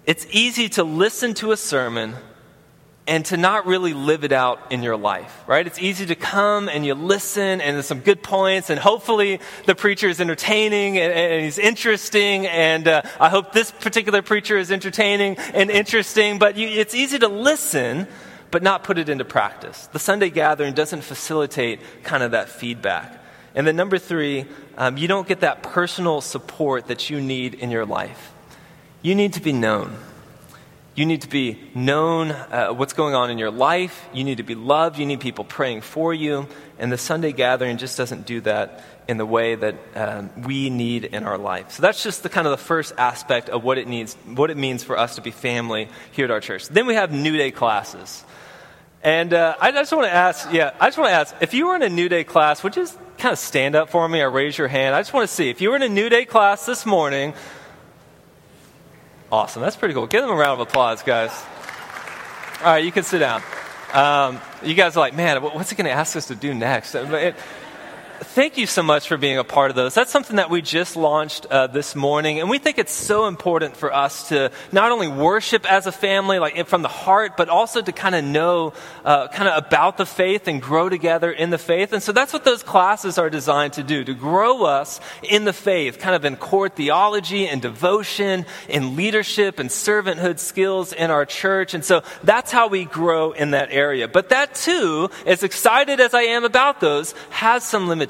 it's 0.05 0.27
easy 0.31 0.67
to 0.67 0.83
listen 0.83 1.33
to 1.35 1.53
a 1.53 1.55
sermon 1.55 2.15
and 3.05 3.25
to 3.25 3.37
not 3.37 3.65
really 3.65 3.93
live 3.93 4.23
it 4.23 4.31
out 4.31 4.71
in 4.71 4.81
your 4.81 4.95
life, 4.95 5.43
right? 5.45 5.67
It's 5.67 5.79
easy 5.79 6.05
to 6.05 6.15
come 6.15 6.69
and 6.69 6.85
you 6.85 6.93
listen 6.93 7.59
and 7.59 7.75
there's 7.75 7.85
some 7.85 7.99
good 7.99 8.23
points 8.23 8.69
and 8.69 8.79
hopefully 8.79 9.41
the 9.65 9.75
preacher 9.75 10.07
is 10.07 10.21
entertaining 10.21 10.97
and, 10.97 11.11
and 11.11 11.43
he's 11.43 11.57
interesting 11.57 12.47
and 12.47 12.87
uh, 12.87 13.01
I 13.19 13.29
hope 13.29 13.51
this 13.51 13.71
particular 13.71 14.21
preacher 14.21 14.57
is 14.57 14.71
entertaining 14.71 15.37
and 15.53 15.69
interesting, 15.69 16.39
but 16.39 16.55
you, 16.55 16.67
it's 16.67 16.95
easy 16.95 17.19
to 17.19 17.27
listen 17.27 18.07
but 18.51 18.61
not 18.61 18.83
put 18.83 18.99
it 18.99 19.09
into 19.09 19.25
practice. 19.25 19.87
The 19.87 19.99
Sunday 19.99 20.29
gathering 20.29 20.75
doesn't 20.75 21.01
facilitate 21.01 21.81
kind 22.03 22.21
of 22.21 22.31
that 22.31 22.49
feedback. 22.49 23.19
And 23.55 23.65
then 23.65 23.75
number 23.75 23.97
three, 23.97 24.45
um, 24.77 24.95
you 24.95 25.07
don't 25.07 25.27
get 25.27 25.39
that 25.39 25.63
personal 25.63 26.21
support 26.21 26.87
that 26.87 27.09
you 27.09 27.19
need 27.19 27.55
in 27.55 27.71
your 27.71 27.85
life. 27.85 28.31
You 29.01 29.15
need 29.15 29.33
to 29.33 29.41
be 29.41 29.53
known. 29.53 29.97
You 30.95 31.07
need 31.07 31.23
to 31.23 31.29
be 31.29 31.59
known 31.73 32.29
uh, 32.29 32.69
what's 32.69 32.93
going 32.93 33.15
on 33.15 33.31
in 33.31 33.39
your 33.39 33.49
life. 33.49 34.07
You 34.13 34.23
need 34.23 34.37
to 34.37 34.43
be 34.43 34.53
loved. 34.53 34.99
You 34.99 35.07
need 35.07 35.21
people 35.21 35.43
praying 35.43 35.81
for 35.81 36.13
you. 36.13 36.47
And 36.77 36.91
the 36.91 36.99
Sunday 36.99 37.31
gathering 37.31 37.77
just 37.77 37.97
doesn't 37.97 38.27
do 38.27 38.41
that 38.41 38.83
in 39.07 39.17
the 39.17 39.25
way 39.25 39.55
that 39.55 39.75
um, 39.95 40.29
we 40.43 40.69
need 40.69 41.05
in 41.05 41.23
our 41.23 41.39
life. 41.39 41.71
So 41.71 41.81
that's 41.81 42.03
just 42.03 42.21
the 42.21 42.29
kind 42.29 42.45
of 42.45 42.51
the 42.51 42.63
first 42.63 42.93
aspect 42.97 43.49
of 43.49 43.63
what 43.63 43.79
it 43.79 43.87
needs, 43.87 44.13
what 44.25 44.51
it 44.51 44.57
means 44.57 44.83
for 44.83 44.95
us 44.97 45.15
to 45.15 45.21
be 45.21 45.31
family 45.31 45.89
here 46.11 46.25
at 46.25 46.31
our 46.31 46.39
church. 46.39 46.67
Then 46.67 46.85
we 46.85 46.93
have 46.93 47.11
New 47.11 47.37
Day 47.37 47.49
classes. 47.49 48.23
And 49.01 49.33
uh, 49.33 49.55
I 49.59 49.71
just 49.71 49.91
want 49.91 50.05
to 50.05 50.13
ask, 50.13 50.53
yeah, 50.53 50.73
I 50.79 50.87
just 50.87 50.97
want 50.99 51.09
to 51.09 51.15
ask, 51.15 51.35
if 51.41 51.55
you 51.55 51.67
were 51.67 51.75
in 51.75 51.81
a 51.81 51.89
New 51.89 52.07
Day 52.07 52.23
class, 52.23 52.63
would 52.63 52.75
you 52.75 52.83
just 52.83 52.97
kind 53.17 53.33
of 53.33 53.39
stand 53.39 53.75
up 53.75 53.89
for 53.89 54.07
me 54.07 54.21
or 54.21 54.29
raise 54.29 54.57
your 54.57 54.67
hand? 54.67 54.95
I 54.95 55.01
just 55.01 55.11
want 55.11 55.27
to 55.27 55.33
see. 55.33 55.49
If 55.49 55.59
you 55.59 55.71
were 55.71 55.75
in 55.75 55.81
a 55.81 55.89
New 55.89 56.07
Day 56.07 56.25
class 56.25 56.65
this 56.65 56.85
morning, 56.85 57.33
Awesome. 59.33 59.63
That's 59.63 59.75
pretty 59.75 59.95
cool. 59.95 60.05
Give 60.05 60.21
them 60.21 60.29
a 60.29 60.35
round 60.35 60.61
of 60.61 60.67
applause, 60.67 61.01
guys. 61.01 61.31
All 62.59 62.67
right, 62.67 62.85
you 62.85 62.91
can 62.91 63.01
sit 63.01 63.17
down. 63.17 63.41
Um, 63.91 64.39
you 64.61 64.75
guys 64.75 64.95
are 64.95 64.99
like, 64.99 65.15
man, 65.15 65.41
what's 65.41 65.71
he 65.71 65.75
going 65.75 65.87
to 65.87 65.91
ask 65.91 66.15
us 66.15 66.27
to 66.27 66.35
do 66.35 66.53
next? 66.53 66.93
It, 66.93 67.35
thank 68.19 68.57
you 68.57 68.67
so 68.67 68.83
much 68.83 69.07
for 69.07 69.17
being 69.17 69.37
a 69.37 69.43
part 69.43 69.69
of 69.71 69.75
those. 69.75 69.93
That's 69.93 70.11
something 70.11 70.37
that 70.37 70.49
we 70.49 70.61
just 70.61 70.95
launched 70.95 71.45
uh, 71.47 71.67
this 71.67 71.95
morning, 71.95 72.39
and 72.39 72.49
we 72.49 72.59
think 72.59 72.77
it's 72.77 72.93
so 72.93 73.27
important 73.27 73.75
for 73.75 73.93
us 73.93 74.29
to 74.29 74.51
not 74.71 74.91
only 74.91 75.07
worship 75.07 75.69
as 75.69 75.87
a 75.87 75.91
family, 75.91 76.39
like 76.39 76.67
from 76.67 76.81
the 76.81 76.87
heart, 76.87 77.35
but 77.35 77.49
also 77.49 77.81
to 77.81 77.91
kind 77.91 78.15
of 78.15 78.23
know 78.23 78.73
uh, 79.03 79.27
kind 79.29 79.49
of 79.49 79.65
about 79.65 79.97
the 79.97 80.05
faith 80.05 80.47
and 80.47 80.61
grow 80.61 80.89
together 80.89 81.31
in 81.31 81.49
the 81.49 81.57
faith. 81.57 81.93
And 81.93 82.03
so 82.03 82.11
that's 82.11 82.31
what 82.31 82.45
those 82.45 82.63
classes 82.63 83.17
are 83.17 83.29
designed 83.29 83.73
to 83.73 83.83
do, 83.83 84.03
to 84.03 84.13
grow 84.13 84.63
us 84.65 84.99
in 85.23 85.43
the 85.43 85.53
faith, 85.53 85.99
kind 85.99 86.15
of 86.15 86.23
in 86.23 86.35
core 86.35 86.69
theology 86.69 87.47
and 87.47 87.61
devotion, 87.61 88.45
in 88.69 88.95
leadership 88.95 89.59
and 89.59 89.69
servanthood 89.69 90.39
skills 90.39 90.93
in 90.93 91.11
our 91.11 91.25
church. 91.25 91.73
And 91.73 91.83
so 91.83 92.03
that's 92.23 92.51
how 92.51 92.67
we 92.67 92.85
grow 92.85 93.31
in 93.31 93.51
that 93.51 93.69
area. 93.71 94.07
But 94.07 94.29
that 94.29 94.55
too, 94.55 95.09
as 95.25 95.43
excited 95.43 95.99
as 95.99 96.13
I 96.13 96.21
am 96.21 96.43
about 96.43 96.79
those, 96.79 97.13
has 97.29 97.63
some 97.63 97.89
limitations 97.89 98.02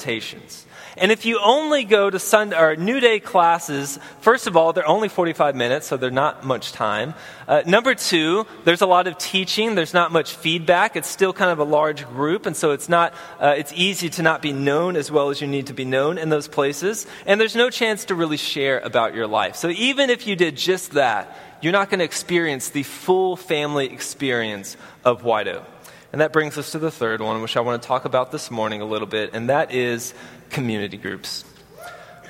And 0.98 1.12
if 1.12 1.26
you 1.26 1.40
only 1.40 1.86
go 1.86 2.10
to 2.10 2.20
Sunday 2.20 2.58
or 2.60 2.76
New 2.76 3.00
Day 3.00 3.20
classes, 3.20 3.98
first 4.22 4.46
of 4.46 4.56
all, 4.56 4.74
they're 4.74 4.88
only 4.88 5.10
45 5.10 5.56
minutes, 5.56 5.88
so 5.88 5.98
they're 5.98 6.12
not 6.12 6.46
much 6.46 6.72
time. 6.72 7.16
Uh, 7.48 7.64
number 7.66 7.96
two, 7.96 8.46
there's 8.64 8.82
a 8.82 8.86
lot 8.86 9.08
of 9.08 9.18
teaching. 9.18 9.74
There's 9.74 9.94
not 9.94 10.12
much 10.12 10.36
feedback. 10.36 10.96
It's 10.96 11.08
still 11.08 11.34
kind 11.34 11.50
of 11.50 11.60
a 11.60 11.64
large 11.64 12.08
group, 12.08 12.46
and 12.46 12.56
so 12.56 12.72
it's 12.72 12.90
not. 12.90 13.14
Uh, 13.40 13.56
it's 13.58 13.74
easy 13.76 14.10
to 14.12 14.22
not 14.22 14.42
be 14.42 14.52
known 14.52 14.96
as 14.96 15.10
well 15.10 15.30
as 15.30 15.42
you 15.42 15.48
need 15.48 15.68
to 15.68 15.74
be 15.74 15.86
known 15.86 16.18
in 16.18 16.30
those 16.30 16.48
places. 16.48 17.08
And 17.26 17.42
there's 17.42 17.56
no 17.56 17.70
chance 17.70 18.06
to 18.06 18.16
really 18.16 18.38
share 18.38 18.80
about 18.80 19.16
your 19.16 19.28
life. 19.28 19.56
So 19.56 19.70
even 19.70 20.10
if 20.12 20.28
you 20.28 20.36
did 20.36 20.58
just 20.58 20.92
that, 20.92 21.36
you're 21.62 21.74
not 21.74 21.90
going 21.90 22.00
to 22.00 22.06
experience 22.06 22.70
the 22.70 22.84
full 22.84 23.36
family 23.36 23.88
experience 23.88 24.78
of 25.04 25.24
White 25.24 25.48
Oak. 25.48 25.73
And 26.14 26.22
that 26.22 26.32
brings 26.32 26.60
us 26.60 26.74
to 26.74 26.80
the 26.80 26.92
third 26.92 27.22
one, 27.22 27.42
which 27.42 27.58
I 27.58 27.62
want 27.62 27.82
to 27.82 27.88
talk 27.88 28.06
about 28.06 28.32
this 28.32 28.52
morning 28.52 28.82
a 28.82 28.86
little 28.86 29.08
bit, 29.08 29.32
and 29.34 29.50
that 29.50 29.74
is 29.74 30.14
community 30.52 30.96
groups. 30.96 31.44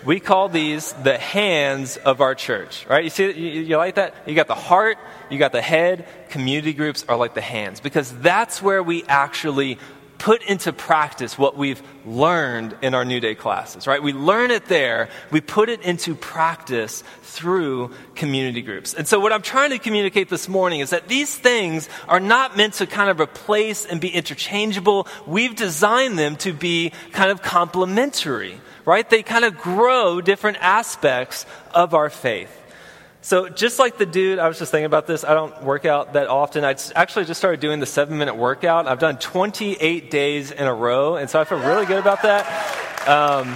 We 0.05 0.21
call 0.21 0.47
these 0.47 0.93
the 0.93 1.17
hands 1.17 1.97
of 1.97 2.21
our 2.21 2.33
church, 2.33 2.85
right? 2.87 3.03
You 3.03 3.09
see, 3.09 3.31
you, 3.33 3.61
you 3.61 3.77
like 3.77 3.95
that? 3.95 4.15
You 4.25 4.35
got 4.35 4.47
the 4.47 4.55
heart, 4.55 4.97
you 5.29 5.37
got 5.37 5.51
the 5.51 5.61
head. 5.61 6.07
Community 6.29 6.71
groups 6.71 7.03
are 7.09 7.17
like 7.17 7.33
the 7.33 7.41
hands 7.41 7.81
because 7.81 8.09
that's 8.19 8.61
where 8.61 8.81
we 8.81 9.03
actually 9.03 9.77
put 10.23 10.41
into 10.43 10.71
practice 10.71 11.37
what 11.37 11.57
we've 11.57 11.83
learned 12.05 12.77
in 12.81 12.95
our 12.95 13.03
New 13.03 13.19
Day 13.19 13.35
classes, 13.35 13.87
right? 13.87 14.01
We 14.01 14.13
learn 14.13 14.51
it 14.51 14.67
there, 14.67 15.09
we 15.31 15.41
put 15.41 15.67
it 15.67 15.81
into 15.81 16.15
practice 16.15 17.03
through 17.23 17.91
community 18.15 18.61
groups. 18.61 18.93
And 18.93 19.05
so, 19.05 19.19
what 19.19 19.33
I'm 19.33 19.41
trying 19.41 19.71
to 19.71 19.79
communicate 19.79 20.29
this 20.29 20.47
morning 20.47 20.79
is 20.79 20.91
that 20.91 21.09
these 21.09 21.37
things 21.37 21.89
are 22.07 22.21
not 22.21 22.55
meant 22.55 22.75
to 22.75 22.87
kind 22.87 23.09
of 23.09 23.19
replace 23.19 23.85
and 23.85 23.99
be 23.99 24.07
interchangeable. 24.07 25.09
We've 25.27 25.53
designed 25.53 26.17
them 26.17 26.37
to 26.37 26.53
be 26.53 26.93
kind 27.11 27.29
of 27.29 27.41
complementary, 27.41 28.61
right? 28.85 29.09
They 29.09 29.23
kind 29.23 29.43
of 29.43 29.57
grow 29.57 30.21
different 30.21 30.55
aspects 30.61 31.45
of 31.73 31.93
our 31.93 32.09
faith. 32.09 32.62
So, 33.23 33.47
just 33.47 33.79
like 33.79 33.97
the 33.97 34.05
dude, 34.05 34.37
I 34.37 34.49
was 34.49 34.59
just 34.59 34.69
thinking 34.69 34.85
about 34.85 35.07
this. 35.07 35.23
I 35.23 35.33
don't 35.33 35.63
work 35.63 35.85
out 35.85 36.11
that 36.11 36.27
often. 36.27 36.65
I 36.65 36.75
actually 36.93 37.23
just 37.23 37.39
started 37.39 37.61
doing 37.61 37.79
the 37.79 37.85
seven 37.85 38.17
minute 38.17 38.35
workout. 38.35 38.85
I've 38.85 38.99
done 38.99 39.17
28 39.17 40.11
days 40.11 40.51
in 40.51 40.67
a 40.67 40.73
row, 40.73 41.15
and 41.15 41.29
so 41.29 41.39
I 41.39 41.45
feel 41.45 41.59
really 41.59 41.85
good 41.85 41.99
about 41.99 42.23
that. 42.23 43.07
Um, 43.07 43.55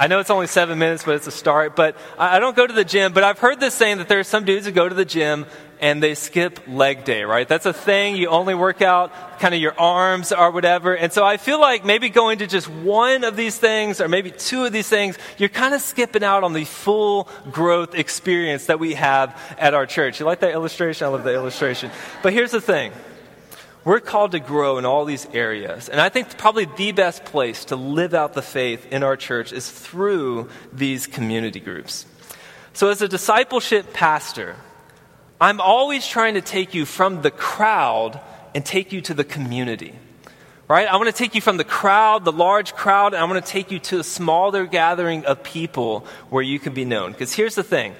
I 0.00 0.08
know 0.08 0.18
it's 0.18 0.28
only 0.28 0.48
seven 0.48 0.80
minutes, 0.80 1.04
but 1.04 1.14
it's 1.14 1.28
a 1.28 1.30
start. 1.30 1.76
But 1.76 1.96
I 2.18 2.40
don't 2.40 2.56
go 2.56 2.66
to 2.66 2.72
the 2.72 2.84
gym, 2.84 3.12
but 3.12 3.22
I've 3.22 3.38
heard 3.38 3.60
this 3.60 3.74
saying 3.74 3.98
that 3.98 4.08
there 4.08 4.18
are 4.18 4.24
some 4.24 4.44
dudes 4.44 4.66
who 4.66 4.72
go 4.72 4.88
to 4.88 4.94
the 4.94 5.04
gym 5.04 5.46
and 5.80 6.02
they 6.02 6.14
skip 6.14 6.60
leg 6.66 7.04
day, 7.04 7.24
right? 7.24 7.46
That's 7.46 7.66
a 7.66 7.72
thing. 7.72 8.16
You 8.16 8.28
only 8.28 8.54
work 8.54 8.82
out 8.82 9.12
kind 9.38 9.54
of 9.54 9.60
your 9.60 9.78
arms 9.78 10.32
or 10.32 10.50
whatever. 10.50 10.96
And 10.96 11.12
so 11.12 11.24
I 11.24 11.36
feel 11.36 11.60
like 11.60 11.84
maybe 11.84 12.08
going 12.08 12.38
to 12.38 12.46
just 12.46 12.68
one 12.68 13.24
of 13.24 13.36
these 13.36 13.58
things 13.58 14.00
or 14.00 14.08
maybe 14.08 14.30
two 14.30 14.64
of 14.64 14.72
these 14.72 14.88
things, 14.88 15.18
you're 15.38 15.48
kind 15.48 15.74
of 15.74 15.80
skipping 15.80 16.24
out 16.24 16.44
on 16.44 16.52
the 16.52 16.64
full 16.64 17.28
growth 17.50 17.94
experience 17.94 18.66
that 18.66 18.78
we 18.78 18.94
have 18.94 19.38
at 19.58 19.74
our 19.74 19.86
church. 19.86 20.20
You 20.20 20.26
like 20.26 20.40
that 20.40 20.52
illustration? 20.52 21.06
I 21.06 21.10
love 21.10 21.24
the 21.24 21.34
illustration. 21.34 21.90
But 22.22 22.32
here's 22.32 22.52
the 22.52 22.60
thing. 22.60 22.92
We're 23.84 24.00
called 24.00 24.32
to 24.32 24.40
grow 24.40 24.78
in 24.78 24.84
all 24.84 25.04
these 25.04 25.28
areas. 25.32 25.88
And 25.88 26.00
I 26.00 26.08
think 26.08 26.36
probably 26.36 26.64
the 26.64 26.90
best 26.90 27.24
place 27.24 27.66
to 27.66 27.76
live 27.76 28.14
out 28.14 28.34
the 28.34 28.42
faith 28.42 28.92
in 28.92 29.04
our 29.04 29.16
church 29.16 29.52
is 29.52 29.70
through 29.70 30.48
these 30.72 31.06
community 31.06 31.60
groups. 31.60 32.04
So, 32.72 32.90
as 32.90 33.00
a 33.00 33.06
discipleship 33.06 33.92
pastor, 33.92 34.56
I'm 35.40 35.60
always 35.60 36.06
trying 36.06 36.34
to 36.34 36.40
take 36.40 36.72
you 36.72 36.86
from 36.86 37.22
the 37.22 37.30
crowd 37.30 38.20
and 38.54 38.64
take 38.64 38.92
you 38.92 39.02
to 39.02 39.14
the 39.14 39.24
community. 39.24 39.94
right? 40.68 40.88
I 40.88 40.96
want 40.96 41.08
to 41.08 41.12
take 41.12 41.34
you 41.34 41.40
from 41.40 41.58
the 41.58 41.64
crowd, 41.64 42.24
the 42.24 42.32
large 42.32 42.74
crowd, 42.74 43.12
and 43.12 43.22
I 43.22 43.24
want 43.24 43.44
to 43.44 43.52
take 43.52 43.70
you 43.70 43.78
to 43.80 44.00
a 44.00 44.04
smaller 44.04 44.66
gathering 44.66 45.26
of 45.26 45.42
people 45.42 46.06
where 46.30 46.42
you 46.42 46.58
can 46.58 46.72
be 46.72 46.84
known. 46.84 47.12
Because 47.12 47.34
here's 47.34 47.54
the 47.54 47.62
thing 47.62 47.94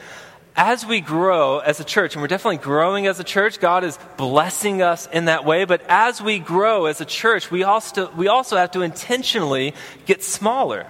as 0.56 0.86
we 0.86 1.02
grow 1.02 1.58
as 1.58 1.80
a 1.80 1.84
church, 1.84 2.14
and 2.14 2.22
we're 2.22 2.28
definitely 2.28 2.56
growing 2.56 3.06
as 3.06 3.20
a 3.20 3.24
church, 3.24 3.60
God 3.60 3.84
is 3.84 3.98
blessing 4.16 4.80
us 4.80 5.06
in 5.12 5.26
that 5.26 5.44
way, 5.44 5.66
but 5.66 5.82
as 5.86 6.22
we 6.22 6.38
grow 6.38 6.86
as 6.86 7.02
a 7.02 7.04
church, 7.04 7.50
we 7.50 7.62
also, 7.62 8.10
we 8.12 8.28
also 8.28 8.56
have 8.56 8.70
to 8.70 8.80
intentionally 8.80 9.74
get 10.06 10.24
smaller. 10.24 10.86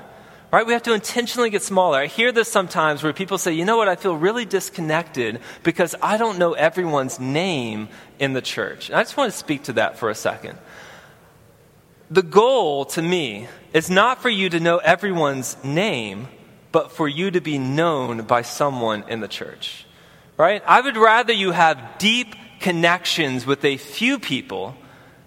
Right? 0.53 0.67
We 0.67 0.73
have 0.73 0.85
to 0.85 0.95
intentionally 0.95 1.51
get 1.51 1.63
smaller. 1.63 1.99
I 1.99 2.07
hear 2.07 2.33
this 2.33 2.51
sometimes 2.51 3.03
where 3.03 3.13
people 3.13 3.37
say, 3.37 3.53
you 3.53 3.65
know 3.65 3.77
what, 3.77 3.89
I 3.89 3.97
feel 3.97 4.17
really 4.17 4.45
disconnected 4.45 5.41
because 5.63 5.95
I 6.01 6.17
don't 6.17 6.39
know 6.39 6.53
everyone's 6.53 7.19
name 7.19 7.89
in 8.19 8.33
the 8.33 8.41
church. 8.41 8.89
And 8.89 8.99
I 8.99 9.03
just 9.03 9.17
want 9.17 9.33
to 9.33 9.37
speak 9.37 9.65
to 9.65 9.75
that 9.75 9.99
for 9.99 10.09
a 10.09 10.15
second. 10.15 10.57
The 12.11 12.23
goal 12.23 12.85
to 12.87 13.03
me 13.03 13.49
is 13.73 13.91
not 13.91 14.23
for 14.23 14.29
you 14.29 14.49
to 14.51 14.61
know 14.61 14.79
everyone's 14.79 15.57
name, 15.65 16.29
but 16.71 16.93
for 16.93 17.09
you 17.09 17.33
to 17.33 17.41
be 17.41 17.59
known 17.59 18.23
by 18.23 18.43
someone 18.43 19.05
in 19.09 19.21
the 19.21 19.29
church. 19.29 19.85
Right? 20.39 20.63
I 20.67 20.81
would 20.81 20.97
rather 20.97 21.33
you 21.33 21.51
have 21.51 21.99
deep 21.99 22.35
connections 22.61 23.45
with 23.45 23.65
a 23.65 23.77
few 23.77 24.19
people 24.19 24.77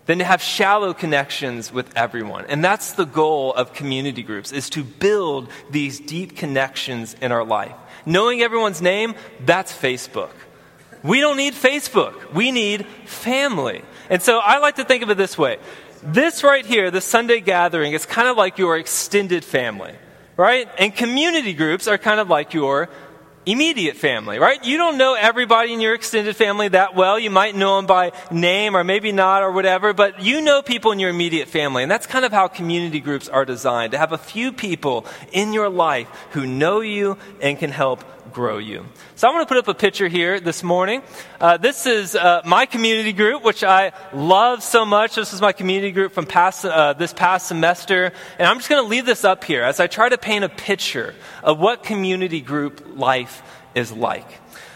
than 0.09 0.17
to 0.17 0.25
have 0.25 0.41
shallow 0.41 0.91
connections 0.91 1.71
with 1.71 1.95
everyone. 1.95 2.43
And 2.47 2.65
that's 2.65 2.93
the 2.93 3.05
goal 3.05 3.53
of 3.53 3.73
community 3.73 4.23
groups 4.23 4.51
is 4.51 4.67
to 4.71 4.83
build 4.83 5.49
these 5.69 5.99
deep 5.99 6.35
connections 6.35 7.15
in 7.21 7.31
our 7.31 7.43
life. 7.43 7.75
Knowing 8.07 8.41
everyone's 8.41 8.81
name, 8.81 9.13
that's 9.45 9.71
Facebook. 9.71 10.31
We 11.03 11.19
don't 11.19 11.37
need 11.37 11.53
Facebook. 11.53 12.33
We 12.33 12.51
need 12.51 12.87
family. 13.05 13.83
And 14.09 14.19
so 14.19 14.39
I 14.39 14.57
like 14.57 14.77
to 14.77 14.83
think 14.83 15.03
of 15.03 15.11
it 15.11 15.17
this 15.17 15.37
way. 15.37 15.59
This 16.01 16.43
right 16.43 16.65
here, 16.65 16.89
the 16.89 17.01
Sunday 17.01 17.39
gathering, 17.39 17.93
is 17.93 18.07
kind 18.07 18.27
of 18.27 18.35
like 18.35 18.57
your 18.57 18.79
extended 18.79 19.45
family, 19.45 19.93
right? 20.37 20.67
And 20.79 20.95
community 20.95 21.53
groups 21.53 21.87
are 21.87 21.99
kind 21.99 22.19
of 22.19 22.31
like 22.31 22.55
your 22.55 22.89
immediate 23.51 23.97
family, 23.97 24.39
right? 24.39 24.63
You 24.63 24.77
don't 24.77 24.97
know 24.97 25.15
everybody 25.15 25.73
in 25.73 25.81
your 25.81 25.93
extended 25.93 26.35
family 26.35 26.67
that 26.69 26.95
well. 26.95 27.17
You 27.17 27.29
might 27.29 27.55
know 27.55 27.77
them 27.77 27.85
by 27.85 28.11
name 28.31 28.75
or 28.75 28.83
maybe 28.83 29.11
not 29.11 29.43
or 29.43 29.51
whatever, 29.51 29.93
but 29.93 30.21
you 30.21 30.41
know 30.41 30.61
people 30.61 30.91
in 30.91 30.99
your 30.99 31.09
immediate 31.09 31.47
family. 31.47 31.83
And 31.83 31.91
that's 31.91 32.05
kind 32.05 32.25
of 32.25 32.31
how 32.31 32.47
community 32.47 32.99
groups 32.99 33.27
are 33.27 33.45
designed 33.45 33.91
to 33.93 33.97
have 33.97 34.11
a 34.11 34.17
few 34.17 34.51
people 34.51 35.05
in 35.31 35.53
your 35.53 35.69
life 35.69 36.07
who 36.31 36.45
know 36.45 36.81
you 36.81 37.17
and 37.41 37.57
can 37.57 37.71
help 37.71 38.03
grow 38.31 38.57
you. 38.57 38.85
So 39.15 39.27
I 39.27 39.31
want 39.31 39.47
to 39.47 39.53
put 39.53 39.57
up 39.57 39.67
a 39.67 39.73
picture 39.73 40.07
here 40.07 40.39
this 40.39 40.63
morning. 40.63 41.01
Uh, 41.39 41.57
this 41.57 41.85
is 41.85 42.15
uh, 42.15 42.41
my 42.45 42.65
community 42.65 43.13
group, 43.13 43.43
which 43.43 43.63
I 43.63 43.91
love 44.13 44.63
so 44.63 44.85
much. 44.85 45.15
This 45.15 45.33
is 45.33 45.41
my 45.41 45.51
community 45.51 45.91
group 45.91 46.13
from 46.13 46.25
past, 46.25 46.65
uh, 46.65 46.93
this 46.93 47.13
past 47.13 47.47
semester. 47.47 48.11
And 48.37 48.47
I'm 48.47 48.57
just 48.57 48.69
going 48.69 48.83
to 48.83 48.89
leave 48.89 49.05
this 49.05 49.25
up 49.25 49.43
here 49.43 49.63
as 49.63 49.79
I 49.79 49.87
try 49.87 50.09
to 50.09 50.17
paint 50.17 50.43
a 50.43 50.49
picture 50.49 51.15
of 51.43 51.59
what 51.59 51.83
community 51.83 52.41
group 52.41 52.85
life 52.95 53.41
is 53.75 53.91
like. 53.91 54.27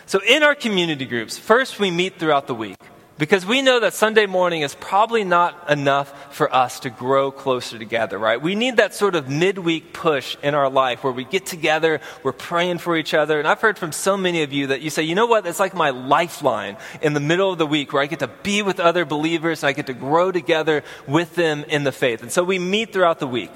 So 0.06 0.20
in 0.28 0.44
our 0.44 0.56
community 0.56 1.06
groups, 1.06 1.38
first 1.38 1.80
we 1.80 1.92
meet 1.92 2.20
throughout 2.20 2.48
the 2.48 2.56
week. 2.56 2.78
Because 3.24 3.46
we 3.46 3.62
know 3.62 3.80
that 3.80 3.94
Sunday 3.94 4.26
morning 4.26 4.64
is 4.64 4.76
probably 4.76 5.24
not 5.24 5.72
enough 5.72 6.36
for 6.36 6.54
us 6.54 6.82
to 6.82 6.90
grow 6.90 7.32
closer 7.32 7.80
together, 7.80 8.20
right? 8.20 8.42
We 8.42 8.54
need 8.54 8.76
that 8.76 8.94
sort 8.94 9.16
of 9.16 9.30
midweek 9.30 9.94
push 9.94 10.36
in 10.44 10.54
our 10.54 10.70
life 10.70 11.06
where 11.06 11.14
we 11.14 11.24
get 11.24 11.46
together, 11.46 12.02
we're 12.22 12.34
praying 12.34 12.80
for 12.80 12.98
each 12.98 13.14
other. 13.14 13.40
And 13.40 13.48
I've 13.48 13.62
heard 13.62 13.80
from 13.80 13.94
so 13.94 14.18
many 14.18 14.44
of 14.44 14.52
you 14.52 14.68
that 14.68 14.82
you 14.82 14.90
say, 14.90 15.04
you 15.04 15.16
know 15.16 15.26
what? 15.26 15.48
It's 15.48 15.58
like 15.58 15.74
my 15.74 15.92
lifeline 15.92 16.76
in 17.02 17.14
the 17.14 17.22
middle 17.22 17.50
of 17.50 17.58
the 17.58 17.66
week 17.66 17.94
where 17.94 18.04
I 18.04 18.08
get 18.08 18.20
to 18.20 18.28
be 18.28 18.62
with 18.62 18.82
other 18.82 19.06
believers 19.06 19.64
and 19.64 19.70
I 19.70 19.72
get 19.72 19.86
to 19.86 19.94
grow 19.94 20.30
together 20.34 20.84
with 21.08 21.34
them 21.36 21.64
in 21.70 21.86
the 21.86 21.94
faith. 21.94 22.24
And 22.24 22.30
so 22.30 22.44
we 22.44 22.60
meet 22.60 22.92
throughout 22.92 23.20
the 23.20 23.28
week. 23.28 23.52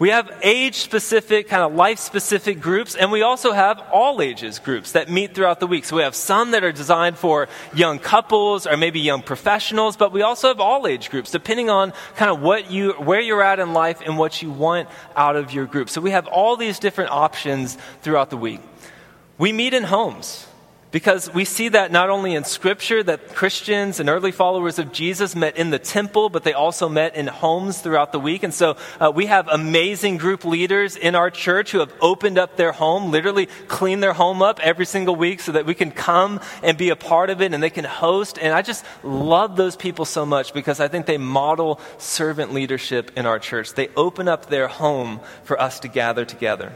We 0.00 0.08
have 0.08 0.28
age 0.42 0.76
specific, 0.76 1.48
kind 1.48 1.62
of 1.62 1.74
life 1.74 2.00
specific 2.00 2.60
groups, 2.60 2.96
and 2.96 3.12
we 3.12 3.22
also 3.22 3.52
have 3.52 3.80
all 3.92 4.20
ages 4.20 4.58
groups 4.58 4.92
that 4.92 5.08
meet 5.08 5.34
throughout 5.34 5.60
the 5.60 5.68
week. 5.68 5.84
So 5.84 5.94
we 5.96 6.02
have 6.02 6.16
some 6.16 6.50
that 6.50 6.64
are 6.64 6.72
designed 6.72 7.16
for 7.16 7.48
young 7.72 8.00
couples 8.00 8.66
or 8.66 8.76
maybe 8.76 8.98
young 8.98 9.22
professionals, 9.22 9.96
but 9.96 10.10
we 10.10 10.22
also 10.22 10.48
have 10.48 10.58
all 10.58 10.88
age 10.88 11.10
groups 11.10 11.30
depending 11.30 11.70
on 11.70 11.92
kind 12.16 12.30
of 12.30 12.40
what 12.40 12.72
you, 12.72 12.92
where 12.94 13.20
you're 13.20 13.42
at 13.42 13.60
in 13.60 13.72
life 13.72 14.00
and 14.04 14.18
what 14.18 14.42
you 14.42 14.50
want 14.50 14.88
out 15.14 15.36
of 15.36 15.52
your 15.52 15.64
group. 15.64 15.88
So 15.88 16.00
we 16.00 16.10
have 16.10 16.26
all 16.26 16.56
these 16.56 16.80
different 16.80 17.12
options 17.12 17.78
throughout 18.02 18.30
the 18.30 18.36
week. 18.36 18.60
We 19.38 19.52
meet 19.52 19.74
in 19.74 19.84
homes. 19.84 20.48
Because 20.94 21.28
we 21.34 21.44
see 21.44 21.70
that 21.70 21.90
not 21.90 22.08
only 22.08 22.36
in 22.36 22.44
Scripture, 22.44 23.02
that 23.02 23.34
Christians 23.34 23.98
and 23.98 24.08
early 24.08 24.30
followers 24.30 24.78
of 24.78 24.92
Jesus 24.92 25.34
met 25.34 25.56
in 25.56 25.70
the 25.70 25.78
temple, 25.80 26.28
but 26.28 26.44
they 26.44 26.52
also 26.52 26.88
met 26.88 27.16
in 27.16 27.26
homes 27.26 27.80
throughout 27.80 28.12
the 28.12 28.20
week. 28.20 28.44
And 28.44 28.54
so 28.54 28.76
uh, 29.00 29.10
we 29.12 29.26
have 29.26 29.48
amazing 29.48 30.18
group 30.18 30.44
leaders 30.44 30.94
in 30.94 31.16
our 31.16 31.32
church 31.32 31.72
who 31.72 31.80
have 31.80 31.92
opened 32.00 32.38
up 32.38 32.56
their 32.56 32.70
home, 32.70 33.10
literally 33.10 33.46
cleaned 33.66 34.04
their 34.04 34.12
home 34.12 34.40
up 34.40 34.60
every 34.60 34.86
single 34.86 35.16
week 35.16 35.40
so 35.40 35.50
that 35.50 35.66
we 35.66 35.74
can 35.74 35.90
come 35.90 36.38
and 36.62 36.78
be 36.78 36.90
a 36.90 36.96
part 36.96 37.28
of 37.28 37.42
it 37.42 37.52
and 37.52 37.60
they 37.60 37.70
can 37.70 37.84
host. 37.84 38.38
And 38.40 38.54
I 38.54 38.62
just 38.62 38.84
love 39.02 39.56
those 39.56 39.74
people 39.74 40.04
so 40.04 40.24
much 40.24 40.54
because 40.54 40.78
I 40.78 40.86
think 40.86 41.06
they 41.06 41.18
model 41.18 41.80
servant 41.98 42.54
leadership 42.54 43.10
in 43.16 43.26
our 43.26 43.40
church. 43.40 43.74
They 43.74 43.88
open 43.96 44.28
up 44.28 44.46
their 44.46 44.68
home 44.68 45.18
for 45.42 45.60
us 45.60 45.80
to 45.80 45.88
gather 45.88 46.24
together. 46.24 46.72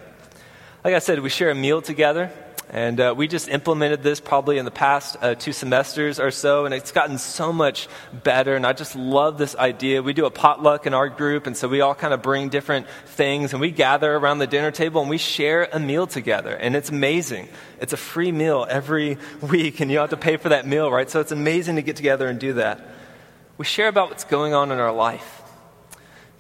Like 0.83 0.95
I 0.95 0.99
said, 0.99 1.21
we 1.21 1.31
share 1.31 1.51
a 1.51 1.55
meal 1.55 1.81
together. 1.83 2.33
And 2.71 3.01
uh, 3.01 3.15
we 3.17 3.29
just 3.29 3.49
implemented 3.49 4.03
this 4.03 4.21
probably 4.21 4.59
in 4.59 4.67
the 4.67 4.71
past 4.71 5.17
uh, 5.23 5.35
two 5.35 5.53
semesters 5.53 6.21
or 6.21 6.31
so, 6.31 6.67
and 6.67 6.75
it's 6.75 6.93
gotten 6.93 7.17
so 7.17 7.51
much 7.51 7.89
better. 8.13 8.57
And 8.57 8.67
I 8.67 8.75
just 8.75 8.95
love 8.95 9.39
this 9.39 9.57
idea. 9.57 10.03
We 10.03 10.13
do 10.13 10.27
a 10.27 10.31
potluck 10.31 10.87
in 10.87 10.93
our 10.93 11.09
group, 11.09 11.47
and 11.47 11.57
so 11.57 11.67
we 11.67 11.81
all 11.81 11.95
kind 11.95 12.13
of 12.13 12.21
bring 12.21 12.51
different 12.51 12.87
things, 13.07 13.53
and 13.55 13.61
we 13.61 13.71
gather 13.71 14.15
around 14.15 14.39
the 14.39 14.47
dinner 14.47 14.71
table 14.71 15.01
and 15.01 15.09
we 15.09 15.17
share 15.17 15.69
a 15.73 15.81
meal 15.81 16.07
together. 16.07 16.55
And 16.55 16.77
it's 16.77 16.91
amazing. 16.91 17.49
It's 17.81 17.95
a 17.95 17.97
free 17.97 18.33
meal 18.33 18.67
every 18.69 19.17
week, 19.41 19.81
and 19.81 19.91
you 19.91 19.97
don't 19.97 20.11
have 20.11 20.19
to 20.19 20.23
pay 20.23 20.37
for 20.37 20.51
that 20.51 20.67
meal, 20.67 20.91
right? 20.91 21.09
So 21.09 21.21
it's 21.21 21.33
amazing 21.33 21.77
to 21.77 21.83
get 21.83 21.97
together 21.97 22.29
and 22.29 22.39
do 22.39 22.55
that. 22.55 22.87
We 23.57 23.65
share 23.65 23.89
about 23.89 24.11
what's 24.11 24.25
going 24.25 24.53
on 24.53 24.71
in 24.71 24.79
our 24.79 24.93
life. 24.93 25.38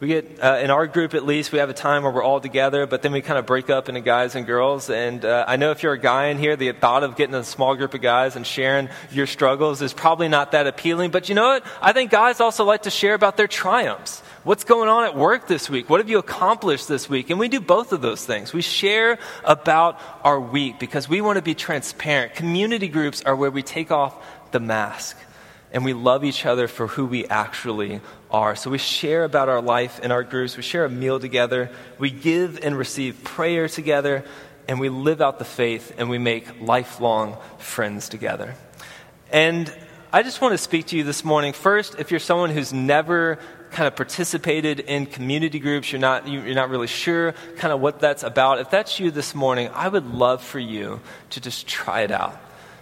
We 0.00 0.06
get, 0.06 0.38
uh, 0.40 0.60
in 0.62 0.70
our 0.70 0.86
group 0.86 1.14
at 1.14 1.26
least, 1.26 1.50
we 1.50 1.58
have 1.58 1.70
a 1.70 1.74
time 1.74 2.04
where 2.04 2.12
we're 2.12 2.22
all 2.22 2.40
together, 2.40 2.86
but 2.86 3.02
then 3.02 3.10
we 3.10 3.20
kind 3.20 3.36
of 3.36 3.46
break 3.46 3.68
up 3.68 3.88
into 3.88 4.00
guys 4.00 4.36
and 4.36 4.46
girls. 4.46 4.90
And 4.90 5.24
uh, 5.24 5.44
I 5.48 5.56
know 5.56 5.72
if 5.72 5.82
you're 5.82 5.94
a 5.94 5.98
guy 5.98 6.26
in 6.26 6.38
here, 6.38 6.54
the 6.54 6.70
thought 6.70 7.02
of 7.02 7.16
getting 7.16 7.34
a 7.34 7.42
small 7.42 7.74
group 7.74 7.94
of 7.94 8.00
guys 8.00 8.36
and 8.36 8.46
sharing 8.46 8.90
your 9.10 9.26
struggles 9.26 9.82
is 9.82 9.92
probably 9.92 10.28
not 10.28 10.52
that 10.52 10.68
appealing. 10.68 11.10
But 11.10 11.28
you 11.28 11.34
know 11.34 11.48
what? 11.48 11.66
I 11.82 11.92
think 11.92 12.12
guys 12.12 12.38
also 12.38 12.62
like 12.62 12.82
to 12.82 12.90
share 12.90 13.14
about 13.14 13.36
their 13.36 13.48
triumphs. 13.48 14.20
What's 14.44 14.62
going 14.62 14.88
on 14.88 15.02
at 15.02 15.16
work 15.16 15.48
this 15.48 15.68
week? 15.68 15.90
What 15.90 15.98
have 15.98 16.08
you 16.08 16.18
accomplished 16.18 16.86
this 16.86 17.10
week? 17.10 17.30
And 17.30 17.40
we 17.40 17.48
do 17.48 17.60
both 17.60 17.92
of 17.92 18.00
those 18.00 18.24
things. 18.24 18.52
We 18.52 18.62
share 18.62 19.18
about 19.42 20.00
our 20.22 20.40
week 20.40 20.78
because 20.78 21.08
we 21.08 21.20
want 21.20 21.38
to 21.38 21.42
be 21.42 21.56
transparent. 21.56 22.36
Community 22.36 22.86
groups 22.86 23.24
are 23.24 23.34
where 23.34 23.50
we 23.50 23.64
take 23.64 23.90
off 23.90 24.14
the 24.52 24.60
mask 24.60 25.16
and 25.72 25.84
we 25.84 25.92
love 25.92 26.24
each 26.24 26.46
other 26.46 26.68
for 26.68 26.86
who 26.86 27.06
we 27.06 27.26
actually 27.26 28.00
are. 28.30 28.56
So 28.56 28.70
we 28.70 28.78
share 28.78 29.24
about 29.24 29.48
our 29.48 29.60
life 29.60 30.00
in 30.00 30.10
our 30.10 30.22
groups, 30.22 30.56
we 30.56 30.62
share 30.62 30.84
a 30.84 30.90
meal 30.90 31.20
together, 31.20 31.70
we 31.98 32.10
give 32.10 32.58
and 32.62 32.76
receive 32.76 33.22
prayer 33.24 33.68
together, 33.68 34.24
and 34.66 34.80
we 34.80 34.88
live 34.88 35.20
out 35.20 35.38
the 35.38 35.44
faith 35.44 35.94
and 35.98 36.10
we 36.10 36.18
make 36.18 36.60
lifelong 36.60 37.36
friends 37.58 38.08
together. 38.08 38.54
And 39.32 39.72
I 40.12 40.22
just 40.22 40.40
want 40.40 40.52
to 40.52 40.58
speak 40.58 40.86
to 40.86 40.96
you 40.96 41.04
this 41.04 41.24
morning. 41.24 41.52
First, 41.52 41.98
if 41.98 42.10
you're 42.10 42.20
someone 42.20 42.50
who's 42.50 42.72
never 42.72 43.38
kind 43.70 43.86
of 43.86 43.94
participated 43.94 44.80
in 44.80 45.04
community 45.04 45.58
groups, 45.58 45.92
you're 45.92 46.00
not, 46.00 46.26
you're 46.26 46.54
not 46.54 46.70
really 46.70 46.86
sure 46.86 47.32
kind 47.56 47.72
of 47.72 47.80
what 47.80 48.00
that's 48.00 48.22
about, 48.22 48.58
if 48.58 48.70
that's 48.70 48.98
you 48.98 49.10
this 49.10 49.34
morning, 49.34 49.68
I 49.74 49.88
would 49.88 50.06
love 50.06 50.42
for 50.42 50.58
you 50.58 51.00
to 51.30 51.40
just 51.40 51.66
try 51.66 52.02
it 52.02 52.10
out. 52.10 52.38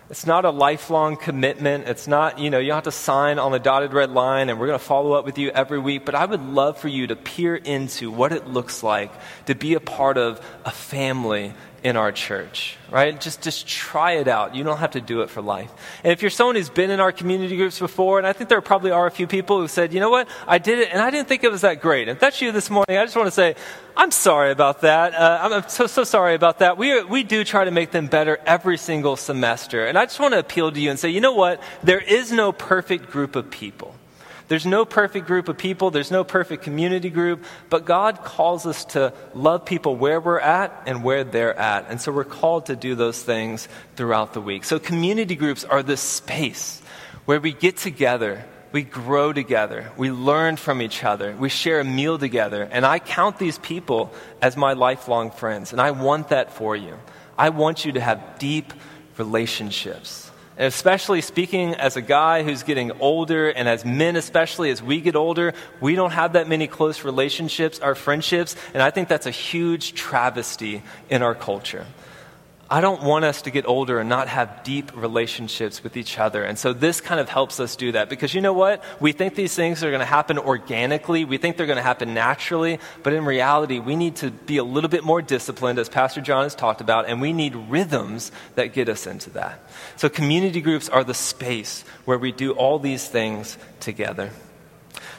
It's 0.08 0.24
not 0.24 0.44
a 0.44 0.50
lifelong 0.50 1.16
commitment. 1.16 1.88
It's 1.88 2.06
not, 2.06 2.38
you 2.38 2.48
know, 2.48 2.60
you 2.60 2.72
have 2.72 2.84
to 2.84 2.92
sign 2.92 3.40
on 3.40 3.50
the 3.50 3.58
dotted 3.58 3.92
red 3.92 4.12
line 4.12 4.48
and 4.48 4.60
we're 4.60 4.68
going 4.68 4.78
to 4.78 4.84
follow 4.84 5.14
up 5.14 5.24
with 5.24 5.36
you 5.36 5.50
every 5.50 5.80
week. 5.80 6.04
But 6.04 6.14
I 6.14 6.24
would 6.24 6.42
love 6.42 6.78
for 6.78 6.86
you 6.86 7.08
to 7.08 7.16
peer 7.16 7.56
into 7.56 8.12
what 8.12 8.32
it 8.32 8.46
looks 8.46 8.84
like 8.84 9.10
to 9.46 9.56
be 9.56 9.74
a 9.74 9.80
part 9.80 10.16
of 10.16 10.40
a 10.64 10.70
family 10.70 11.54
in 11.82 11.96
our 11.96 12.10
church, 12.12 12.76
right? 12.90 13.20
Just, 13.20 13.42
just 13.42 13.66
try 13.66 14.12
it 14.12 14.28
out. 14.28 14.54
You 14.54 14.64
don't 14.64 14.78
have 14.78 14.92
to 14.92 15.00
do 15.00 15.22
it 15.22 15.30
for 15.30 15.42
life. 15.42 15.70
And 16.02 16.12
if 16.12 16.22
you're 16.22 16.30
someone 16.30 16.56
who's 16.56 16.70
been 16.70 16.90
in 16.90 17.00
our 17.00 17.12
community 17.12 17.56
groups 17.56 17.78
before, 17.78 18.18
and 18.18 18.26
I 18.26 18.32
think 18.32 18.50
there 18.50 18.60
probably 18.60 18.90
are 18.90 19.06
a 19.06 19.10
few 19.10 19.26
people 19.26 19.60
who 19.60 19.68
said, 19.68 19.92
you 19.92 20.00
know 20.00 20.10
what, 20.10 20.28
I 20.46 20.58
did 20.58 20.78
it 20.78 20.88
and 20.92 21.00
I 21.00 21.10
didn't 21.10 21.28
think 21.28 21.44
it 21.44 21.50
was 21.50 21.60
that 21.60 21.80
great. 21.80 22.08
If 22.08 22.18
that's 22.18 22.40
you 22.40 22.52
this 22.52 22.70
morning, 22.70 22.96
I 22.96 23.04
just 23.04 23.16
want 23.16 23.26
to 23.26 23.32
say, 23.32 23.54
I'm 23.96 24.10
sorry 24.10 24.50
about 24.50 24.80
that. 24.82 25.14
Uh, 25.14 25.38
I'm 25.42 25.68
so, 25.68 25.86
so 25.86 26.04
sorry 26.04 26.34
about 26.34 26.58
that. 26.58 26.76
We, 26.76 27.02
we 27.04 27.22
do 27.22 27.44
try 27.44 27.64
to 27.64 27.70
make 27.70 27.90
them 27.90 28.08
better 28.08 28.38
every 28.46 28.78
single 28.78 29.16
semester. 29.16 29.86
And 29.86 29.96
I 29.96 30.06
just 30.06 30.20
want 30.20 30.34
to 30.34 30.38
appeal 30.38 30.70
to 30.72 30.80
you 30.80 30.90
and 30.90 30.98
say, 30.98 31.10
you 31.10 31.20
know 31.20 31.34
what? 31.34 31.62
There 31.82 32.00
is 32.00 32.32
no 32.32 32.52
perfect 32.52 33.10
group 33.10 33.36
of 33.36 33.50
people. 33.50 33.94
There's 34.48 34.64
no 34.66 34.84
perfect 34.84 35.26
group 35.26 35.48
of 35.48 35.58
people, 35.58 35.90
there's 35.90 36.12
no 36.12 36.22
perfect 36.22 36.62
community 36.62 37.10
group, 37.10 37.44
but 37.68 37.84
God 37.84 38.22
calls 38.22 38.64
us 38.64 38.84
to 38.86 39.12
love 39.34 39.64
people 39.64 39.96
where 39.96 40.20
we're 40.20 40.38
at 40.38 40.84
and 40.86 41.02
where 41.02 41.24
they're 41.24 41.58
at. 41.58 41.90
And 41.90 42.00
so 42.00 42.12
we're 42.12 42.22
called 42.24 42.66
to 42.66 42.76
do 42.76 42.94
those 42.94 43.20
things 43.20 43.68
throughout 43.96 44.34
the 44.34 44.40
week. 44.40 44.64
So 44.64 44.78
community 44.78 45.34
groups 45.34 45.64
are 45.64 45.82
this 45.82 46.00
space 46.00 46.80
where 47.24 47.40
we 47.40 47.52
get 47.52 47.76
together 47.76 48.44
We 48.72 48.82
grow 48.82 49.32
together. 49.32 49.90
We 49.96 50.10
learn 50.10 50.56
from 50.56 50.82
each 50.82 51.04
other. 51.04 51.34
We 51.34 51.48
share 51.48 51.80
a 51.80 51.84
meal 51.84 52.18
together. 52.18 52.68
And 52.70 52.84
I 52.84 52.98
count 52.98 53.38
these 53.38 53.58
people 53.58 54.12
as 54.42 54.56
my 54.56 54.74
lifelong 54.74 55.30
friends. 55.30 55.72
And 55.72 55.80
I 55.80 55.92
want 55.92 56.28
that 56.28 56.52
for 56.52 56.76
you. 56.76 56.98
I 57.38 57.50
want 57.50 57.84
you 57.84 57.92
to 57.92 58.00
have 58.00 58.38
deep 58.38 58.74
relationships. 59.16 60.25
Especially 60.58 61.20
speaking 61.20 61.74
as 61.74 61.96
a 61.96 62.00
guy 62.00 62.42
who's 62.42 62.62
getting 62.62 62.92
older, 63.00 63.50
and 63.50 63.68
as 63.68 63.84
men, 63.84 64.16
especially 64.16 64.70
as 64.70 64.82
we 64.82 65.02
get 65.02 65.14
older, 65.14 65.52
we 65.80 65.94
don't 65.94 66.12
have 66.12 66.32
that 66.32 66.48
many 66.48 66.66
close 66.66 67.04
relationships, 67.04 67.78
our 67.80 67.94
friendships, 67.94 68.56
and 68.72 68.82
I 68.82 68.90
think 68.90 69.08
that's 69.08 69.26
a 69.26 69.30
huge 69.30 69.92
travesty 69.92 70.82
in 71.10 71.22
our 71.22 71.34
culture. 71.34 71.84
I 72.68 72.80
don't 72.80 73.02
want 73.04 73.24
us 73.24 73.42
to 73.42 73.52
get 73.52 73.64
older 73.66 74.00
and 74.00 74.08
not 74.08 74.26
have 74.26 74.64
deep 74.64 74.90
relationships 74.96 75.84
with 75.84 75.96
each 75.96 76.18
other. 76.18 76.42
And 76.42 76.58
so 76.58 76.72
this 76.72 77.00
kind 77.00 77.20
of 77.20 77.28
helps 77.28 77.60
us 77.60 77.76
do 77.76 77.92
that. 77.92 78.08
Because 78.08 78.34
you 78.34 78.40
know 78.40 78.52
what? 78.52 78.82
We 79.00 79.12
think 79.12 79.36
these 79.36 79.54
things 79.54 79.84
are 79.84 79.90
going 79.90 80.00
to 80.00 80.04
happen 80.04 80.36
organically. 80.36 81.24
We 81.24 81.38
think 81.38 81.56
they're 81.56 81.66
going 81.66 81.76
to 81.76 81.82
happen 81.82 82.12
naturally. 82.12 82.80
But 83.04 83.12
in 83.12 83.24
reality, 83.24 83.78
we 83.78 83.94
need 83.94 84.16
to 84.16 84.32
be 84.32 84.56
a 84.56 84.64
little 84.64 84.90
bit 84.90 85.04
more 85.04 85.22
disciplined, 85.22 85.78
as 85.78 85.88
Pastor 85.88 86.20
John 86.20 86.42
has 86.42 86.56
talked 86.56 86.80
about, 86.80 87.06
and 87.06 87.20
we 87.20 87.32
need 87.32 87.54
rhythms 87.54 88.32
that 88.56 88.72
get 88.72 88.88
us 88.88 89.06
into 89.06 89.30
that. 89.30 89.60
So 89.94 90.08
community 90.08 90.60
groups 90.60 90.88
are 90.88 91.04
the 91.04 91.14
space 91.14 91.84
where 92.04 92.18
we 92.18 92.32
do 92.32 92.50
all 92.52 92.80
these 92.80 93.06
things 93.06 93.58
together. 93.78 94.30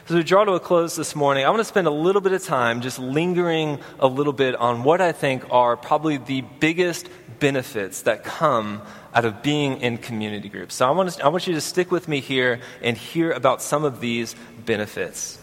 As 0.07 0.15
we 0.15 0.23
draw 0.23 0.45
to 0.45 0.53
a 0.53 0.59
close 0.59 0.95
this 0.95 1.15
morning, 1.15 1.45
I 1.45 1.49
want 1.49 1.59
to 1.59 1.65
spend 1.65 1.87
a 1.87 1.91
little 1.91 2.21
bit 2.21 2.31
of 2.31 2.43
time 2.43 2.81
just 2.81 2.97
lingering 2.97 3.79
a 3.99 4.07
little 4.07 4.33
bit 4.33 4.55
on 4.55 4.83
what 4.83 5.01
I 5.01 5.11
think 5.11 5.43
are 5.51 5.75
probably 5.75 6.17
the 6.17 6.41
biggest 6.41 7.09
benefits 7.39 8.03
that 8.03 8.23
come 8.23 8.81
out 9.13 9.25
of 9.25 9.41
being 9.41 9.81
in 9.81 9.97
community 9.97 10.49
groups. 10.49 10.75
So 10.75 10.87
I 10.87 10.91
want, 10.91 11.11
to, 11.11 11.25
I 11.25 11.27
want 11.27 11.47
you 11.47 11.53
to 11.53 11.61
stick 11.61 11.91
with 11.91 12.07
me 12.07 12.19
here 12.19 12.59
and 12.81 12.97
hear 12.97 13.31
about 13.31 13.61
some 13.61 13.83
of 13.83 13.99
these 13.99 14.35
benefits. 14.65 15.39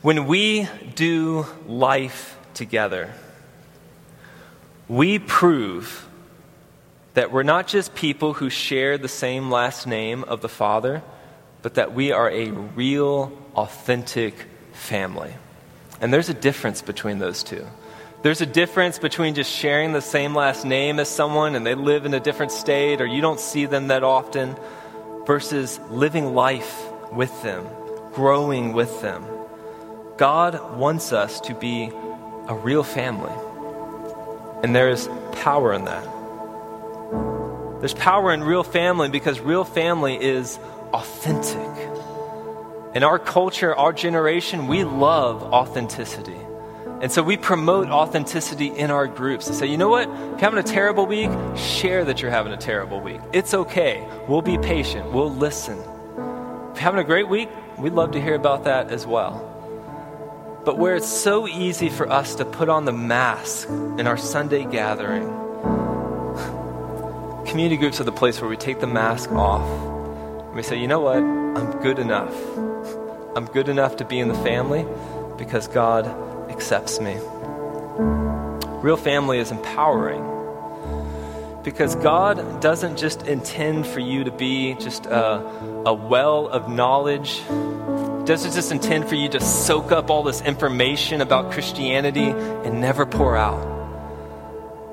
When 0.00 0.26
we 0.26 0.68
do 0.94 1.46
life 1.66 2.38
together, 2.54 3.12
we 4.86 5.18
prove 5.18 6.08
that 7.14 7.32
we're 7.32 7.42
not 7.42 7.66
just 7.66 7.94
people 7.94 8.34
who 8.34 8.48
share 8.48 8.96
the 8.96 9.08
same 9.08 9.50
last 9.50 9.86
name 9.86 10.22
of 10.24 10.40
the 10.40 10.48
Father, 10.48 11.02
but 11.62 11.74
that 11.74 11.94
we 11.94 12.12
are 12.12 12.30
a 12.30 12.50
real, 12.50 13.32
authentic 13.54 14.34
family. 14.72 15.32
And 16.00 16.12
there's 16.12 16.28
a 16.28 16.34
difference 16.34 16.82
between 16.82 17.18
those 17.18 17.42
two. 17.42 17.66
There's 18.22 18.40
a 18.40 18.46
difference 18.46 18.98
between 18.98 19.34
just 19.34 19.50
sharing 19.50 19.92
the 19.92 20.00
same 20.00 20.34
last 20.34 20.64
name 20.64 20.98
as 20.98 21.08
someone 21.08 21.54
and 21.54 21.64
they 21.64 21.74
live 21.74 22.04
in 22.04 22.14
a 22.14 22.20
different 22.20 22.52
state 22.52 23.00
or 23.00 23.06
you 23.06 23.20
don't 23.20 23.38
see 23.38 23.66
them 23.66 23.88
that 23.88 24.02
often 24.02 24.56
versus 25.24 25.78
living 25.90 26.34
life 26.34 26.84
with 27.12 27.42
them, 27.42 27.66
growing 28.12 28.72
with 28.72 29.02
them. 29.02 29.24
God 30.16 30.76
wants 30.76 31.12
us 31.12 31.40
to 31.42 31.54
be 31.54 31.92
a 32.48 32.54
real 32.54 32.82
family. 32.82 33.32
And 34.64 34.74
there 34.74 34.88
is 34.88 35.08
power 35.32 35.72
in 35.72 35.84
that. 35.84 36.04
There's 37.80 37.94
power 37.94 38.32
in 38.32 38.42
real 38.42 38.64
family 38.64 39.08
because 39.08 39.38
real 39.38 39.64
family 39.64 40.16
is 40.20 40.58
authentic. 40.92 41.88
In 42.94 43.02
our 43.02 43.18
culture, 43.18 43.74
our 43.74 43.92
generation, 43.92 44.66
we 44.66 44.84
love 44.84 45.42
authenticity. 45.42 46.38
And 47.00 47.12
so 47.12 47.22
we 47.22 47.36
promote 47.36 47.88
authenticity 47.90 48.66
in 48.66 48.90
our 48.90 49.06
groups 49.06 49.46
and 49.46 49.54
say, 49.54 49.66
you 49.66 49.76
know 49.76 49.88
what? 49.88 50.08
If 50.08 50.16
you're 50.16 50.38
having 50.38 50.58
a 50.58 50.64
terrible 50.64 51.06
week, 51.06 51.30
share 51.56 52.04
that 52.04 52.20
you're 52.20 52.30
having 52.30 52.52
a 52.52 52.56
terrible 52.56 53.00
week. 53.00 53.20
It's 53.32 53.54
okay. 53.54 54.04
We'll 54.26 54.42
be 54.42 54.58
patient. 54.58 55.12
We'll 55.12 55.32
listen. 55.32 55.78
If 55.78 55.84
you're 55.84 56.76
having 56.76 56.98
a 56.98 57.04
great 57.04 57.28
week, 57.28 57.50
we'd 57.78 57.92
love 57.92 58.12
to 58.12 58.20
hear 58.20 58.34
about 58.34 58.64
that 58.64 58.90
as 58.90 59.06
well. 59.06 59.44
But 60.64 60.76
where 60.76 60.96
it's 60.96 61.08
so 61.08 61.46
easy 61.46 61.88
for 61.88 62.10
us 62.10 62.34
to 62.36 62.44
put 62.44 62.68
on 62.68 62.84
the 62.84 62.92
mask 62.92 63.68
in 63.68 64.08
our 64.08 64.16
Sunday 64.16 64.64
gathering, 64.64 65.28
community 67.46 67.76
groups 67.76 68.00
are 68.00 68.04
the 68.04 68.12
place 68.12 68.40
where 68.40 68.50
we 68.50 68.56
take 68.56 68.80
the 68.80 68.88
mask 68.88 69.30
off. 69.30 69.87
We 70.58 70.64
say, 70.64 70.76
you 70.76 70.88
know 70.88 70.98
what? 70.98 71.18
I'm 71.18 71.80
good 71.82 72.00
enough. 72.00 72.34
I'm 73.36 73.44
good 73.44 73.68
enough 73.68 73.98
to 73.98 74.04
be 74.04 74.18
in 74.18 74.26
the 74.26 74.34
family 74.34 74.84
because 75.36 75.68
God 75.68 76.04
accepts 76.50 76.98
me. 76.98 77.16
Real 78.82 78.96
family 78.96 79.38
is 79.38 79.52
empowering 79.52 80.20
because 81.62 81.94
God 81.94 82.60
doesn't 82.60 82.96
just 82.96 83.22
intend 83.22 83.86
for 83.86 84.00
you 84.00 84.24
to 84.24 84.32
be 84.32 84.74
just 84.74 85.06
a, 85.06 85.36
a 85.86 85.94
well 85.94 86.48
of 86.48 86.68
knowledge. 86.68 87.40
Doesn't 88.26 88.52
just 88.52 88.72
intend 88.72 89.08
for 89.08 89.14
you 89.14 89.28
to 89.28 89.40
soak 89.40 89.92
up 89.92 90.10
all 90.10 90.24
this 90.24 90.40
information 90.40 91.20
about 91.20 91.52
Christianity 91.52 92.30
and 92.30 92.80
never 92.80 93.06
pour 93.06 93.36
out. 93.36 93.77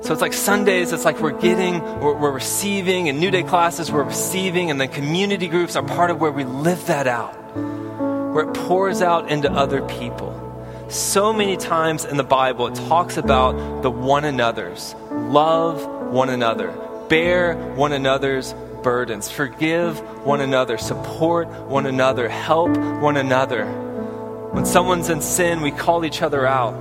So 0.02 0.12
it's 0.12 0.22
like 0.22 0.34
Sundays, 0.34 0.92
it's 0.92 1.04
like 1.04 1.20
we're 1.20 1.38
getting, 1.40 1.80
we're, 2.00 2.14
we're, 2.14 2.30
receiving, 2.30 3.08
and 3.08 3.18
New 3.18 3.30
Day 3.30 3.42
classes, 3.42 3.90
we're 3.90 4.04
receiving, 4.04 4.70
and 4.70 4.80
then 4.80 4.88
community 4.88 5.48
groups 5.48 5.74
are 5.74 5.82
part 5.82 6.10
of 6.10 6.20
where 6.20 6.30
we 6.30 6.44
live 6.44 6.86
that 6.86 7.06
out, 7.06 7.32
where 7.56 8.48
it 8.48 8.54
pours 8.54 9.02
out 9.02 9.30
into 9.30 9.50
other 9.50 9.82
people. 9.88 10.42
So 10.88 11.32
many 11.32 11.56
times 11.56 12.04
in 12.04 12.16
the 12.16 12.24
Bible, 12.24 12.68
it 12.68 12.74
talks 12.74 13.16
about 13.16 13.82
the 13.82 13.90
one 13.90 14.24
another's. 14.24 14.94
Love 15.10 15.84
one 16.12 16.28
another, 16.28 16.72
bear 17.08 17.56
one 17.74 17.92
another's 17.92 18.54
burdens, 18.84 19.28
forgive 19.28 19.98
one 20.24 20.40
another, 20.40 20.78
support 20.78 21.48
one 21.48 21.86
another, 21.86 22.28
help 22.28 22.76
one 22.76 23.16
another. 23.16 23.66
When 24.52 24.64
someone's 24.64 25.08
in 25.08 25.20
sin, 25.20 25.60
we 25.62 25.72
call 25.72 26.04
each 26.04 26.22
other 26.22 26.46
out. 26.46 26.74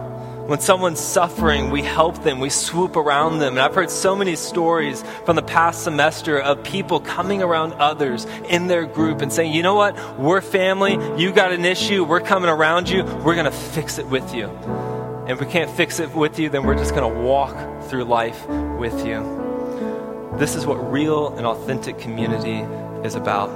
When 0.45 0.60
someone's 0.60 0.99
suffering, 0.99 1.71
we 1.71 1.81
help 1.81 2.21
them, 2.23 2.39
we 2.39 2.51
swoop 2.51 2.97
around 2.97 3.39
them. 3.39 3.53
And 3.53 3.60
I've 3.60 3.73
heard 3.73 3.89
so 3.89 4.15
many 4.15 4.36
stories 4.36 5.03
from 5.25 5.36
the 5.36 5.41
past 5.41 5.84
semester 5.84 6.39
of 6.39 6.63
people 6.63 6.99
coming 6.99 7.41
around 7.41 7.73
others 7.73 8.25
in 8.47 8.67
their 8.67 8.86
group 8.86 9.21
and 9.21 9.34
saying, 9.34 9.53
you 9.53 9.63
know 9.63 9.73
what, 9.73 10.19
we're 10.19 10.41
family, 10.41 10.99
you 11.19 11.31
got 11.31 11.51
an 11.51 11.65
issue, 11.65 12.03
we're 12.03 12.21
coming 12.21 12.47
around 12.47 12.88
you, 12.88 13.03
we're 13.03 13.34
going 13.34 13.45
to 13.45 13.51
fix 13.51 13.97
it 13.97 14.05
with 14.05 14.36
you. 14.36 14.45
And 14.47 15.31
if 15.31 15.39
we 15.39 15.47
can't 15.47 15.71
fix 15.71 15.99
it 15.99 16.13
with 16.13 16.38
you, 16.38 16.49
then 16.49 16.63
we're 16.63 16.77
just 16.77 16.93
going 16.93 17.12
to 17.12 17.19
walk 17.21 17.84
through 17.86 18.03
life 18.03 18.47
with 18.47 19.03
you. 19.03 20.36
This 20.38 20.53
is 20.53 20.63
what 20.63 20.75
real 20.75 21.36
and 21.36 21.47
authentic 21.47 21.97
community 21.97 22.60
is 23.03 23.15
about. 23.15 23.49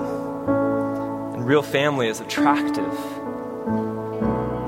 And 1.35 1.45
real 1.45 1.61
family 1.61 2.07
is 2.07 2.19
attractive 2.19 3.18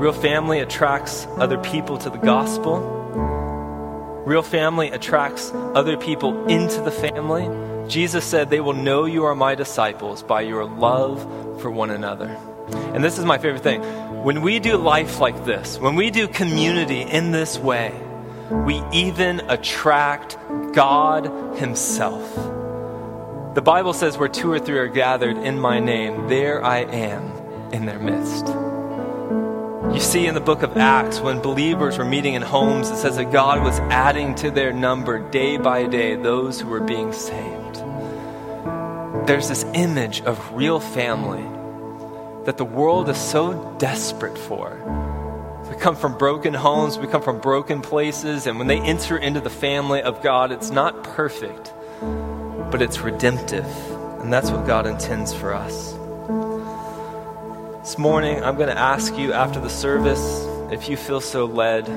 Real 0.01 0.13
family 0.13 0.61
attracts 0.61 1.27
other 1.37 1.59
people 1.59 1.99
to 1.99 2.09
the 2.09 2.17
gospel. 2.17 2.79
Real 4.25 4.41
family 4.41 4.89
attracts 4.89 5.51
other 5.53 5.95
people 5.95 6.47
into 6.47 6.81
the 6.81 6.89
family. 6.89 7.87
Jesus 7.87 8.25
said, 8.25 8.49
They 8.49 8.61
will 8.61 8.73
know 8.73 9.05
you 9.05 9.25
are 9.25 9.35
my 9.35 9.53
disciples 9.53 10.23
by 10.23 10.41
your 10.41 10.65
love 10.65 11.21
for 11.61 11.69
one 11.69 11.91
another. 11.91 12.35
And 12.95 13.03
this 13.03 13.19
is 13.19 13.25
my 13.25 13.37
favorite 13.37 13.61
thing. 13.61 13.83
When 14.23 14.41
we 14.41 14.57
do 14.57 14.77
life 14.77 15.19
like 15.19 15.45
this, 15.45 15.77
when 15.77 15.93
we 15.93 16.09
do 16.09 16.27
community 16.27 17.01
in 17.01 17.29
this 17.29 17.59
way, 17.59 17.93
we 18.49 18.81
even 18.91 19.41
attract 19.51 20.35
God 20.73 21.57
Himself. 21.59 22.33
The 23.53 23.61
Bible 23.61 23.93
says, 23.93 24.17
Where 24.17 24.29
two 24.29 24.51
or 24.51 24.57
three 24.57 24.79
are 24.79 24.87
gathered 24.87 25.37
in 25.37 25.59
my 25.59 25.77
name, 25.77 26.27
there 26.27 26.65
I 26.65 26.79
am 26.79 27.71
in 27.71 27.85
their 27.85 27.99
midst. 27.99 28.47
You 29.93 29.99
see 29.99 30.25
in 30.25 30.35
the 30.35 30.41
book 30.41 30.63
of 30.63 30.77
Acts, 30.77 31.19
when 31.19 31.41
believers 31.41 31.97
were 31.97 32.05
meeting 32.05 32.35
in 32.35 32.41
homes, 32.41 32.89
it 32.89 32.95
says 32.95 33.17
that 33.17 33.31
God 33.31 33.61
was 33.61 33.77
adding 33.91 34.35
to 34.35 34.49
their 34.49 34.71
number 34.71 35.19
day 35.29 35.57
by 35.57 35.85
day 35.85 36.15
those 36.15 36.61
who 36.61 36.69
were 36.69 36.79
being 36.79 37.11
saved. 37.11 37.75
There's 39.27 39.49
this 39.49 39.65
image 39.73 40.21
of 40.21 40.53
real 40.53 40.79
family 40.79 41.43
that 42.45 42.57
the 42.57 42.65
world 42.65 43.09
is 43.09 43.17
so 43.17 43.75
desperate 43.79 44.37
for. 44.37 44.77
We 45.69 45.75
come 45.75 45.97
from 45.97 46.17
broken 46.17 46.53
homes, 46.53 46.97
we 46.97 47.07
come 47.07 47.21
from 47.21 47.39
broken 47.39 47.81
places, 47.81 48.47
and 48.47 48.57
when 48.57 48.67
they 48.67 48.79
enter 48.79 49.17
into 49.17 49.41
the 49.41 49.49
family 49.49 50.01
of 50.01 50.23
God, 50.23 50.51
it's 50.51 50.71
not 50.71 51.03
perfect, 51.03 51.73
but 52.71 52.81
it's 52.81 52.99
redemptive. 52.99 53.67
And 54.21 54.31
that's 54.31 54.51
what 54.51 54.65
God 54.65 54.87
intends 54.87 55.33
for 55.33 55.53
us. 55.53 55.90
This 57.81 57.97
morning, 57.97 58.43
I'm 58.43 58.57
going 58.57 58.69
to 58.69 58.77
ask 58.77 59.17
you 59.17 59.33
after 59.33 59.59
the 59.59 59.67
service, 59.67 60.45
if 60.71 60.87
you 60.87 60.95
feel 60.95 61.19
so 61.19 61.45
led, 61.45 61.87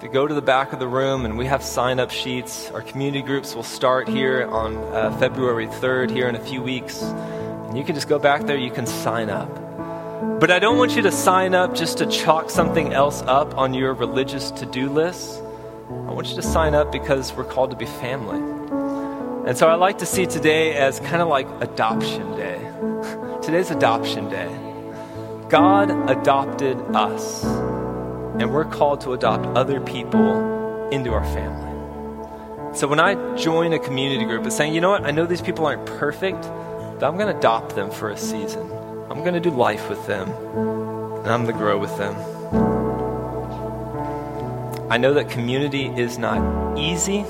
to 0.00 0.06
go 0.06 0.24
to 0.24 0.32
the 0.32 0.40
back 0.40 0.72
of 0.72 0.78
the 0.78 0.86
room 0.86 1.24
and 1.24 1.36
we 1.36 1.46
have 1.46 1.64
sign 1.64 1.98
up 1.98 2.12
sheets. 2.12 2.70
Our 2.70 2.80
community 2.80 3.22
groups 3.22 3.52
will 3.52 3.64
start 3.64 4.06
here 4.06 4.46
on 4.46 4.76
uh, 4.76 5.18
February 5.18 5.66
3rd, 5.66 6.10
here 6.10 6.28
in 6.28 6.36
a 6.36 6.40
few 6.40 6.62
weeks. 6.62 7.02
And 7.02 7.76
you 7.76 7.82
can 7.82 7.96
just 7.96 8.06
go 8.06 8.20
back 8.20 8.46
there, 8.46 8.56
you 8.56 8.70
can 8.70 8.86
sign 8.86 9.28
up. 9.28 9.52
But 10.38 10.52
I 10.52 10.60
don't 10.60 10.78
want 10.78 10.94
you 10.94 11.02
to 11.02 11.10
sign 11.10 11.56
up 11.56 11.74
just 11.74 11.98
to 11.98 12.06
chalk 12.06 12.48
something 12.48 12.92
else 12.92 13.22
up 13.22 13.58
on 13.58 13.74
your 13.74 13.94
religious 13.94 14.52
to 14.52 14.64
do 14.64 14.88
list. 14.88 15.42
I 15.90 16.12
want 16.12 16.28
you 16.28 16.36
to 16.36 16.42
sign 16.42 16.76
up 16.76 16.92
because 16.92 17.32
we're 17.32 17.50
called 17.50 17.70
to 17.70 17.76
be 17.76 17.86
family. 17.86 18.38
And 19.48 19.58
so 19.58 19.66
I 19.66 19.74
like 19.74 19.98
to 19.98 20.06
see 20.06 20.26
today 20.26 20.76
as 20.76 21.00
kind 21.00 21.20
of 21.20 21.26
like 21.26 21.48
adoption 21.60 22.36
day 22.36 22.60
Today's 23.42 23.72
adoption 23.72 24.30
day. 24.30 24.65
God 25.48 25.90
adopted 26.10 26.76
us, 26.94 27.44
and 27.44 28.52
we're 28.52 28.64
called 28.64 29.02
to 29.02 29.12
adopt 29.12 29.46
other 29.56 29.80
people 29.80 30.88
into 30.90 31.12
our 31.12 31.24
family. 31.24 32.74
So 32.76 32.88
when 32.88 32.98
I 32.98 33.36
join 33.36 33.72
a 33.72 33.78
community 33.78 34.24
group, 34.24 34.44
it's 34.44 34.56
saying, 34.56 34.74
you 34.74 34.80
know 34.80 34.90
what, 34.90 35.04
I 35.04 35.12
know 35.12 35.24
these 35.24 35.40
people 35.40 35.64
aren't 35.64 35.86
perfect, 35.86 36.42
but 36.42 37.04
I'm 37.04 37.16
going 37.16 37.32
to 37.32 37.38
adopt 37.38 37.76
them 37.76 37.92
for 37.92 38.10
a 38.10 38.16
season. 38.16 38.68
I'm 39.08 39.20
going 39.20 39.34
to 39.34 39.40
do 39.40 39.50
life 39.50 39.88
with 39.88 40.04
them, 40.08 40.28
and 40.30 41.28
I'm 41.28 41.44
going 41.44 41.54
to 41.54 41.60
grow 41.60 41.78
with 41.78 41.96
them. 41.96 42.16
I 44.90 44.96
know 44.98 45.14
that 45.14 45.30
community 45.30 45.86
is 45.86 46.18
not 46.18 46.76
easy, 46.76 47.24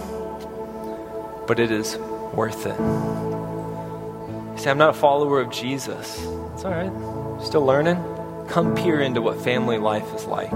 but 1.46 1.60
it 1.60 1.70
is 1.70 1.98
worth 2.34 2.64
it. 2.64 2.78
You 2.78 4.56
say, 4.56 4.70
I'm 4.70 4.78
not 4.78 4.90
a 4.90 4.98
follower 4.98 5.38
of 5.40 5.50
Jesus. 5.50 6.16
It's 6.54 6.64
all 6.64 6.70
right. 6.70 7.15
Still 7.40 7.64
learning. 7.64 8.02
Come 8.48 8.74
peer 8.74 9.00
into 9.00 9.20
what 9.20 9.40
family 9.40 9.78
life 9.78 10.14
is 10.14 10.24
like. 10.24 10.50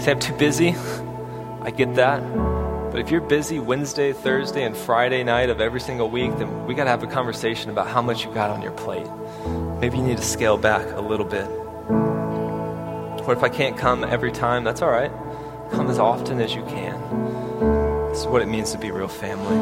Say, 0.00 0.12
I'm 0.12 0.18
too 0.18 0.34
busy. 0.34 0.74
I 1.62 1.70
get 1.70 1.94
that. 1.96 2.20
But 2.90 3.00
if 3.00 3.10
you're 3.10 3.20
busy 3.20 3.58
Wednesday, 3.58 4.12
Thursday, 4.12 4.64
and 4.64 4.76
Friday 4.76 5.22
night 5.22 5.50
of 5.50 5.60
every 5.60 5.80
single 5.80 6.08
week, 6.08 6.36
then 6.38 6.66
we 6.66 6.74
got 6.74 6.84
to 6.84 6.90
have 6.90 7.02
a 7.02 7.06
conversation 7.06 7.70
about 7.70 7.86
how 7.88 8.00
much 8.00 8.24
you 8.24 8.32
got 8.32 8.50
on 8.50 8.62
your 8.62 8.72
plate. 8.72 9.06
Maybe 9.80 9.98
you 9.98 10.02
need 10.02 10.16
to 10.16 10.22
scale 10.22 10.56
back 10.56 10.86
a 10.92 11.00
little 11.00 11.26
bit. 11.26 11.46
What 13.26 13.36
if 13.36 13.42
I 13.44 13.50
can't 13.50 13.76
come 13.76 14.04
every 14.04 14.32
time? 14.32 14.64
That's 14.64 14.80
all 14.80 14.90
right. 14.90 15.12
Come 15.70 15.88
as 15.90 15.98
often 15.98 16.40
as 16.40 16.54
you 16.54 16.64
can. 16.64 18.08
This 18.08 18.20
is 18.20 18.26
what 18.26 18.40
it 18.40 18.46
means 18.46 18.72
to 18.72 18.78
be 18.78 18.90
real 18.90 19.06
family. 19.06 19.58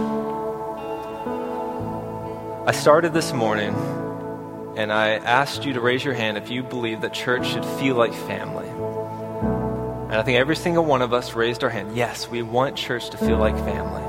I 2.66 2.72
started 2.72 3.12
this 3.12 3.32
morning 3.32 3.74
and 4.76 4.92
I 4.92 5.12
asked 5.14 5.64
you 5.64 5.72
to 5.72 5.80
raise 5.80 6.04
your 6.04 6.12
hand 6.12 6.36
if 6.36 6.50
you 6.50 6.62
believe 6.62 7.00
that 7.00 7.14
church 7.14 7.48
should 7.48 7.64
feel 7.64 7.96
like 7.96 8.12
family. 8.12 8.68
And 8.68 10.14
I 10.14 10.22
think 10.22 10.38
every 10.38 10.54
single 10.54 10.84
one 10.84 11.00
of 11.00 11.14
us 11.14 11.34
raised 11.34 11.64
our 11.64 11.70
hand. 11.70 11.96
Yes, 11.96 12.28
we 12.28 12.42
want 12.42 12.76
church 12.76 13.08
to 13.10 13.16
feel 13.16 13.38
like 13.38 13.56
family. 13.56 14.02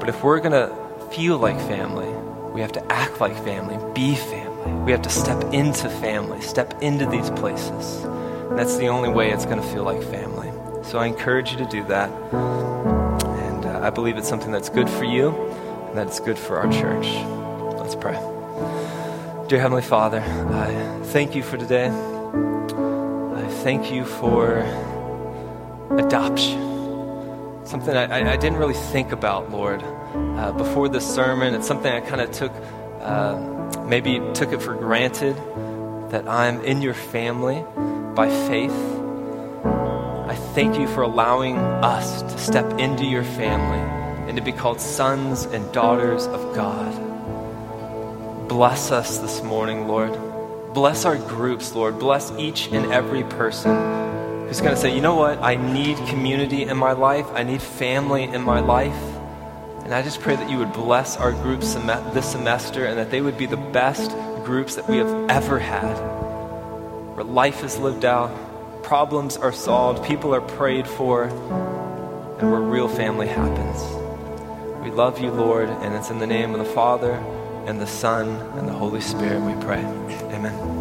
But 0.00 0.08
if 0.08 0.22
we're 0.24 0.40
going 0.40 0.52
to 0.52 1.08
feel 1.12 1.38
like 1.38 1.56
family, 1.60 2.08
we 2.52 2.60
have 2.60 2.72
to 2.72 2.92
act 2.92 3.20
like 3.20 3.36
family, 3.44 3.78
be 3.94 4.16
family. 4.16 4.72
We 4.82 4.90
have 4.90 5.02
to 5.02 5.10
step 5.10 5.54
into 5.54 5.88
family, 5.88 6.40
step 6.40 6.82
into 6.82 7.06
these 7.06 7.30
places. 7.30 8.02
And 8.04 8.58
that's 8.58 8.76
the 8.76 8.88
only 8.88 9.08
way 9.08 9.30
it's 9.30 9.44
going 9.44 9.62
to 9.62 9.68
feel 9.68 9.84
like 9.84 10.02
family. 10.02 10.50
So 10.82 10.98
I 10.98 11.06
encourage 11.06 11.52
you 11.52 11.58
to 11.58 11.66
do 11.66 11.84
that. 11.84 12.10
And 12.32 13.64
uh, 13.64 13.80
I 13.82 13.90
believe 13.90 14.16
it's 14.16 14.28
something 14.28 14.50
that's 14.50 14.68
good 14.68 14.90
for 14.90 15.04
you 15.04 15.30
and 15.30 15.96
that 15.96 16.08
it's 16.08 16.18
good 16.18 16.38
for 16.38 16.58
our 16.58 16.70
church. 16.72 17.06
Let's 17.78 17.94
pray. 17.94 18.35
Dear 19.48 19.60
Heavenly 19.60 19.82
Father, 19.82 20.18
I 20.20 21.04
thank 21.04 21.36
you 21.36 21.44
for 21.44 21.56
today. 21.56 21.86
I 21.86 23.48
thank 23.62 23.92
you 23.92 24.04
for 24.04 24.58
adoption. 25.96 27.64
Something 27.64 27.96
I, 27.96 28.32
I 28.32 28.36
didn't 28.36 28.58
really 28.58 28.74
think 28.74 29.12
about, 29.12 29.52
Lord, 29.52 29.84
uh, 29.84 30.50
before 30.50 30.88
this 30.88 31.06
sermon. 31.06 31.54
It's 31.54 31.68
something 31.68 31.92
I 31.92 32.00
kind 32.00 32.20
of 32.20 32.32
took, 32.32 32.50
uh, 33.00 33.84
maybe 33.86 34.20
took 34.34 34.50
it 34.50 34.60
for 34.60 34.74
granted 34.74 35.36
that 36.10 36.26
I'm 36.26 36.64
in 36.64 36.82
your 36.82 36.94
family 36.94 37.64
by 38.16 38.28
faith. 38.48 38.74
I 40.26 40.34
thank 40.54 40.76
you 40.76 40.88
for 40.88 41.02
allowing 41.02 41.56
us 41.56 42.22
to 42.22 42.38
step 42.38 42.80
into 42.80 43.04
your 43.04 43.22
family 43.22 43.78
and 44.28 44.36
to 44.36 44.42
be 44.42 44.50
called 44.50 44.80
sons 44.80 45.44
and 45.44 45.72
daughters 45.72 46.26
of 46.26 46.52
God. 46.52 47.05
Bless 48.48 48.92
us 48.92 49.18
this 49.18 49.42
morning, 49.42 49.88
Lord. 49.88 50.12
Bless 50.72 51.04
our 51.04 51.16
groups, 51.16 51.74
Lord. 51.74 51.98
Bless 51.98 52.30
each 52.38 52.68
and 52.68 52.92
every 52.92 53.24
person 53.24 54.46
who's 54.46 54.60
going 54.60 54.74
to 54.74 54.80
say, 54.80 54.94
you 54.94 55.00
know 55.00 55.16
what? 55.16 55.42
I 55.42 55.56
need 55.56 55.96
community 56.06 56.62
in 56.62 56.76
my 56.76 56.92
life, 56.92 57.26
I 57.32 57.42
need 57.42 57.60
family 57.60 58.22
in 58.22 58.42
my 58.42 58.60
life. 58.60 58.94
And 59.84 59.92
I 59.92 60.02
just 60.02 60.20
pray 60.20 60.36
that 60.36 60.48
you 60.48 60.58
would 60.58 60.72
bless 60.72 61.16
our 61.16 61.32
groups 61.32 61.74
this 61.74 62.30
semester 62.30 62.86
and 62.86 62.98
that 62.98 63.10
they 63.10 63.20
would 63.20 63.36
be 63.36 63.46
the 63.46 63.56
best 63.56 64.12
groups 64.44 64.76
that 64.76 64.88
we 64.88 64.98
have 64.98 65.28
ever 65.28 65.58
had, 65.58 65.94
where 67.16 67.24
life 67.24 67.64
is 67.64 67.76
lived 67.78 68.04
out, 68.04 68.30
problems 68.84 69.36
are 69.36 69.52
solved, 69.52 70.04
people 70.04 70.32
are 70.32 70.40
prayed 70.40 70.86
for, 70.86 71.24
and 71.24 72.50
where 72.52 72.60
real 72.60 72.88
family 72.88 73.26
happens. 73.26 73.82
We 74.84 74.92
love 74.92 75.20
you, 75.20 75.32
Lord, 75.32 75.68
and 75.68 75.94
it's 75.94 76.10
in 76.10 76.20
the 76.20 76.28
name 76.28 76.52
of 76.54 76.58
the 76.64 76.72
Father, 76.72 77.14
and 77.66 77.80
the 77.80 77.86
Son, 77.86 78.28
and 78.56 78.68
the 78.68 78.72
Holy 78.72 79.00
Spirit 79.00 79.40
we 79.42 79.54
pray. 79.64 79.84
Amen. 80.32 80.75